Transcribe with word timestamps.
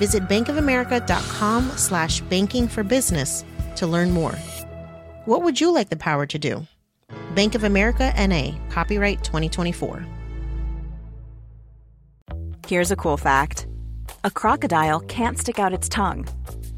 Visit 0.00 0.22
bankofamerica.com 0.28 1.72
slash 1.76 2.22
banking 2.22 2.68
for 2.68 2.82
business 2.82 3.44
to 3.76 3.86
learn 3.86 4.10
more. 4.10 4.34
What 5.26 5.42
would 5.42 5.60
you 5.60 5.74
like 5.74 5.90
the 5.90 5.96
power 6.08 6.24
to 6.24 6.38
do? 6.38 6.66
Bank 7.34 7.54
of 7.54 7.64
America 7.64 8.10
NA, 8.16 8.52
copyright 8.70 9.22
2024. 9.22 10.06
Here's 12.66 12.90
a 12.90 12.96
cool 12.96 13.18
fact 13.18 13.66
a 14.24 14.30
crocodile 14.30 15.00
can't 15.00 15.38
stick 15.38 15.58
out 15.58 15.74
its 15.74 15.88
tongue. 15.88 16.26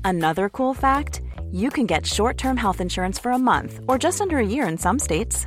Another 0.05 0.49
cool 0.49 0.75
fact 0.75 1.23
you 1.53 1.71
can 1.71 1.87
get 1.87 2.05
short 2.05 2.39
term 2.39 2.57
health 2.57 2.81
insurance 2.81 3.21
for 3.21 3.31
a 3.31 3.39
month 3.39 3.79
or 3.87 3.99
just 3.99 4.21
under 4.21 4.39
a 4.39 4.47
year 4.55 4.67
in 4.67 4.79
some 4.79 4.99
states. 4.99 5.47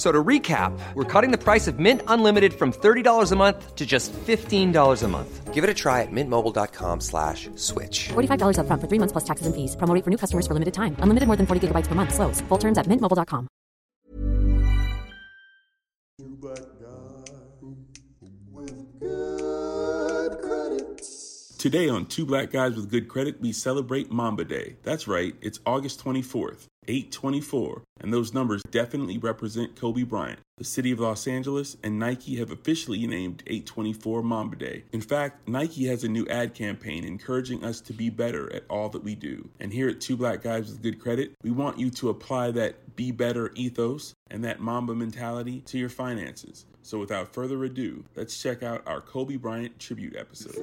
F- 0.00 0.06
So 0.06 0.10
to 0.12 0.24
recap, 0.24 0.72
we're 0.94 1.04
cutting 1.04 1.30
the 1.30 1.36
price 1.36 1.68
of 1.68 1.78
Mint 1.78 2.00
Unlimited 2.08 2.54
from 2.54 2.72
$30 2.72 3.32
a 3.32 3.36
month 3.36 3.76
to 3.76 3.84
just 3.84 4.12
$15 4.14 5.02
a 5.02 5.08
month. 5.08 5.52
Give 5.52 5.62
it 5.62 5.68
a 5.68 5.74
try 5.74 6.00
at 6.00 6.08
mintmobile.com 6.10 7.00
slash 7.02 7.50
switch. 7.56 8.08
$45 8.08 8.56
upfront 8.56 8.80
for 8.80 8.88
three 8.88 8.98
months 8.98 9.12
plus 9.12 9.24
taxes 9.24 9.46
and 9.46 9.54
fees. 9.54 9.76
Promo 9.76 9.92
rate 9.94 10.04
for 10.04 10.10
new 10.10 10.16
customers 10.16 10.46
for 10.46 10.54
limited 10.54 10.72
time. 10.72 10.96
Unlimited 11.00 11.26
more 11.26 11.36
than 11.36 11.46
40 11.46 11.60
gigabytes 11.68 11.86
per 11.86 11.94
month. 11.94 12.14
Slows. 12.14 12.40
Full 12.48 12.58
terms 12.58 12.78
at 12.78 12.86
mintmobile.com. 12.86 13.48
Today 21.58 21.88
on 21.90 22.06
Two 22.06 22.24
Black 22.24 22.50
Guys 22.50 22.74
with 22.74 22.88
Good 22.88 23.06
Credit, 23.08 23.38
we 23.40 23.52
celebrate 23.52 24.10
Mamba 24.10 24.44
Day. 24.46 24.76
That's 24.82 25.06
right, 25.06 25.34
it's 25.42 25.60
August 25.66 26.02
24th, 26.02 26.64
824, 26.90 27.82
and 28.00 28.12
those 28.12 28.34
numbers 28.34 28.62
definitely 28.70 29.18
represent 29.18 29.76
Kobe 29.76 30.02
Bryant. 30.02 30.40
The 30.58 30.64
city 30.64 30.90
of 30.90 31.00
Los 31.00 31.26
Angeles 31.26 31.76
and 31.84 31.98
Nike 31.98 32.36
have 32.36 32.50
officially 32.50 33.06
named 33.06 33.42
824 33.46 34.22
Mamba 34.22 34.56
Day. 34.56 34.84
In 34.92 35.00
fact, 35.00 35.48
Nike 35.48 35.86
has 35.86 36.04
a 36.04 36.08
new 36.08 36.26
ad 36.26 36.52
campaign 36.54 37.04
encouraging 37.04 37.64
us 37.64 37.80
to 37.82 37.92
be 37.92 38.10
better 38.10 38.52
at 38.52 38.64
all 38.68 38.88
that 38.90 39.04
we 39.04 39.14
do. 39.14 39.48
And 39.60 39.72
here 39.72 39.88
at 39.88 40.00
Two 40.00 40.16
Black 40.16 40.42
Guys 40.42 40.68
with 40.68 40.82
Good 40.82 41.00
Credit, 41.00 41.32
we 41.44 41.50
want 41.50 41.78
you 41.78 41.90
to 41.90 42.08
apply 42.08 42.50
that 42.52 42.96
be 42.96 43.12
better 43.12 43.52
ethos 43.54 44.14
and 44.30 44.44
that 44.44 44.60
Mamba 44.60 44.94
mentality 44.94 45.60
to 45.66 45.78
your 45.78 45.88
finances. 45.88 46.66
So 46.82 46.98
without 46.98 47.32
further 47.32 47.62
ado, 47.64 48.04
let's 48.16 48.42
check 48.42 48.62
out 48.62 48.82
our 48.86 49.00
Kobe 49.00 49.36
Bryant 49.36 49.78
tribute 49.78 50.16
episode. 50.16 50.56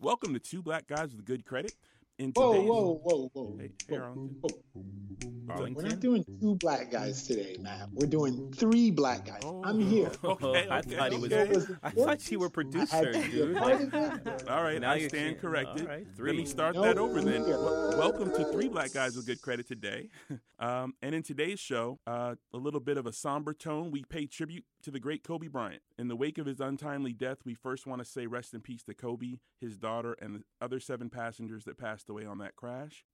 Welcome 0.00 0.32
to 0.32 0.40
Two 0.40 0.62
Black 0.62 0.86
Guys 0.86 1.14
with 1.14 1.24
Good 1.24 1.44
Credit. 1.44 1.74
In 2.20 2.32
Whoa, 2.32 2.52
today's- 2.52 2.68
whoa, 2.68 3.00
whoa, 3.02 3.30
whoa. 3.32 3.56
Hey, 3.58 3.70
whoa, 3.88 4.14
hey, 4.14 4.34
whoa. 4.42 5.68
We're 5.74 5.82
not 5.82 6.00
doing 6.00 6.22
two 6.40 6.54
black 6.56 6.92
guys 6.92 7.26
today, 7.26 7.56
Matt. 7.60 7.88
We're 7.92 8.06
doing 8.06 8.52
three 8.52 8.90
black 8.90 9.24
guys. 9.24 9.40
I'm 9.64 9.80
here. 9.80 10.12
Okay, 10.22 10.66
I 10.70 10.82
thought 10.82 11.12
he 11.12 11.18
was. 11.18 11.32
okay. 11.32 11.50
was 11.50 11.70
I 11.82 11.90
thought 11.90 12.30
you 12.30 12.38
were 12.38 12.46
important. 12.46 12.76
I 12.92 12.96
had 12.96 13.04
producer, 13.12 13.22
to 13.24 13.30
be 13.30 13.40
a 13.40 13.46
dude. 13.46 13.56
part 13.56 13.80
of 13.80 14.26
it. 14.26 14.48
All 14.50 14.62
right, 14.62 14.80
Now 14.80 14.92
I 14.92 14.96
you 14.96 15.08
stand 15.08 15.38
corrected. 15.40 15.82
all 15.88 15.88
right, 15.94 16.06
Let 16.18 16.36
me 16.36 16.44
start 16.44 16.74
No, 16.76 16.82
that 16.82 16.98
over 16.98 17.20
then. 17.22 17.44
here. 17.46 17.56
Wel- 17.58 17.96
Welcome 17.98 18.30
to 18.34 18.44
Three 18.52 18.68
Black 18.68 18.92
Guys 18.92 19.16
with 19.16 19.24
Good 19.26 19.40
Credit 19.40 19.66
today. 19.66 20.10
Um, 20.60 20.92
and 21.00 21.14
in 21.14 21.22
today's 21.22 21.58
show, 21.58 22.00
uh, 22.06 22.34
a 22.52 22.56
little 22.58 22.80
bit 22.80 22.98
of 22.98 23.06
a 23.06 23.14
somber 23.14 23.54
tone. 23.54 23.90
We 23.90 24.04
pay 24.04 24.26
tribute 24.26 24.66
to 24.82 24.90
the 24.90 25.00
great 25.00 25.22
Kobe 25.22 25.48
Bryant. 25.48 25.82
In 25.98 26.08
the 26.08 26.16
wake 26.16 26.38
of 26.38 26.46
his 26.46 26.60
untimely 26.60 27.12
death, 27.12 27.38
we 27.44 27.54
first 27.54 27.86
want 27.86 28.00
to 28.00 28.04
say 28.04 28.26
rest 28.26 28.54
in 28.54 28.60
peace 28.60 28.82
to 28.84 28.94
Kobe, 28.94 29.38
his 29.60 29.76
daughter, 29.76 30.16
and 30.20 30.34
the 30.34 30.42
other 30.60 30.80
seven 30.80 31.10
passengers 31.10 31.64
that 31.64 31.78
passed 31.78 32.08
away 32.08 32.24
on 32.24 32.38
that 32.38 32.56
crash. 32.56 33.04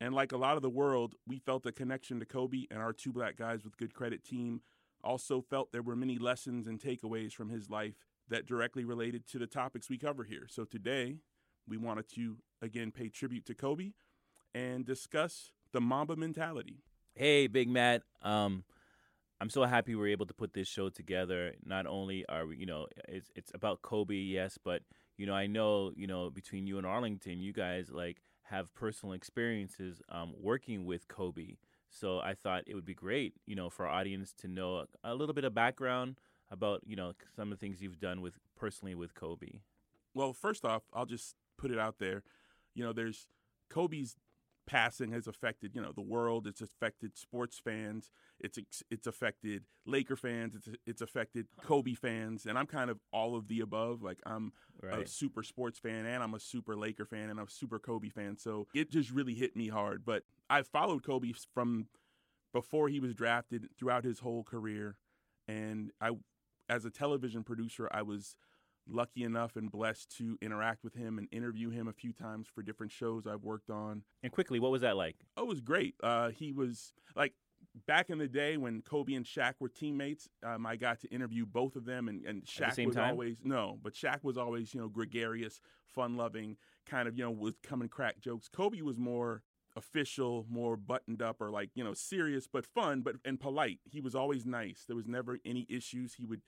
And 0.00 0.14
like 0.14 0.32
a 0.32 0.36
lot 0.36 0.56
of 0.56 0.62
the 0.62 0.70
world, 0.70 1.14
we 1.26 1.38
felt 1.38 1.66
a 1.66 1.72
connection 1.72 2.18
to 2.20 2.26
Kobe, 2.26 2.66
and 2.70 2.80
our 2.80 2.92
Two 2.92 3.12
Black 3.12 3.36
Guys 3.36 3.64
with 3.64 3.76
Good 3.76 3.94
Credit 3.94 4.24
team 4.24 4.62
also 5.04 5.40
felt 5.40 5.72
there 5.72 5.82
were 5.82 5.96
many 5.96 6.18
lessons 6.18 6.66
and 6.66 6.80
takeaways 6.80 7.32
from 7.32 7.50
his 7.50 7.70
life 7.70 7.94
that 8.28 8.46
directly 8.46 8.84
related 8.84 9.26
to 9.28 9.38
the 9.38 9.46
topics 9.46 9.88
we 9.88 9.98
cover 9.98 10.24
here. 10.24 10.46
So 10.48 10.64
today, 10.64 11.18
we 11.68 11.76
wanted 11.76 12.08
to 12.14 12.38
again 12.60 12.90
pay 12.90 13.08
tribute 13.08 13.46
to 13.46 13.54
Kobe 13.54 13.92
and 14.54 14.84
discuss 14.84 15.52
the 15.72 15.80
Mamba 15.80 16.16
mentality. 16.16 16.82
Hey, 17.14 17.46
Big 17.46 17.68
Matt. 17.68 18.02
Um, 18.22 18.64
I'm 19.42 19.50
so 19.50 19.64
happy 19.64 19.96
we 19.96 20.04
are 20.04 20.12
able 20.12 20.26
to 20.26 20.34
put 20.34 20.52
this 20.52 20.68
show 20.68 20.88
together. 20.88 21.54
Not 21.66 21.88
only 21.88 22.24
are 22.28 22.46
we, 22.46 22.58
you 22.58 22.64
know, 22.64 22.86
it's 23.08 23.28
it's 23.34 23.50
about 23.52 23.82
Kobe, 23.82 24.14
yes, 24.14 24.56
but 24.62 24.82
you 25.16 25.26
know, 25.26 25.34
I 25.34 25.48
know, 25.48 25.90
you 25.96 26.06
know, 26.06 26.30
between 26.30 26.64
you 26.64 26.78
and 26.78 26.86
Arlington, 26.86 27.40
you 27.40 27.52
guys 27.52 27.90
like 27.90 28.22
have 28.42 28.72
personal 28.72 29.14
experiences 29.14 30.00
um, 30.08 30.32
working 30.40 30.86
with 30.86 31.08
Kobe. 31.08 31.56
So 31.90 32.20
I 32.20 32.34
thought 32.34 32.62
it 32.68 32.76
would 32.76 32.84
be 32.84 32.94
great, 32.94 33.34
you 33.44 33.56
know, 33.56 33.68
for 33.68 33.88
our 33.88 33.92
audience 33.92 34.32
to 34.42 34.46
know 34.46 34.76
a, 34.76 34.86
a 35.02 35.14
little 35.16 35.34
bit 35.34 35.42
of 35.42 35.52
background 35.52 36.20
about, 36.48 36.82
you 36.86 36.94
know, 36.94 37.12
some 37.34 37.50
of 37.50 37.58
the 37.58 37.66
things 37.66 37.82
you've 37.82 37.98
done 37.98 38.20
with 38.20 38.34
personally 38.56 38.94
with 38.94 39.12
Kobe. 39.12 39.58
Well, 40.14 40.34
first 40.34 40.64
off, 40.64 40.84
I'll 40.94 41.04
just 41.04 41.34
put 41.58 41.72
it 41.72 41.80
out 41.80 41.98
there. 41.98 42.22
You 42.76 42.84
know, 42.84 42.92
there's 42.92 43.26
Kobe's 43.68 44.14
passing 44.72 45.12
has 45.12 45.26
affected, 45.26 45.74
you 45.74 45.82
know, 45.82 45.92
the 45.92 46.00
world. 46.00 46.46
It's 46.46 46.62
affected 46.62 47.18
sports 47.18 47.60
fans. 47.62 48.10
It's 48.40 48.58
it's 48.90 49.06
affected 49.06 49.64
Laker 49.84 50.16
fans. 50.16 50.54
It's 50.54 50.68
it's 50.86 51.02
affected 51.02 51.46
Kobe 51.62 51.92
fans, 51.92 52.46
and 52.46 52.56
I'm 52.58 52.66
kind 52.66 52.88
of 52.88 52.98
all 53.12 53.36
of 53.36 53.48
the 53.48 53.60
above. 53.60 54.02
Like 54.02 54.18
I'm 54.24 54.52
a 54.82 55.06
super 55.06 55.42
sports 55.42 55.78
fan, 55.78 56.06
and 56.06 56.22
I'm 56.22 56.32
a 56.32 56.40
super 56.40 56.74
Laker 56.74 57.04
fan, 57.04 57.28
and 57.28 57.38
I'm 57.38 57.48
a 57.48 57.50
super 57.50 57.78
Kobe 57.78 58.08
fan. 58.08 58.38
So 58.38 58.66
it 58.74 58.90
just 58.90 59.10
really 59.10 59.34
hit 59.34 59.54
me 59.54 59.68
hard. 59.68 60.06
But 60.06 60.22
I 60.48 60.62
followed 60.62 61.04
Kobe 61.04 61.32
from 61.54 61.88
before 62.54 62.88
he 62.88 62.98
was 62.98 63.14
drafted 63.14 63.68
throughout 63.78 64.04
his 64.04 64.20
whole 64.20 64.42
career, 64.42 64.96
and 65.46 65.90
I, 66.00 66.12
as 66.70 66.86
a 66.86 66.90
television 66.90 67.44
producer, 67.44 67.90
I 67.92 68.00
was 68.00 68.36
lucky 68.88 69.24
enough 69.24 69.56
and 69.56 69.70
blessed 69.70 70.16
to 70.18 70.36
interact 70.42 70.84
with 70.84 70.94
him 70.94 71.18
and 71.18 71.28
interview 71.32 71.70
him 71.70 71.88
a 71.88 71.92
few 71.92 72.12
times 72.12 72.48
for 72.52 72.62
different 72.62 72.92
shows 72.92 73.26
I've 73.26 73.42
worked 73.42 73.70
on. 73.70 74.02
And 74.22 74.32
quickly, 74.32 74.60
what 74.60 74.70
was 74.70 74.82
that 74.82 74.96
like? 74.96 75.16
Oh, 75.36 75.42
it 75.42 75.48
was 75.48 75.60
great. 75.60 75.94
Uh, 76.02 76.30
he 76.30 76.52
was 76.52 76.92
like 77.14 77.34
back 77.86 78.10
in 78.10 78.18
the 78.18 78.28
day 78.28 78.56
when 78.56 78.82
Kobe 78.82 79.14
and 79.14 79.24
Shaq 79.24 79.54
were 79.60 79.68
teammates. 79.68 80.28
Um, 80.44 80.66
I 80.66 80.76
got 80.76 81.00
to 81.00 81.08
interview 81.08 81.46
both 81.46 81.76
of 81.76 81.84
them, 81.84 82.08
and, 82.08 82.24
and 82.24 82.44
Shaq 82.44 82.84
was 82.86 82.96
time? 82.96 83.10
always 83.10 83.36
no, 83.44 83.78
but 83.82 83.94
Shaq 83.94 84.22
was 84.22 84.36
always 84.36 84.74
you 84.74 84.80
know 84.80 84.88
gregarious, 84.88 85.60
fun-loving, 85.86 86.56
kind 86.86 87.08
of 87.08 87.16
you 87.16 87.24
know 87.24 87.30
would 87.30 87.62
come 87.62 87.80
and 87.80 87.90
crack 87.90 88.20
jokes. 88.20 88.48
Kobe 88.48 88.82
was 88.82 88.98
more 88.98 89.42
official, 89.76 90.46
more 90.50 90.76
buttoned 90.76 91.22
up, 91.22 91.40
or 91.40 91.50
like 91.50 91.70
you 91.74 91.84
know 91.84 91.94
serious 91.94 92.46
but 92.46 92.66
fun, 92.66 93.00
but 93.00 93.16
and 93.24 93.40
polite. 93.40 93.80
He 93.84 94.00
was 94.00 94.14
always 94.14 94.46
nice. 94.46 94.84
There 94.86 94.96
was 94.96 95.06
never 95.06 95.38
any 95.44 95.66
issues. 95.68 96.14
He 96.14 96.24
would 96.24 96.42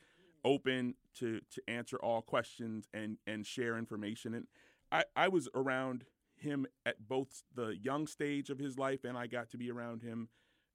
open 0.44 0.94
to 1.18 1.40
to 1.50 1.62
answer 1.68 1.96
all 1.96 2.22
questions 2.22 2.88
and 2.92 3.18
and 3.26 3.46
share 3.46 3.78
information. 3.78 4.34
And 4.34 4.46
I 4.92 5.04
I 5.16 5.28
was 5.28 5.48
around 5.54 6.04
him 6.36 6.66
at 6.84 7.08
both 7.08 7.42
the 7.54 7.76
young 7.80 8.06
stage 8.06 8.50
of 8.50 8.58
his 8.58 8.78
life, 8.78 9.04
and 9.04 9.16
I 9.16 9.26
got 9.26 9.50
to 9.50 9.56
be 9.56 9.70
around 9.70 10.02
him 10.02 10.28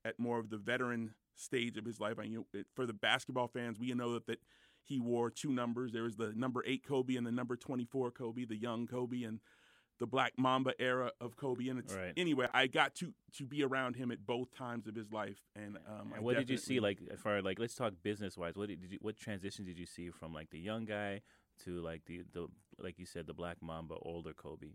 at 0.06 0.20
more 0.20 0.40
of 0.40 0.50
the 0.50 0.58
veteran 0.58 1.14
stage 1.36 1.78
of 1.78 1.86
his 1.86 2.00
life. 2.00 2.18
I 2.20 2.24
you 2.24 2.46
know, 2.54 2.64
for 2.76 2.86
the 2.86 2.94
basketball 2.94 3.48
fans, 3.48 3.80
we 3.80 3.94
know 3.94 4.14
that 4.14 4.28
that 4.28 4.40
he 4.82 5.00
wore 5.00 5.30
two 5.30 5.52
numbers. 5.52 5.92
There 5.92 6.04
was 6.04 6.16
the 6.16 6.34
number 6.36 6.64
eight 6.66 6.86
Kobe 6.86 7.16
and 7.16 7.28
the 7.28 7.32
number 7.32 7.56
twenty 7.56 7.86
four 7.86 8.12
Kobe, 8.12 8.46
the 8.46 8.56
young 8.56 8.88
Kobe, 8.88 9.24
and 9.24 9.40
the 10.00 10.08
Black 10.08 10.34
Mamba 10.38 10.74
era 10.80 11.12
of 11.22 11.36
Kobe. 11.36 11.68
And 11.68 11.78
it's 11.80 11.94
Right. 11.94 12.14
anyway, 12.18 12.48
I 12.54 12.68
got 12.68 12.96
to 12.96 13.14
to 13.34 13.46
be 13.46 13.64
around 13.64 13.96
him 13.96 14.12
at 14.12 14.26
both 14.26 14.52
times 14.56 14.88
of 14.88 14.96
his 14.96 15.12
life. 15.12 15.38
And 15.56 15.78
um, 15.88 16.14
And 16.16 16.24
what 16.24 16.38
did 16.38 16.50
you 16.50 16.58
see 16.58 16.80
like 16.80 17.00
far 17.18 17.42
like 17.42 17.60
let's 17.60 17.76
talk 17.76 17.94
business 18.02 18.38
wise? 18.38 18.56
What 18.56 18.70
did, 18.70 18.82
did 18.82 18.92
you 18.94 18.98
what 19.02 19.18
transition 19.18 19.66
did 19.66 19.78
you 19.78 19.86
see 19.86 20.10
from 20.10 20.34
like 20.34 20.50
the 20.50 20.60
young 20.60 20.86
guy 20.86 21.22
to 21.66 21.82
like 21.82 22.06
the 22.06 22.24
the 22.34 22.48
like 22.80 22.98
you 22.98 23.06
said 23.06 23.28
the 23.28 23.34
Black 23.34 23.58
Mamba 23.62 23.96
older 24.02 24.34
Kobe? 24.34 24.74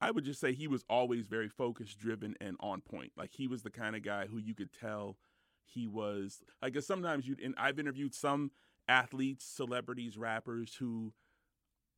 I 0.00 0.10
would 0.10 0.24
just 0.24 0.40
say 0.40 0.52
he 0.52 0.66
was 0.66 0.84
always 0.90 1.28
very 1.28 1.48
focused, 1.48 1.96
driven, 1.98 2.34
and 2.40 2.56
on 2.58 2.80
point. 2.80 3.12
Like 3.16 3.30
he 3.32 3.46
was 3.46 3.62
the 3.62 3.70
kind 3.70 3.94
of 3.94 4.02
guy 4.02 4.26
who 4.26 4.38
you 4.38 4.54
could 4.54 4.72
tell 4.72 5.16
he 5.64 5.86
was 5.86 6.42
like. 6.60 6.74
'cause 6.74 6.86
sometimes 6.86 7.26
you 7.28 7.36
and 7.44 7.54
I've 7.56 7.78
interviewed 7.78 8.14
some 8.14 8.50
athletes, 8.88 9.44
celebrities, 9.44 10.18
rappers 10.18 10.74
who 10.76 11.12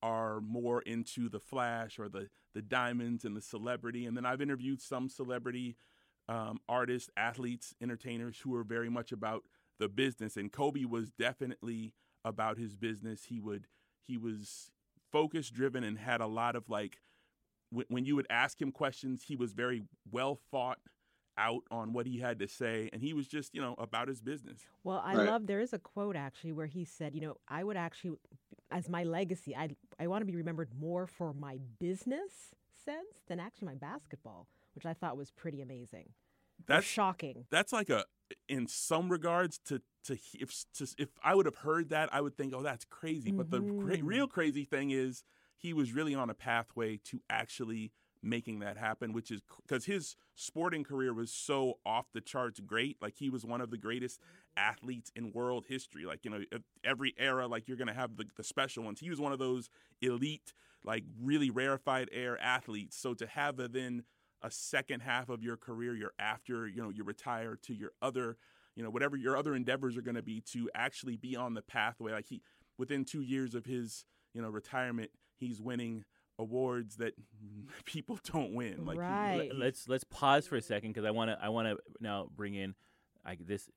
are 0.04 0.40
more 0.42 0.82
into 0.82 1.28
the 1.30 1.40
flash 1.40 1.98
or 1.98 2.08
the 2.08 2.28
the 2.54 2.62
diamonds 2.62 3.24
and 3.24 3.36
the 3.36 3.40
celebrity, 3.42 4.06
and 4.06 4.16
then 4.16 4.26
I've 4.26 4.42
interviewed 4.42 4.80
some 4.82 5.08
celebrity 5.08 5.76
um, 6.28 6.60
artists, 6.68 7.10
athletes, 7.16 7.74
entertainers 7.82 8.38
who 8.40 8.54
are 8.54 8.64
very 8.64 8.90
much 8.90 9.12
about 9.12 9.44
the 9.80 9.88
business. 9.88 10.36
And 10.36 10.52
Kobe 10.52 10.84
was 10.84 11.10
definitely 11.10 11.94
about 12.24 12.58
his 12.58 12.76
business. 12.76 13.24
He 13.24 13.40
would 13.40 13.66
he 14.06 14.18
was 14.18 14.70
focus 15.10 15.50
driven 15.50 15.82
and 15.82 15.98
had 15.98 16.20
a 16.20 16.26
lot 16.26 16.54
of 16.54 16.68
like 16.68 16.98
when, 17.70 17.86
when 17.88 18.04
you 18.04 18.14
would 18.16 18.26
ask 18.30 18.60
him 18.60 18.72
questions, 18.72 19.24
he 19.26 19.36
was 19.36 19.52
very 19.52 19.82
well 20.10 20.38
thought 20.50 20.78
out 21.38 21.62
on 21.70 21.92
what 21.92 22.06
he 22.06 22.18
had 22.18 22.38
to 22.38 22.46
say, 22.48 22.90
and 22.92 23.02
he 23.02 23.12
was 23.14 23.26
just 23.26 23.54
you 23.54 23.60
know 23.62 23.74
about 23.78 24.08
his 24.08 24.20
business. 24.20 24.60
Well, 24.84 25.02
I 25.04 25.14
Right. 25.14 25.26
love 25.26 25.46
there 25.46 25.60
is 25.60 25.72
a 25.72 25.78
quote 25.78 26.14
actually 26.16 26.52
where 26.52 26.66
he 26.66 26.84
said, 26.84 27.14
you 27.14 27.20
know, 27.22 27.36
I 27.48 27.64
would 27.64 27.76
actually 27.76 28.18
as 28.70 28.88
my 28.88 29.04
legacy, 29.04 29.54
I 29.56 29.70
I 29.98 30.06
want 30.06 30.22
to 30.22 30.26
be 30.26 30.36
remembered 30.36 30.70
more 30.78 31.06
for 31.06 31.32
my 31.32 31.58
business 31.78 32.54
sense 32.84 33.22
than 33.28 33.40
actually 33.40 33.66
my 33.66 33.74
basketball, 33.74 34.48
which 34.74 34.86
I 34.86 34.94
thought 34.94 35.16
was 35.16 35.30
pretty 35.30 35.60
amazing. 35.62 36.10
That's 36.66 36.86
shocking. 36.86 37.46
that's 37.50 37.72
like 37.72 37.90
a 37.90 38.04
in 38.48 38.66
some 38.68 39.10
regards 39.10 39.58
to 39.66 39.82
to 40.04 40.16
if 40.34 40.64
to, 40.74 40.86
if 40.98 41.08
I 41.22 41.34
would 41.34 41.46
have 41.46 41.56
heard 41.56 41.88
that 41.90 42.08
I 42.12 42.20
would 42.20 42.36
think 42.36 42.54
oh 42.54 42.62
that's 42.62 42.84
crazy 42.84 43.32
but 43.32 43.50
the 43.50 43.60
cra- 43.60 43.98
Mhm. 43.98 44.00
real 44.04 44.28
crazy 44.28 44.64
thing 44.64 44.90
is 44.90 45.24
he 45.56 45.72
was 45.72 45.92
really 45.92 46.14
on 46.14 46.30
a 46.30 46.34
pathway 46.34 46.98
to 47.04 47.20
actually 47.28 47.92
making 48.24 48.58
that 48.60 48.76
happen 48.76 49.12
which 49.12 49.30
is 49.30 49.42
because 49.66 49.84
his 49.84 50.16
sporting 50.34 50.82
career 50.82 51.12
was 51.12 51.32
so 51.32 51.74
off 51.84 52.06
the 52.12 52.20
charts 52.20 52.60
great 52.60 52.96
like 53.00 53.14
he 53.16 53.30
was 53.30 53.44
one 53.44 53.60
of 53.60 53.70
the 53.70 53.78
greatest 53.78 54.20
athletes 54.56 55.10
in 55.16 55.32
world 55.32 55.64
history 55.68 56.04
like 56.04 56.24
you 56.24 56.30
know 56.30 56.40
every 56.84 57.14
era 57.18 57.46
like 57.46 57.68
you're 57.68 57.76
gonna 57.76 57.94
have 57.94 58.16
the, 58.16 58.24
the 58.36 58.44
special 58.44 58.84
ones. 58.84 59.00
He 59.00 59.10
was 59.10 59.20
one 59.20 59.32
of 59.32 59.38
those 59.38 59.68
elite 60.00 60.52
like 60.84 61.04
really 61.20 61.50
rarefied 61.50 62.08
air 62.12 62.40
athletes. 62.42 62.96
So 62.96 63.14
to 63.14 63.26
have 63.26 63.58
a 63.58 63.68
then 63.68 64.04
a 64.42 64.50
second 64.50 65.00
half 65.00 65.28
of 65.28 65.42
your 65.42 65.56
career 65.56 65.94
you're 65.94 66.12
after 66.18 66.68
you 66.68 66.82
know 66.82 66.90
you 66.90 67.04
retire 67.04 67.56
to 67.62 67.74
your 67.74 67.92
other 68.02 68.36
you 68.76 68.82
know 68.82 68.90
whatever 68.90 69.16
your 69.16 69.36
other 69.36 69.54
endeavors 69.54 69.96
are 69.96 70.02
going 70.02 70.16
to 70.16 70.22
be 70.22 70.40
to 70.52 70.70
actually 70.74 71.16
be 71.16 71.36
on 71.36 71.54
the 71.54 71.62
pathway. 71.62 72.12
Like 72.12 72.26
he 72.26 72.42
within 72.78 73.04
two 73.04 73.22
years 73.22 73.54
of 73.54 73.64
his 73.64 74.04
you 74.34 74.42
know 74.42 74.50
retirement 74.50 75.10
he's 75.36 75.60
winning 75.60 76.04
awards 76.38 76.96
that 76.96 77.14
people 77.84 78.18
don't 78.32 78.52
win 78.54 78.84
like 78.84 78.98
Right. 78.98 79.48
Let- 79.50 79.56
let's 79.56 79.88
let's 79.88 80.04
pause 80.04 80.46
for 80.46 80.56
a 80.56 80.62
second 80.62 80.90
because 80.90 81.04
I 81.04 81.10
want 81.10 81.30
to 81.30 81.38
I 81.42 81.48
want 81.48 81.68
to 81.68 81.78
now 82.00 82.28
bring 82.34 82.54
in 82.54 82.74
I, 83.24 83.36
this 83.40 83.68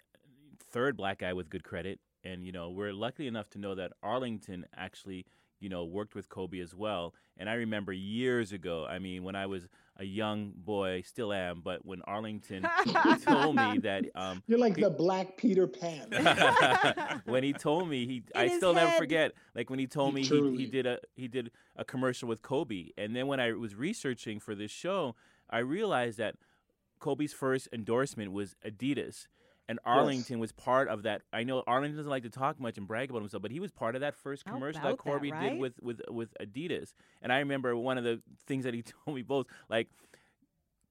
third 0.72 0.98
black 0.98 1.20
guy 1.20 1.34
with 1.34 1.50
good 1.50 1.64
credit, 1.64 2.00
and 2.24 2.44
you 2.44 2.52
know 2.52 2.70
we're 2.70 2.94
lucky 2.94 3.28
enough 3.28 3.50
to 3.52 3.60
know 3.60 3.76
that 3.76 3.94
Arlington 4.04 4.66
actually 4.76 5.26
you 5.60 5.70
know 5.70 5.86
worked 5.86 6.16
with 6.16 6.30
Kobe 6.30 6.60
as 6.60 6.76
well. 6.76 7.14
And 7.38 7.50
I 7.50 7.54
remember 7.54 7.94
years 7.94 8.52
ago, 8.52 8.86
I 8.90 9.00
mean 9.00 9.24
when 9.24 9.36
I 9.36 9.46
was 9.46 9.68
a 10.00 10.06
young 10.06 10.54
boy, 10.56 11.04
still 11.06 11.34
am, 11.34 11.62
but 11.64 11.86
when 11.86 12.02
Arlington 12.04 12.68
told 13.26 13.56
me 13.56 13.80
that 13.80 14.06
um, 14.16 14.44
You're 14.48 14.60
like 14.60 14.76
the 14.76 14.90
black 14.90 15.38
Peter 15.38 15.68
Pan. 15.68 17.22
when 17.26 17.44
he 17.44 17.54
told 17.54 17.90
me 17.90 18.06
he 18.06 18.24
I 18.36 18.48
his 18.48 18.58
still 18.58 18.74
never 18.74 18.92
forget 18.92 19.34
like 19.56 19.70
when 19.70 19.80
he 19.80 19.88
told 19.88 20.14
me 20.14 20.24
he, 20.24 20.58
he 20.58 20.66
did 20.66 20.86
a 20.86 21.00
he 21.16 21.28
did 21.28 21.52
a 21.76 21.84
commercial 21.84 22.28
with 22.28 22.42
Kobe. 22.42 22.90
And 22.98 23.16
then 23.16 23.28
when 23.28 23.40
I 23.40 23.54
was 23.54 23.76
researching 23.76 24.40
for 24.40 24.56
this 24.56 24.72
show 24.72 25.16
I 25.50 25.60
realized 25.60 26.18
that 26.18 26.36
Kobe's 27.00 27.34
first 27.34 27.68
endorsement 27.72 28.32
was 28.32 28.56
Adidas 28.66 29.28
and 29.68 29.80
Arlington 29.86 30.40
was 30.40 30.52
part 30.52 30.88
of 30.88 31.04
that. 31.04 31.24
I 31.34 31.44
know 31.44 31.64
Arlington 31.68 31.98
doesn't 31.98 32.10
like 32.10 32.24
to 32.24 32.30
talk 32.30 32.60
much 32.60 32.78
and 32.78 32.88
brag 32.88 33.10
about 33.10 33.22
himself, 33.22 33.42
but 33.42 33.52
he 33.52 33.60
was 33.60 33.72
part 33.72 33.96
of 33.96 34.02
that 34.02 34.16
first 34.16 34.44
How 34.46 34.54
commercial 34.54 34.82
that 34.82 34.90
that, 34.92 34.98
Kobe 34.98 35.30
right? 35.30 35.52
did 35.52 35.60
with, 35.60 35.74
with 35.82 36.02
with 36.10 36.34
Adidas. 36.40 36.94
And 37.22 37.32
I 37.32 37.40
remember 37.40 37.76
one 37.76 37.98
of 37.98 38.04
the 38.04 38.22
things 38.46 38.64
that 38.64 38.74
he 38.74 38.84
told 39.06 39.16
me 39.16 39.24
both, 39.24 39.48
like 39.70 39.90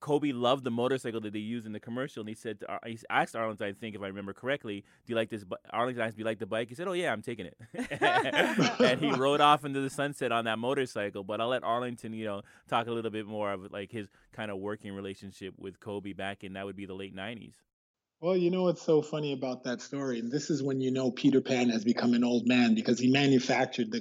Kobe 0.01 0.33
loved 0.33 0.63
the 0.65 0.71
motorcycle 0.71 1.21
that 1.23 1.33
they 1.33 1.39
used 1.39 1.67
in 1.67 1.73
the 1.73 1.81
commercial, 1.81 2.21
and 2.21 2.29
he 2.29 2.35
said, 2.35 2.61
to 2.61 2.79
he 2.85 2.99
asked 3.09 3.35
Arlington, 3.35 3.67
I 3.67 3.73
think 3.73 3.97
if 3.97 4.03
I 4.03 4.09
remember 4.09 4.35
correctly, 4.35 4.85
do 5.05 5.13
you 5.13 5.17
like 5.17 5.31
this? 5.31 5.43
bi-" 5.43 5.57
Arlington 5.71 6.05
asked, 6.05 6.17
do 6.17 6.21
you 6.21 6.27
like 6.27 6.39
the 6.39 6.47
bike? 6.47 6.69
He 6.69 6.75
said, 6.75 6.87
oh 6.87 6.93
yeah, 6.93 7.13
I'm 7.13 7.23
taking 7.23 7.47
it, 7.47 7.57
and 8.81 9.01
he 9.01 9.11
rode 9.13 9.41
off 9.41 9.65
into 9.65 9.81
the 9.81 9.91
sunset 9.91 10.33
on 10.33 10.45
that 10.45 10.59
motorcycle. 10.59 11.25
But 11.25 11.41
I'll 11.41 11.49
let 11.49 11.65
Arlington, 11.65 12.13
you 12.13 12.27
know, 12.27 12.43
talk 12.69 12.89
a 12.89 12.93
little 12.93 13.11
bit 13.11 13.27
more 13.27 13.53
of 13.53 13.73
like 13.73 13.91
his 13.91 14.09
kind 14.33 14.51
of 14.51 14.59
working 14.59 14.93
relationship 14.93 15.55
with 15.59 15.81
Kobe 15.81 16.13
back 16.13 16.45
in 16.45 16.53
that 16.53 16.67
would 16.67 16.77
be 16.77 16.87
the 16.87 16.95
late 16.95 17.17
'90s. 17.17 17.55
Well, 18.21 18.37
you 18.37 18.51
know 18.51 18.63
what's 18.65 18.83
so 18.83 19.03
funny 19.03 19.33
about 19.33 19.65
that 19.65 19.81
story? 19.83 20.19
And 20.19 20.31
this 20.33 20.49
is 20.51 20.63
when 20.63 20.81
you 20.81 20.91
know 20.91 21.11
Peter 21.11 21.41
Pan 21.41 21.69
has 21.71 21.85
become 21.85 22.15
an 22.15 22.25
old 22.25 22.47
man 22.47 22.75
because 22.75 22.99
he 22.99 23.11
manufactured 23.11 23.91
the 23.91 24.01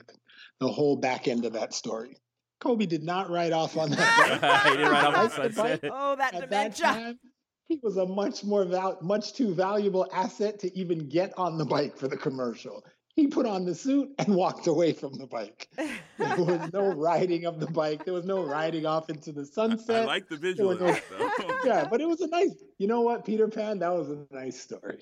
the 0.62 0.70
whole 0.70 0.96
back 0.96 1.28
end 1.28 1.44
of 1.46 1.54
that 1.54 1.74
story. 1.74 2.16
Kobe 2.62 2.86
did 2.86 3.04
not 3.04 3.30
ride 3.30 3.52
off 3.52 3.76
on 3.76 3.90
that. 3.92 4.64
he 4.72 4.78
didn't 4.78 4.90
ride 4.92 5.06
off 5.14 5.38
on 5.38 5.44
Ride 5.44 5.52
the 5.52 5.56
bike. 5.62 5.70
sunset. 5.82 5.92
oh, 5.94 6.16
that 6.16 6.34
At 6.34 6.50
that 6.50 6.76
dementia. 6.76 6.86
time, 6.86 7.20
he 7.68 7.80
was 7.84 7.98
a 7.98 8.06
much 8.06 8.44
more 8.46 8.64
val- 8.64 8.98
much 9.02 9.34
too 9.34 9.54
valuable 9.54 10.08
asset 10.14 10.60
to 10.60 10.78
even 10.80 11.10
get 11.10 11.34
on 11.38 11.58
the 11.58 11.66
bike 11.66 11.98
for 11.98 12.08
the 12.08 12.16
commercial. 12.16 12.84
He 13.16 13.28
put 13.28 13.46
on 13.46 13.64
the 13.64 13.74
suit 13.74 14.14
and 14.20 14.36
walked 14.36 14.68
away 14.68 14.92
from 14.92 15.14
the 15.14 15.26
bike. 15.26 15.70
There 16.18 16.36
was 16.38 16.74
no 16.74 16.94
riding 16.96 17.46
of 17.46 17.60
the 17.60 17.68
bike. 17.68 18.04
There 18.04 18.14
was 18.14 18.26
no 18.26 18.44
riding 18.44 18.86
off 18.86 19.10
into 19.10 19.32
the 19.32 19.46
sunset. 19.46 19.68
I 19.70 19.78
sunset. 19.78 20.08
like 20.08 20.28
the 20.28 20.38
visual 20.38 20.78
no- 20.78 20.98
yeah, 21.66 21.88
but 21.90 22.02
it 22.02 22.08
was 22.08 22.20
a 22.22 22.28
nice. 22.28 22.54
You 22.78 22.88
know 22.88 23.02
what, 23.02 23.26
Peter 23.26 23.48
Pan? 23.48 23.80
That 23.80 23.94
was 23.94 24.10
a 24.10 24.26
nice 24.32 24.60
story. 24.60 25.02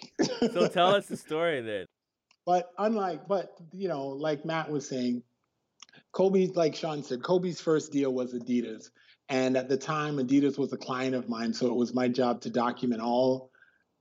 So 0.54 0.68
tell 0.68 0.94
us 0.94 1.08
the 1.08 1.18
story 1.18 1.62
then. 1.62 1.88
But 2.46 2.70
unlike, 2.78 3.28
but 3.28 3.56
you 3.72 3.88
know, 3.88 4.08
like 4.08 4.46
Matt 4.46 4.70
was 4.70 4.88
saying, 4.88 5.24
Kobe, 6.12 6.48
like 6.54 6.76
Sean 6.76 7.04
said, 7.04 7.24
Kobe's 7.24 7.60
first 7.60 7.92
deal 7.92 8.14
was 8.14 8.34
Adidas. 8.34 8.90
And 9.30 9.58
at 9.58 9.70
the 9.70 9.78
time, 9.78 10.18
Adidas 10.18 10.60
was 10.60 10.72
a 10.74 10.78
client 10.78 11.16
of 11.16 11.30
mine. 11.30 11.54
So 11.54 11.68
it 11.68 11.76
was 11.76 11.94
my 11.94 12.08
job 12.10 12.42
to 12.42 12.50
document 12.50 13.02
all 13.02 13.50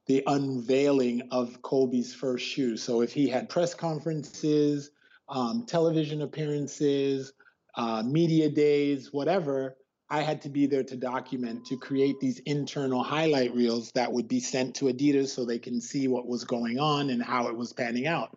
the 0.06 0.22
unveiling 0.26 1.22
of 1.30 1.62
Kobe's 1.62 2.14
first 2.14 2.44
shoe. 2.44 2.76
So 2.76 3.02
if 3.02 3.12
he 3.12 3.28
had 3.28 3.48
press 3.48 3.74
conferences, 3.74 4.90
um, 5.28 5.64
television 5.66 6.22
appearances, 6.22 7.32
uh, 7.76 8.02
media 8.02 8.48
days, 8.48 9.12
whatever, 9.12 9.76
I 10.10 10.20
had 10.20 10.42
to 10.42 10.50
be 10.50 10.66
there 10.66 10.84
to 10.84 10.96
document, 10.96 11.64
to 11.66 11.78
create 11.78 12.20
these 12.20 12.38
internal 12.40 13.02
highlight 13.02 13.54
reels 13.54 13.90
that 13.92 14.12
would 14.12 14.28
be 14.28 14.40
sent 14.40 14.74
to 14.76 14.86
Adidas 14.86 15.28
so 15.28 15.46
they 15.46 15.58
can 15.58 15.80
see 15.80 16.06
what 16.06 16.26
was 16.26 16.44
going 16.44 16.78
on 16.78 17.08
and 17.08 17.22
how 17.22 17.48
it 17.48 17.56
was 17.56 17.72
panning 17.72 18.06
out. 18.06 18.36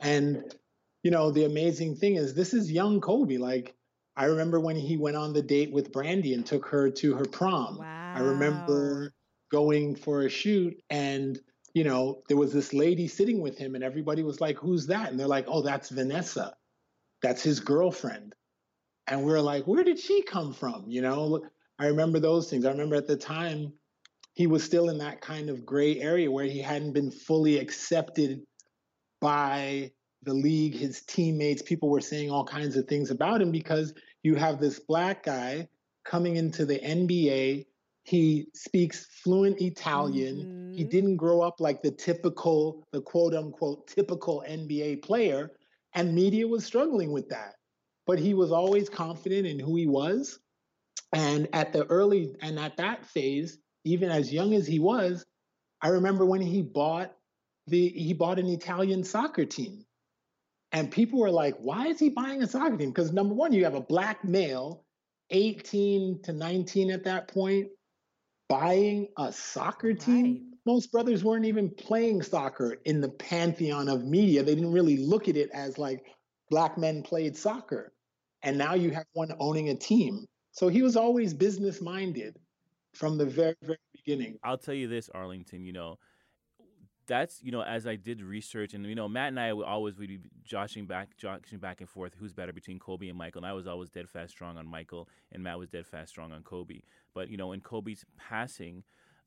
And, 0.00 0.54
you 1.02 1.10
know, 1.10 1.30
the 1.30 1.44
amazing 1.44 1.96
thing 1.96 2.16
is 2.16 2.34
this 2.34 2.52
is 2.52 2.70
young 2.70 3.00
Kobe. 3.00 3.38
Like, 3.38 3.74
I 4.16 4.26
remember 4.26 4.60
when 4.60 4.76
he 4.76 4.98
went 4.98 5.16
on 5.16 5.32
the 5.32 5.40
date 5.40 5.72
with 5.72 5.92
Brandy 5.92 6.34
and 6.34 6.44
took 6.44 6.66
her 6.66 6.90
to 6.90 7.14
her 7.14 7.24
prom. 7.24 7.78
Wow. 7.78 8.12
I 8.14 8.20
remember 8.20 9.12
going 9.54 9.94
for 9.94 10.22
a 10.22 10.28
shoot 10.28 10.76
and 10.90 11.38
you 11.74 11.84
know 11.84 12.22
there 12.26 12.36
was 12.36 12.52
this 12.52 12.74
lady 12.74 13.06
sitting 13.06 13.40
with 13.40 13.56
him 13.56 13.76
and 13.76 13.84
everybody 13.84 14.24
was 14.24 14.40
like 14.40 14.56
who's 14.56 14.88
that? 14.88 15.10
And 15.10 15.20
they're 15.20 15.28
like 15.28 15.46
oh 15.46 15.62
that's 15.62 15.90
vanessa. 15.90 16.54
That's 17.22 17.40
his 17.40 17.60
girlfriend. 17.60 18.34
And 19.06 19.22
we 19.24 19.32
are 19.32 19.40
like 19.40 19.64
where 19.68 19.84
did 19.84 20.00
she 20.00 20.22
come 20.22 20.52
from? 20.52 20.86
You 20.88 21.02
know 21.02 21.42
i 21.78 21.86
remember 21.86 22.18
those 22.18 22.50
things. 22.50 22.64
I 22.64 22.70
remember 22.72 22.96
at 22.96 23.06
the 23.06 23.16
time 23.16 23.72
he 24.32 24.48
was 24.48 24.64
still 24.64 24.88
in 24.88 24.98
that 24.98 25.20
kind 25.20 25.48
of 25.50 25.64
gray 25.64 26.00
area 26.00 26.28
where 26.28 26.46
he 26.46 26.60
hadn't 26.60 26.92
been 26.92 27.12
fully 27.12 27.58
accepted 27.58 28.42
by 29.20 29.92
the 30.24 30.34
league 30.34 30.74
his 30.74 31.02
teammates. 31.02 31.62
People 31.62 31.90
were 31.90 32.00
saying 32.00 32.28
all 32.28 32.44
kinds 32.44 32.76
of 32.76 32.88
things 32.88 33.12
about 33.12 33.40
him 33.40 33.52
because 33.52 33.94
you 34.24 34.34
have 34.34 34.58
this 34.58 34.80
black 34.80 35.22
guy 35.22 35.68
coming 36.04 36.34
into 36.36 36.66
the 36.66 36.78
nba 36.80 37.64
he 38.04 38.46
speaks 38.54 39.06
fluent 39.06 39.60
Italian. 39.60 40.46
He 40.72 40.84
Mhm. 40.84 40.90
didn't 40.90 41.16
grow 41.16 41.40
up 41.40 41.60
like 41.60 41.82
the 41.82 41.90
typical, 41.90 42.84
the 42.92 43.00
quote 43.00 43.34
unquote 43.34 43.86
typical 43.86 44.42
NBA 44.46 44.96
player, 44.96 45.56
and 45.94 46.14
media 46.14 46.46
was 46.46 46.64
struggling 46.64 47.12
with 47.12 47.28
that. 47.30 47.56
But 48.06 48.18
he 48.18 48.34
was 48.34 48.52
always 48.52 48.88
confident 48.88 49.46
in 49.46 49.58
who 49.58 49.76
he 49.76 49.86
was. 49.86 50.38
And 51.12 51.48
at 51.52 51.72
the 51.72 51.86
early, 51.86 52.34
and 52.42 52.58
at 52.58 52.76
that 52.76 53.06
phase, 53.06 53.58
even 53.84 54.10
as 54.10 54.32
young 54.32 54.52
as 54.54 54.66
he 54.66 54.78
was, 54.78 55.24
I 55.80 55.88
remember 55.88 56.26
when 56.26 56.42
he 56.42 56.60
bought 56.60 57.16
the, 57.66 57.88
he 57.88 58.12
bought 58.12 58.38
an 58.38 58.48
Italian 58.48 59.04
soccer 59.04 59.46
team. 59.46 59.86
And 60.72 60.90
people 60.90 61.20
were 61.20 61.30
like, 61.30 61.56
why 61.58 61.86
is 61.86 61.98
he 61.98 62.10
buying 62.10 62.42
a 62.42 62.46
soccer 62.46 62.76
team? 62.76 62.90
Because 62.90 63.12
number 63.12 63.34
one, 63.34 63.52
you 63.52 63.64
have 63.64 63.74
a 63.74 63.80
black 63.80 64.24
male 64.24 64.84
18 65.30 66.20
to 66.22 66.32
19 66.32 66.90
at 66.90 67.04
that 67.04 67.28
point, 67.28 67.68
buying 68.48 69.08
a 69.18 69.32
soccer 69.32 69.94
team. 69.94 70.24
Right. 70.24 70.58
Most 70.66 70.92
brothers 70.92 71.22
weren't 71.22 71.44
even 71.44 71.70
playing 71.70 72.22
soccer 72.22 72.78
in 72.84 73.00
the 73.00 73.08
pantheon 73.08 73.88
of 73.88 74.04
media. 74.04 74.42
They 74.42 74.54
didn't 74.54 74.72
really 74.72 74.96
look 74.96 75.28
at 75.28 75.36
it 75.36 75.50
as 75.52 75.78
like 75.78 76.04
black 76.50 76.78
men 76.78 77.02
played 77.02 77.36
soccer. 77.36 77.92
And 78.42 78.56
now 78.58 78.74
you 78.74 78.90
have 78.90 79.06
one 79.12 79.32
owning 79.38 79.70
a 79.70 79.74
team. 79.74 80.26
So 80.52 80.68
he 80.68 80.82
was 80.82 80.96
always 80.96 81.34
business 81.34 81.80
minded 81.80 82.38
from 82.92 83.18
the 83.18 83.26
very, 83.26 83.56
very 83.62 83.78
beginning. 83.92 84.38
I'll 84.44 84.58
tell 84.58 84.74
you 84.74 84.88
this, 84.88 85.10
Arlington. 85.12 85.64
You 85.64 85.72
know, 85.72 85.98
that's 87.06 87.42
you 87.42 87.50
know, 87.50 87.62
as 87.62 87.86
I 87.86 87.96
did 87.96 88.22
research, 88.22 88.74
and 88.74 88.86
you 88.86 88.94
know, 88.94 89.08
Matt 89.08 89.28
and 89.28 89.40
I 89.40 89.52
would 89.52 89.66
always 89.66 89.96
would 89.98 90.08
be 90.08 90.20
joshing 90.44 90.86
back, 90.86 91.16
joshing 91.16 91.58
back 91.58 91.80
and 91.80 91.88
forth, 91.88 92.14
who's 92.18 92.32
better 92.32 92.52
between 92.52 92.78
Kobe 92.78 93.08
and 93.08 93.18
Michael. 93.18 93.40
And 93.40 93.46
I 93.46 93.52
was 93.52 93.66
always 93.66 93.90
dead 93.90 94.08
fast 94.08 94.30
strong 94.30 94.56
on 94.56 94.66
Michael, 94.66 95.08
and 95.32 95.42
Matt 95.42 95.58
was 95.58 95.68
dead 95.68 95.86
fast 95.86 96.10
strong 96.10 96.32
on 96.32 96.42
Kobe. 96.42 96.80
But 97.14 97.30
you 97.30 97.36
know, 97.36 97.52
in 97.52 97.60
Kobe's 97.60 98.04
passing, 98.18 98.82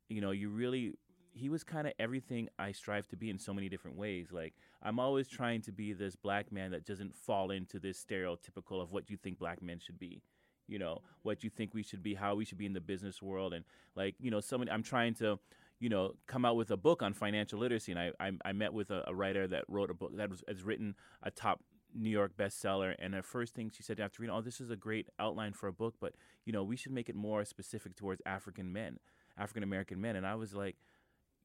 you 0.10 0.22
know, 0.22 0.32
you 0.32 0.50
really 0.50 0.94
he 1.34 1.50
was 1.50 1.64
kind 1.64 1.86
of 1.86 1.94
everything 2.00 2.50
I 2.58 2.72
strive 2.72 3.08
to 3.10 3.16
be 3.16 3.30
in 3.30 3.38
so 3.38 3.54
many 3.54 3.70
different 3.70 3.98
ways. 3.98 4.32
Like 4.32 4.54
I'm 4.82 5.00
always 5.00 5.28
trying 5.28 5.62
to 5.64 5.72
be 5.72 5.94
this 5.94 6.16
black 6.16 6.52
man 6.52 6.72
that 6.72 6.86
doesn't 6.86 7.16
fall 7.16 7.52
into 7.52 7.80
this 7.80 8.04
stereotypical 8.04 8.82
of 8.82 8.92
what 8.92 9.10
you 9.10 9.18
think 9.18 9.40
black 9.40 9.62
men 9.62 9.80
should 9.80 10.00
be. 10.00 10.22
You 10.68 10.80
know, 10.80 11.02
what 11.22 11.44
you 11.44 11.50
think 11.50 11.74
we 11.74 11.84
should 11.84 12.04
be, 12.04 12.14
how 12.14 12.36
we 12.36 12.44
should 12.44 12.58
be 12.58 12.66
in 12.66 12.74
the 12.74 12.82
business 12.82 13.22
world, 13.22 13.54
and 13.54 13.64
like 13.96 14.16
you 14.20 14.32
know, 14.32 14.42
somebody 14.42 14.72
I'm 14.72 14.84
trying 14.84 15.14
to 15.16 15.40
you 15.80 15.90
know, 15.90 16.16
come 16.26 16.44
out 16.46 16.56
with 16.56 16.72
a 16.72 16.78
book 16.78 17.04
on 17.04 17.14
financial 17.14 17.60
literacy. 17.60 17.92
And 17.92 18.00
I, 18.00 18.12
I, 18.20 18.32
I 18.46 18.52
met 18.52 18.74
with 18.74 18.90
a, 18.90 19.04
a, 19.08 19.14
writer 19.14 19.48
that 19.48 19.64
wrote 19.68 19.92
a 19.92 19.94
book 19.94 20.16
that 20.18 20.30
was, 20.30 20.44
has 20.48 20.64
written 20.64 20.96
a 21.22 21.30
top 21.30 21.62
New 21.94 22.10
York 22.10 22.34
bestseller. 22.38 22.96
And 23.00 23.14
the 23.14 23.24
first 23.24 23.56
thing 23.56 23.72
she 23.74 23.84
said 23.84 24.00
after 24.00 24.22
reading, 24.22 24.36
oh, 24.36 24.42
this 24.42 24.62
is 24.62 24.70
a 24.70 24.76
great 24.76 25.08
outline 25.20 25.54
for 25.54 25.68
a 25.68 25.74
book, 25.74 25.96
but, 26.00 26.14
you 26.46 26.54
know, 26.54 26.64
we 26.64 26.76
should 26.76 26.92
make 26.92 27.10
it 27.10 27.16
more 27.16 27.44
specific 27.46 27.96
towards 27.96 28.22
African 28.26 28.72
men, 28.72 29.00
African 29.38 29.64
American 29.64 30.00
men. 30.00 30.16
And 30.16 30.26
I 30.26 30.36
was 30.36 30.54
like, 30.54 30.76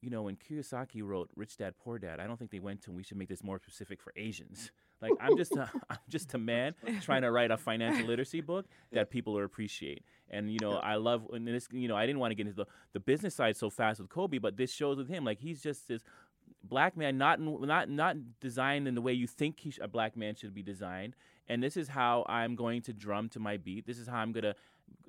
you 0.02 0.10
know, 0.10 0.22
when 0.22 0.36
Kiyosaki 0.36 1.02
wrote 1.02 1.30
Rich 1.36 1.58
Dad 1.58 1.74
Poor 1.82 1.98
Dad, 1.98 2.18
I 2.18 2.26
don't 2.26 2.36
think 2.36 2.50
they 2.50 2.58
went 2.58 2.82
to 2.82 2.90
we 2.90 3.04
should 3.04 3.16
make 3.16 3.28
this 3.28 3.44
more 3.44 3.58
specific 3.58 4.00
for 4.02 4.12
Asians. 4.16 4.70
Like 5.02 5.14
I'm 5.20 5.36
just 5.36 5.50
a, 5.56 5.68
I'm 5.90 5.98
just 6.08 6.32
a 6.32 6.38
man 6.38 6.76
trying 7.00 7.22
to 7.22 7.32
write 7.32 7.50
a 7.50 7.56
financial 7.56 8.06
literacy 8.06 8.40
book 8.40 8.66
that 8.92 9.10
people 9.10 9.32
will 9.32 9.44
appreciate. 9.44 10.04
And 10.30 10.48
you 10.48 10.60
know, 10.60 10.74
I 10.74 10.94
love 10.94 11.26
and 11.32 11.44
this. 11.44 11.66
You 11.72 11.88
know, 11.88 11.96
I 11.96 12.06
didn't 12.06 12.20
want 12.20 12.30
to 12.30 12.36
get 12.36 12.46
into 12.46 12.64
the, 12.64 12.66
the 12.92 13.00
business 13.00 13.34
side 13.34 13.56
so 13.56 13.68
fast 13.68 13.98
with 13.98 14.08
Kobe, 14.08 14.38
but 14.38 14.56
this 14.56 14.72
shows 14.72 14.98
with 14.98 15.08
him 15.08 15.24
like 15.24 15.40
he's 15.40 15.60
just 15.60 15.88
this 15.88 16.02
black 16.64 16.96
man, 16.96 17.18
not 17.18 17.40
not 17.40 17.88
not 17.88 18.16
designed 18.40 18.88
in 18.88 18.94
the 18.94 19.00
way 19.00 19.12
you 19.12 19.26
think 19.26 19.60
he 19.60 19.70
sh- 19.70 19.78
a 19.80 19.88
black 19.88 20.16
man 20.16 20.34
should 20.34 20.54
be 20.54 20.62
designed. 20.62 21.14
And 21.48 21.62
this 21.62 21.76
is 21.76 21.88
how 21.88 22.24
I'm 22.28 22.54
going 22.54 22.82
to 22.82 22.92
drum 22.92 23.28
to 23.30 23.40
my 23.40 23.56
beat. 23.56 23.86
This 23.86 23.98
is 23.98 24.06
how 24.06 24.18
I'm 24.18 24.32
gonna 24.32 24.54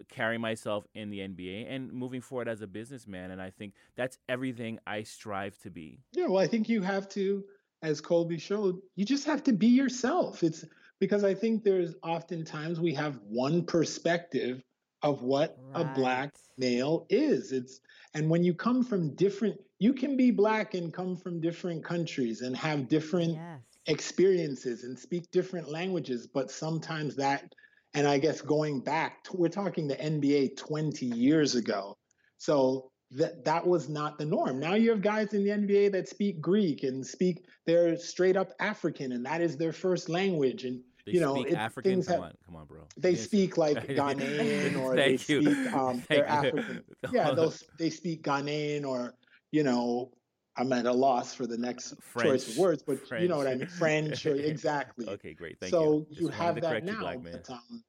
carry 0.09 0.37
myself 0.37 0.85
in 0.93 1.09
the 1.09 1.19
NBA 1.19 1.73
and 1.73 1.91
moving 1.91 2.21
forward 2.21 2.47
as 2.47 2.61
a 2.61 2.67
businessman. 2.67 3.31
And 3.31 3.41
I 3.41 3.49
think 3.49 3.73
that's 3.95 4.17
everything 4.27 4.79
I 4.87 5.03
strive 5.03 5.57
to 5.59 5.69
be. 5.69 5.99
Yeah, 6.13 6.27
well, 6.27 6.41
I 6.41 6.47
think 6.47 6.69
you 6.69 6.81
have 6.81 7.09
to, 7.09 7.43
as 7.81 8.01
Kobe 8.01 8.37
showed, 8.37 8.79
you 8.95 9.05
just 9.05 9.25
have 9.25 9.43
to 9.43 9.53
be 9.53 9.67
yourself. 9.67 10.43
It's 10.43 10.65
because 10.99 11.23
I 11.23 11.33
think 11.33 11.63
there's 11.63 11.95
oftentimes 12.03 12.79
we 12.79 12.93
have 12.93 13.19
one 13.27 13.65
perspective 13.65 14.63
of 15.01 15.21
what 15.21 15.57
right. 15.73 15.81
a 15.81 15.93
black 15.93 16.33
male 16.57 17.05
is. 17.09 17.51
It's 17.51 17.81
and 18.13 18.29
when 18.29 18.43
you 18.43 18.53
come 18.53 18.83
from 18.83 19.15
different, 19.15 19.57
you 19.83 19.91
can 19.91 20.15
be 20.15 20.31
black 20.31 20.75
and 20.75 20.93
come 20.93 21.17
from 21.17 21.41
different 21.41 21.83
countries 21.83 22.41
and 22.41 22.55
have 22.55 22.87
different 22.87 23.33
yes. 23.33 23.59
experiences 23.87 24.85
and 24.85 24.97
speak 24.97 25.29
different 25.31 25.69
languages, 25.69 26.25
but 26.25 26.49
sometimes 26.49 27.17
that 27.17 27.53
and 27.93 28.07
I 28.07 28.17
guess 28.17 28.39
going 28.39 28.79
back, 28.79 29.27
we're 29.33 29.49
talking 29.49 29.87
the 29.87 29.97
NBA 29.97 30.55
20 30.55 31.05
years 31.05 31.55
ago. 31.55 31.97
So 32.37 32.91
that 33.11 33.43
that 33.43 33.67
was 33.67 33.89
not 33.89 34.17
the 34.17 34.25
norm. 34.25 34.57
Now 34.57 34.75
you 34.75 34.89
have 34.91 35.01
guys 35.01 35.33
in 35.33 35.43
the 35.43 35.49
NBA 35.49 35.91
that 35.91 36.07
speak 36.07 36.39
Greek 36.39 36.83
and 36.83 37.05
speak 37.05 37.43
they're 37.65 37.97
straight 37.97 38.37
up 38.37 38.53
African 38.61 39.11
and 39.11 39.25
that 39.25 39.41
is 39.41 39.57
their 39.57 39.73
first 39.73 40.07
language 40.07 40.63
and 40.63 40.79
they 41.05 41.11
you 41.11 41.19
know, 41.19 41.35
speak 41.35 41.47
it, 41.47 41.55
African. 41.55 42.01
Come 42.01 42.13
have, 42.13 42.23
on, 42.23 42.33
come 42.45 42.55
on, 42.55 42.65
bro. 42.67 42.83
They 42.95 43.15
speak 43.15 43.57
like 43.57 43.85
Ghanaian 43.99 44.79
or 44.79 44.95
they 44.95 45.11
you. 45.11 45.17
speak 45.17 45.73
um, 45.73 46.01
they're 46.07 46.25
African. 46.25 46.83
Yeah, 47.11 47.31
they'll 47.33 47.53
they 47.77 47.89
speak 47.89 48.23
Ghanaian 48.23 48.85
or 48.85 49.13
you 49.53 49.63
know 49.63 50.11
I'm 50.57 50.73
at 50.73 50.85
a 50.85 50.91
loss 50.91 51.33
for 51.33 51.47
the 51.47 51.57
next 51.57 51.95
French, 52.01 52.29
choice 52.29 52.49
of 52.49 52.57
words, 52.57 52.83
but 52.83 53.07
French. 53.07 53.21
you 53.21 53.29
know 53.29 53.37
what 53.37 53.47
I 53.47 53.55
mean. 53.55 53.67
French, 53.67 54.25
exactly. 54.25 55.07
okay, 55.07 55.33
great. 55.33 55.59
Thank 55.59 55.71
you 55.71 55.79
so 55.79 56.05
you. 56.09 56.25
you 56.25 56.27
have 56.29 56.59
that 56.61 56.83
now. 56.83 57.11
You, 57.11 57.19
but, 57.19 57.49
um, 57.49 57.83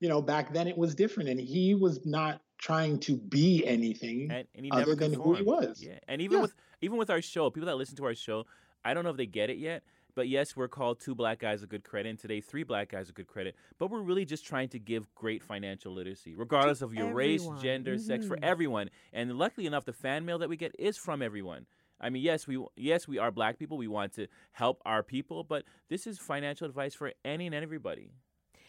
you 0.00 0.08
know, 0.08 0.20
back 0.20 0.52
then 0.52 0.66
it 0.66 0.76
was 0.76 0.94
different, 0.94 1.28
and 1.28 1.40
he 1.40 1.74
was 1.74 2.04
not 2.04 2.40
trying 2.58 2.98
to 3.00 3.16
be 3.16 3.64
anything 3.66 4.30
and, 4.30 4.46
and 4.54 4.72
other 4.72 4.94
than 4.94 5.12
who 5.12 5.34
he 5.34 5.42
was. 5.42 5.82
Yeah, 5.82 5.98
and 6.08 6.20
even 6.20 6.36
yeah. 6.36 6.42
with 6.42 6.54
even 6.80 6.96
with 6.96 7.10
our 7.10 7.22
show, 7.22 7.50
people 7.50 7.66
that 7.66 7.76
listen 7.76 7.96
to 7.96 8.04
our 8.04 8.14
show, 8.14 8.44
I 8.84 8.94
don't 8.94 9.04
know 9.04 9.10
if 9.10 9.16
they 9.16 9.26
get 9.26 9.50
it 9.50 9.58
yet. 9.58 9.82
But 10.18 10.28
yes, 10.28 10.56
we're 10.56 10.66
called 10.66 10.98
two 10.98 11.14
black 11.14 11.38
guys 11.38 11.62
of 11.62 11.68
good 11.68 11.84
credit, 11.84 12.08
and 12.08 12.18
today 12.18 12.40
three 12.40 12.64
black 12.64 12.90
guys 12.90 13.08
of 13.08 13.14
good 13.14 13.28
credit. 13.28 13.54
But 13.78 13.88
we're 13.88 14.00
really 14.00 14.24
just 14.24 14.44
trying 14.44 14.68
to 14.70 14.80
give 14.80 15.14
great 15.14 15.44
financial 15.44 15.92
literacy, 15.92 16.34
regardless 16.34 16.80
to 16.80 16.86
of 16.86 16.92
your 16.92 17.10
everyone. 17.10 17.52
race, 17.54 17.62
gender, 17.62 17.94
mm-hmm. 17.94 18.04
sex, 18.04 18.26
for 18.26 18.36
everyone. 18.42 18.90
And 19.12 19.38
luckily 19.38 19.68
enough, 19.68 19.84
the 19.84 19.92
fan 19.92 20.24
mail 20.24 20.38
that 20.38 20.48
we 20.48 20.56
get 20.56 20.74
is 20.76 20.96
from 20.96 21.22
everyone. 21.22 21.66
I 22.00 22.10
mean, 22.10 22.24
yes, 22.24 22.48
we 22.48 22.60
yes 22.74 23.06
we 23.06 23.18
are 23.18 23.30
black 23.30 23.60
people. 23.60 23.78
We 23.78 23.86
want 23.86 24.12
to 24.14 24.26
help 24.50 24.82
our 24.84 25.04
people, 25.04 25.44
but 25.44 25.62
this 25.88 26.04
is 26.04 26.18
financial 26.18 26.66
advice 26.66 26.96
for 26.96 27.12
any 27.24 27.46
and 27.46 27.54
everybody. 27.54 28.10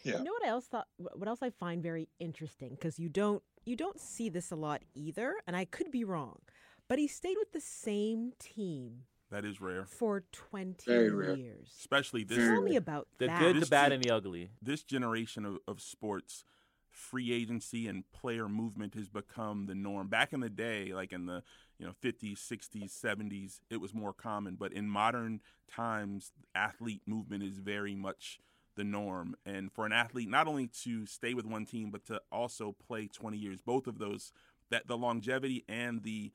Yeah. 0.04 0.18
You 0.18 0.22
know 0.22 0.30
what 0.30 0.44
I 0.44 0.50
else 0.50 0.66
thought? 0.66 0.86
What 0.98 1.26
else 1.26 1.42
I 1.42 1.50
find 1.50 1.82
very 1.82 2.08
interesting 2.20 2.76
because 2.76 3.00
you 3.00 3.08
don't 3.08 3.42
you 3.64 3.74
don't 3.74 3.98
see 3.98 4.28
this 4.28 4.52
a 4.52 4.56
lot 4.56 4.82
either, 4.94 5.34
and 5.48 5.56
I 5.56 5.64
could 5.64 5.90
be 5.90 6.04
wrong, 6.04 6.42
but 6.86 7.00
he 7.00 7.08
stayed 7.08 7.38
with 7.40 7.50
the 7.50 7.60
same 7.60 8.34
team. 8.38 9.00
That 9.30 9.44
is 9.44 9.60
rare. 9.60 9.84
For 9.86 10.24
twenty 10.32 10.90
Very 10.90 11.10
rare. 11.10 11.36
years. 11.36 11.68
Especially 11.78 12.24
this. 12.24 12.38
Tell 12.38 12.62
me 12.62 12.76
about 12.76 13.06
The 13.18 13.26
that. 13.28 13.38
good, 13.40 13.56
the 13.60 13.66
bad, 13.66 13.92
and 13.92 14.02
the 14.02 14.10
ugly. 14.10 14.50
This 14.60 14.82
generation 14.82 15.44
of, 15.46 15.58
of 15.68 15.80
sports, 15.80 16.44
free 16.90 17.32
agency 17.32 17.86
and 17.86 18.10
player 18.10 18.48
movement 18.48 18.94
has 18.94 19.08
become 19.08 19.66
the 19.66 19.74
norm. 19.74 20.08
Back 20.08 20.32
in 20.32 20.40
the 20.40 20.50
day, 20.50 20.92
like 20.92 21.12
in 21.12 21.26
the 21.26 21.42
you 21.78 21.86
know 21.86 21.92
50s, 22.02 22.38
60s, 22.38 22.90
70s, 22.90 23.60
it 23.70 23.80
was 23.80 23.94
more 23.94 24.12
common. 24.12 24.56
But 24.56 24.72
in 24.72 24.88
modern 24.88 25.40
times, 25.70 26.32
athlete 26.54 27.02
movement 27.06 27.44
is 27.44 27.58
very 27.58 27.94
much 27.94 28.40
the 28.74 28.82
norm. 28.84 29.36
And 29.46 29.70
for 29.72 29.86
an 29.86 29.92
athlete, 29.92 30.28
not 30.28 30.48
only 30.48 30.66
to 30.82 31.06
stay 31.06 31.34
with 31.34 31.46
one 31.46 31.66
team, 31.66 31.90
but 31.90 32.04
to 32.06 32.20
also 32.32 32.74
play 32.86 33.06
20 33.06 33.36
years, 33.36 33.60
both 33.60 33.86
of 33.86 33.98
those, 33.98 34.32
that 34.70 34.88
the 34.88 34.98
longevity 34.98 35.64
and 35.68 36.02
the 36.02 36.32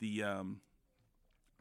the 0.00 0.22
um, 0.22 0.60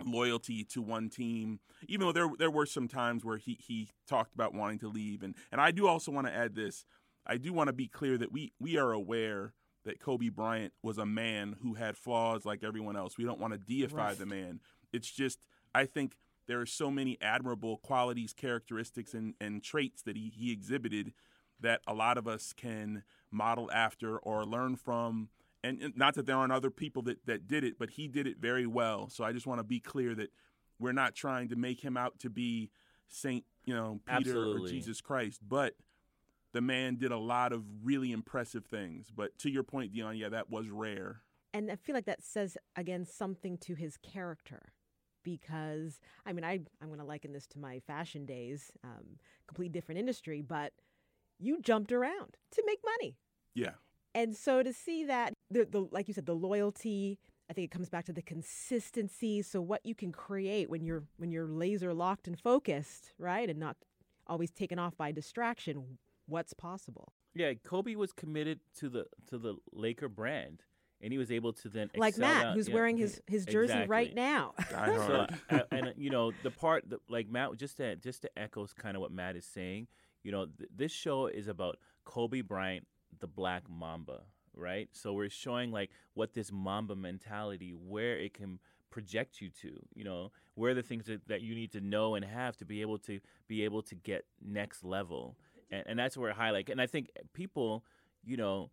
loyalty 0.05 0.63
to 0.63 0.81
one 0.81 1.09
team. 1.09 1.59
Even 1.87 2.07
though 2.07 2.13
there 2.13 2.29
there 2.37 2.51
were 2.51 2.65
some 2.65 2.87
times 2.87 3.23
where 3.25 3.37
he 3.37 3.57
he 3.59 3.89
talked 4.07 4.33
about 4.33 4.53
wanting 4.53 4.79
to 4.79 4.87
leave, 4.87 5.23
and 5.23 5.35
and 5.51 5.59
I 5.61 5.71
do 5.71 5.87
also 5.87 6.11
want 6.11 6.27
to 6.27 6.33
add 6.33 6.55
this. 6.55 6.85
I 7.25 7.37
do 7.37 7.51
want 7.53 7.67
to 7.67 7.73
be 7.73 7.87
clear 7.87 8.17
that 8.17 8.31
we 8.31 8.53
we 8.59 8.77
are 8.77 8.91
aware 8.91 9.53
that 9.85 9.99
Kobe 9.99 10.29
Bryant 10.29 10.73
was 10.83 10.97
a 10.97 11.05
man 11.05 11.55
who 11.61 11.75
had 11.75 11.97
flaws 11.97 12.45
like 12.45 12.63
everyone 12.63 12.97
else. 12.97 13.17
We 13.17 13.23
don't 13.23 13.39
want 13.39 13.53
to 13.53 13.59
deify 13.59 14.07
Right. 14.09 14.17
the 14.17 14.25
man. 14.25 14.59
It's 14.91 15.09
just 15.09 15.39
I 15.73 15.85
think 15.85 16.17
there 16.47 16.59
are 16.61 16.65
so 16.65 16.89
many 16.89 17.17
admirable 17.21 17.77
qualities, 17.77 18.33
characteristics, 18.33 19.13
and, 19.13 19.33
and 19.41 19.61
traits 19.61 20.01
that 20.03 20.15
he, 20.15 20.31
he 20.33 20.51
exhibited 20.51 21.11
that 21.59 21.81
a 21.85 21.93
lot 21.93 22.17
of 22.17 22.25
us 22.27 22.53
can 22.53 23.03
model 23.31 23.69
after 23.73 24.17
or 24.17 24.45
learn 24.45 24.75
from. 24.77 25.27
And 25.63 25.81
and 25.81 25.97
not 25.97 26.13
that 26.15 26.25
there 26.25 26.35
aren't 26.35 26.53
other 26.53 26.69
people 26.69 27.01
that, 27.03 27.25
that 27.25 27.47
did 27.47 27.63
it, 27.63 27.79
but 27.79 27.89
he 27.91 28.07
did 28.07 28.27
it 28.27 28.37
very 28.39 28.67
well. 28.67 29.09
So 29.09 29.23
I 29.23 29.33
just 29.33 29.47
want 29.47 29.59
to 29.59 29.63
be 29.63 29.79
clear 29.79 30.13
that 30.15 30.31
we're 30.79 30.93
not 30.93 31.15
trying 31.15 31.49
to 31.49 31.55
make 31.55 31.81
him 31.81 31.97
out 31.97 32.19
to 32.19 32.29
be 32.29 32.69
Saint, 33.07 33.43
you 33.65 33.73
know, 33.73 33.99
Peter 34.05 34.37
or 34.37 34.67
Jesus 34.67 35.01
Christ, 35.01 35.41
but 35.47 35.73
the 36.53 36.61
man 36.61 36.95
did 36.95 37.11
a 37.11 37.17
lot 37.17 37.53
of 37.53 37.63
really 37.83 38.11
impressive 38.11 38.65
things. 38.65 39.11
But 39.13 39.37
to 39.39 39.49
your 39.49 39.63
point, 39.63 39.93
Dion, 39.93 40.15
yeah, 40.15 40.29
that 40.29 40.49
was 40.49 40.69
rare. 40.69 41.21
and 41.53 41.71
I 41.71 41.75
feel 41.75 41.95
like 41.95 42.05
that 42.05 42.23
says 42.23 42.57
again 42.75 43.05
something 43.05 43.57
to 43.59 43.73
his 43.73 43.97
character, 43.97 44.73
because 45.23 45.99
I 46.25 46.33
mean 46.33 46.43
I 46.45 46.59
I'm 46.81 46.87
going 46.87 46.99
to 46.99 47.05
liken 47.05 47.33
this 47.33 47.47
to 47.47 47.59
my 47.59 47.79
fashion 47.79 48.25
days, 48.25 48.71
um, 48.83 49.17
complete 49.47 49.71
different 49.71 49.99
industry, 49.99 50.41
but 50.41 50.73
you 51.39 51.59
jumped 51.61 51.91
around 51.91 52.37
to 52.51 52.63
make 52.65 52.79
money. 52.85 53.17
Yeah. 53.53 53.71
And 54.13 54.35
so 54.35 54.63
to 54.63 54.73
see 54.73 55.05
that 55.05 55.33
the, 55.51 55.65
the 55.65 55.87
like 55.91 56.07
you 56.07 56.13
said, 56.13 56.25
the 56.25 56.35
loyalty, 56.35 57.19
I 57.49 57.53
think 57.53 57.65
it 57.65 57.71
comes 57.71 57.89
back 57.89 58.05
to 58.05 58.13
the 58.13 58.21
consistency. 58.21 59.41
So 59.41 59.61
what 59.61 59.85
you 59.85 59.95
can 59.95 60.11
create 60.11 60.69
when 60.69 60.83
you're 60.85 61.03
when 61.17 61.31
you're 61.31 61.47
laser 61.47 61.93
locked 61.93 62.27
and 62.27 62.39
focused, 62.39 63.13
right? 63.17 63.49
And 63.49 63.59
not 63.59 63.77
always 64.27 64.51
taken 64.51 64.79
off 64.79 64.97
by 64.97 65.11
distraction, 65.11 65.97
what's 66.27 66.53
possible. 66.53 67.13
Yeah, 67.33 67.53
Kobe 67.63 67.95
was 67.95 68.11
committed 68.13 68.59
to 68.79 68.89
the 68.89 69.05
to 69.29 69.37
the 69.37 69.55
Laker 69.71 70.09
brand, 70.09 70.63
and 71.01 71.11
he 71.11 71.17
was 71.17 71.31
able 71.31 71.53
to 71.53 71.69
then 71.69 71.89
Like 71.95 72.17
Matt, 72.17 72.43
down- 72.43 72.55
who's 72.55 72.67
yeah, 72.67 72.73
wearing 72.73 72.97
his, 72.97 73.21
his 73.27 73.45
jersey 73.45 73.85
right 73.87 74.13
now. 74.13 74.53
So, 74.69 75.27
uh, 75.51 75.59
and 75.71 75.87
uh, 75.87 75.91
you 75.95 76.09
know 76.09 76.31
the 76.43 76.51
part 76.51 76.89
that, 76.89 76.99
like 77.09 77.29
Matt, 77.29 77.55
just 77.57 77.77
to 77.77 77.95
just 77.95 78.23
to 78.23 78.39
echo 78.39 78.67
kind 78.75 78.95
of 78.95 79.01
what 79.01 79.11
Matt 79.11 79.35
is 79.35 79.45
saying. 79.45 79.87
You 80.23 80.31
know, 80.31 80.45
th- 80.45 80.69
this 80.75 80.91
show 80.91 81.27
is 81.27 81.47
about 81.47 81.77
Kobe 82.03 82.41
Bryant, 82.41 82.85
the 83.19 83.27
black 83.27 83.63
mamba, 83.69 84.23
right? 84.57 84.89
So 84.91 85.13
we're 85.13 85.29
showing 85.29 85.71
like 85.71 85.91
what 86.13 86.33
this 86.33 86.51
mamba 86.51 86.95
mentality, 86.95 87.71
where 87.71 88.17
it 88.17 88.33
can 88.33 88.59
project 88.89 89.41
you 89.41 89.49
to, 89.61 89.79
you 89.93 90.03
know, 90.03 90.31
where 90.55 90.73
the 90.73 90.81
things 90.81 91.05
that, 91.05 91.27
that 91.27 91.41
you 91.41 91.53
need 91.53 91.71
to 91.73 91.81
know 91.81 92.15
and 92.15 92.25
have 92.25 92.57
to 92.57 92.65
be 92.65 92.81
able 92.81 92.97
to 92.97 93.19
be 93.47 93.63
able 93.63 93.81
to 93.83 93.95
get 93.95 94.25
next 94.41 94.83
level. 94.83 95.35
And, 95.69 95.83
and 95.87 95.99
that's 95.99 96.17
where 96.17 96.31
I 96.31 96.33
highlight. 96.33 96.69
And 96.69 96.81
I 96.81 96.87
think 96.87 97.09
people, 97.33 97.83
you 98.23 98.37
know, 98.37 98.71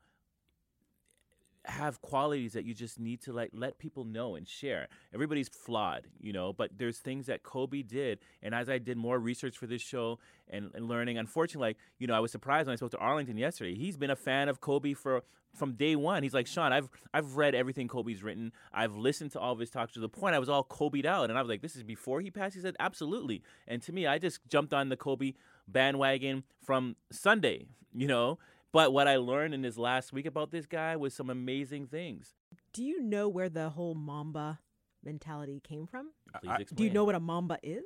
have 1.66 2.02
qualities 2.02 2.52
that 2.52 2.64
you 2.64 2.75
just 2.75 3.00
need 3.00 3.23
to 3.23 3.33
like 3.33 3.50
let 3.52 3.78
people 3.78 4.04
know 4.04 4.35
and 4.35 4.47
share. 4.47 4.88
Everybody's 5.14 5.49
flawed, 5.49 6.06
you 6.21 6.33
know, 6.33 6.52
but 6.52 6.71
there's 6.76 6.99
things 6.99 7.26
that 7.26 7.42
Kobe 7.42 7.83
did. 7.83 8.18
And 8.42 8.54
as 8.54 8.68
I 8.68 8.78
did 8.78 8.97
more 8.97 9.18
research 9.18 9.56
for 9.56 9.66
this 9.66 9.83
show 9.83 10.18
and, 10.49 10.71
and 10.75 10.88
learning, 10.88 11.18
unfortunately, 11.18 11.68
like, 11.68 11.76
you 11.99 12.06
know, 12.06 12.14
I 12.14 12.21
was 12.21 12.33
surprised 12.33 12.66
when 12.66 12.75
I 12.75 12.76
spoke 12.76 12.90
to 12.92 12.99
Arlington 12.99 13.38
yesterday. 13.38 13.75
He's 13.75 13.97
been 13.97 14.11
a 14.11 14.16
fan 14.16 14.49
of 14.49 14.61
Kobe 14.61 14.92
for 14.92 15.23
from 15.54 15.73
day 15.75 15.97
one. 15.97 16.23
He's 16.23 16.35
like, 16.35 16.47
Sean, 16.47 16.73
I've 16.73 16.88
I've 17.12 17.37
read 17.37 17.54
everything 17.54 17.88
Kobe's 17.88 18.23
written. 18.23 18.52
I've 18.73 18.97
listened 18.97 19.33
to 19.33 19.40
all 19.40 19.52
of 19.52 19.59
his 19.59 19.71
talks 19.71 19.92
to 19.94 20.00
the 20.00 20.09
point 20.09 20.35
I 20.35 20.38
was 20.38 20.49
all 20.49 20.64
Kobe'd 20.64 21.06
out. 21.06 21.30
And 21.30 21.38
I 21.38 21.42
was 21.42 21.49
like, 21.49 21.62
this 21.62 21.76
is 21.76 21.83
before 21.83 22.21
he 22.21 22.30
passed. 22.30 22.56
He 22.56 22.61
said, 22.61 22.76
absolutely. 22.78 23.42
And 23.66 23.80
to 23.83 23.92
me, 23.92 24.06
I 24.06 24.18
just 24.18 24.40
jumped 24.49 24.75
on 24.75 24.88
the 24.88 24.97
Kobe 24.97 25.35
bandwagon 25.66 26.44
from 26.62 26.97
Sunday, 27.11 27.66
you 27.94 28.06
know. 28.06 28.38
But 28.75 28.93
what 28.93 29.07
I 29.07 29.19
learned 29.19 29.54
in 29.54 29.62
this 29.62 29.78
last 29.78 30.12
week 30.12 30.26
about 30.26 30.50
this 30.50 30.66
guy 30.66 30.97
was 30.97 31.14
some 31.14 31.31
amazing 31.31 31.87
things. 31.87 32.35
Do 32.73 32.83
you 32.83 33.00
know 33.00 33.28
where 33.28 33.49
the 33.49 33.71
whole 33.71 33.95
Mamba 33.95 34.59
mentality 35.04 35.61
came 35.62 35.87
from? 35.87 36.11
Please 36.43 36.50
I- 36.50 36.57
explain. 36.57 36.76
Do 36.76 36.83
you 36.83 36.90
know 36.90 37.04
what 37.04 37.14
a 37.14 37.21
Mamba 37.21 37.59
is? 37.62 37.85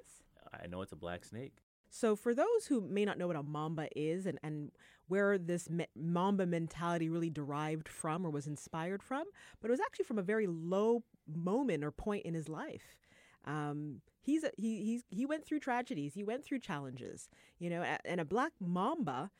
I 0.50 0.66
know 0.66 0.80
it's 0.80 0.92
a 0.92 0.96
black 0.96 1.26
snake. 1.26 1.52
So, 1.90 2.16
for 2.16 2.34
those 2.34 2.66
who 2.68 2.80
may 2.80 3.04
not 3.04 3.18
know 3.18 3.26
what 3.26 3.36
a 3.36 3.42
Mamba 3.42 3.88
is 3.94 4.24
and, 4.24 4.38
and 4.42 4.70
where 5.08 5.36
this 5.36 5.68
me- 5.68 5.88
Mamba 5.94 6.46
mentality 6.46 7.10
really 7.10 7.30
derived 7.30 7.86
from 7.86 8.24
or 8.24 8.30
was 8.30 8.46
inspired 8.46 9.02
from, 9.02 9.24
but 9.60 9.68
it 9.68 9.72
was 9.72 9.80
actually 9.80 10.06
from 10.06 10.18
a 10.18 10.22
very 10.22 10.46
low 10.46 11.02
moment 11.26 11.84
or 11.84 11.90
point 11.90 12.24
in 12.24 12.32
his 12.32 12.48
life. 12.48 12.96
Um, 13.44 14.00
he's 14.22 14.42
a, 14.42 14.52
he 14.56 14.84
he's, 14.84 15.04
he 15.10 15.26
went 15.26 15.44
through 15.46 15.60
tragedies, 15.60 16.14
he 16.14 16.24
went 16.24 16.44
through 16.44 16.60
challenges, 16.60 17.28
you 17.58 17.68
know, 17.68 17.82
and 18.06 18.20
a 18.20 18.24
black 18.24 18.52
Mamba 18.58 19.30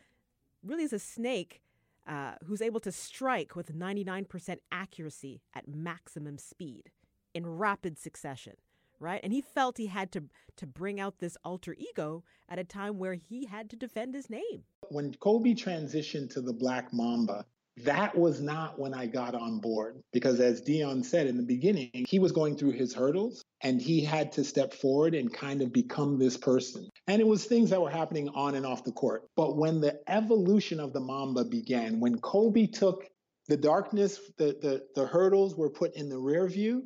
really 0.62 0.84
is 0.84 0.92
a 0.92 0.98
snake 0.98 1.62
uh, 2.06 2.32
who's 2.44 2.62
able 2.62 2.80
to 2.80 2.92
strike 2.92 3.54
with 3.54 3.76
99% 3.76 4.58
accuracy 4.72 5.42
at 5.54 5.68
maximum 5.68 6.38
speed 6.38 6.90
in 7.34 7.46
rapid 7.46 7.98
succession 7.98 8.54
right? 9.00 9.20
And 9.22 9.32
he 9.32 9.40
felt 9.40 9.78
he 9.78 9.86
had 9.86 10.12
to 10.12 10.24
to 10.56 10.66
bring 10.66 10.98
out 10.98 11.18
this 11.18 11.36
alter 11.44 11.76
ego 11.78 12.24
at 12.48 12.58
a 12.58 12.64
time 12.64 12.98
where 12.98 13.14
he 13.14 13.46
had 13.46 13.70
to 13.70 13.76
defend 13.76 14.14
his 14.14 14.28
name. 14.28 14.64
When 14.88 15.14
Kobe 15.14 15.54
transitioned 15.54 16.30
to 16.30 16.40
the 16.40 16.52
Black 16.52 16.92
Mamba, 16.92 17.46
that 17.84 18.16
was 18.16 18.40
not 18.40 18.78
when 18.78 18.94
I 18.94 19.06
got 19.06 19.34
on 19.34 19.58
board 19.60 20.00
because, 20.12 20.40
as 20.40 20.60
Dion 20.60 21.02
said 21.02 21.26
in 21.26 21.36
the 21.36 21.42
beginning, 21.42 21.90
he 21.92 22.18
was 22.18 22.32
going 22.32 22.56
through 22.56 22.72
his 22.72 22.94
hurdles 22.94 23.42
and 23.62 23.80
he 23.80 24.02
had 24.02 24.32
to 24.32 24.44
step 24.44 24.72
forward 24.74 25.14
and 25.14 25.32
kind 25.32 25.62
of 25.62 25.72
become 25.72 26.18
this 26.18 26.36
person. 26.36 26.88
And 27.06 27.20
it 27.20 27.26
was 27.26 27.44
things 27.44 27.70
that 27.70 27.80
were 27.80 27.90
happening 27.90 28.28
on 28.30 28.54
and 28.54 28.66
off 28.66 28.84
the 28.84 28.92
court. 28.92 29.26
But 29.36 29.56
when 29.56 29.80
the 29.80 30.00
evolution 30.08 30.80
of 30.80 30.92
the 30.92 31.00
Mamba 31.00 31.44
began, 31.44 32.00
when 32.00 32.18
Kobe 32.20 32.66
took 32.66 33.06
the 33.48 33.56
darkness, 33.56 34.20
the, 34.36 34.56
the, 34.60 34.86
the 34.94 35.06
hurdles 35.06 35.56
were 35.56 35.70
put 35.70 35.94
in 35.96 36.08
the 36.08 36.18
rear 36.18 36.46
view, 36.46 36.84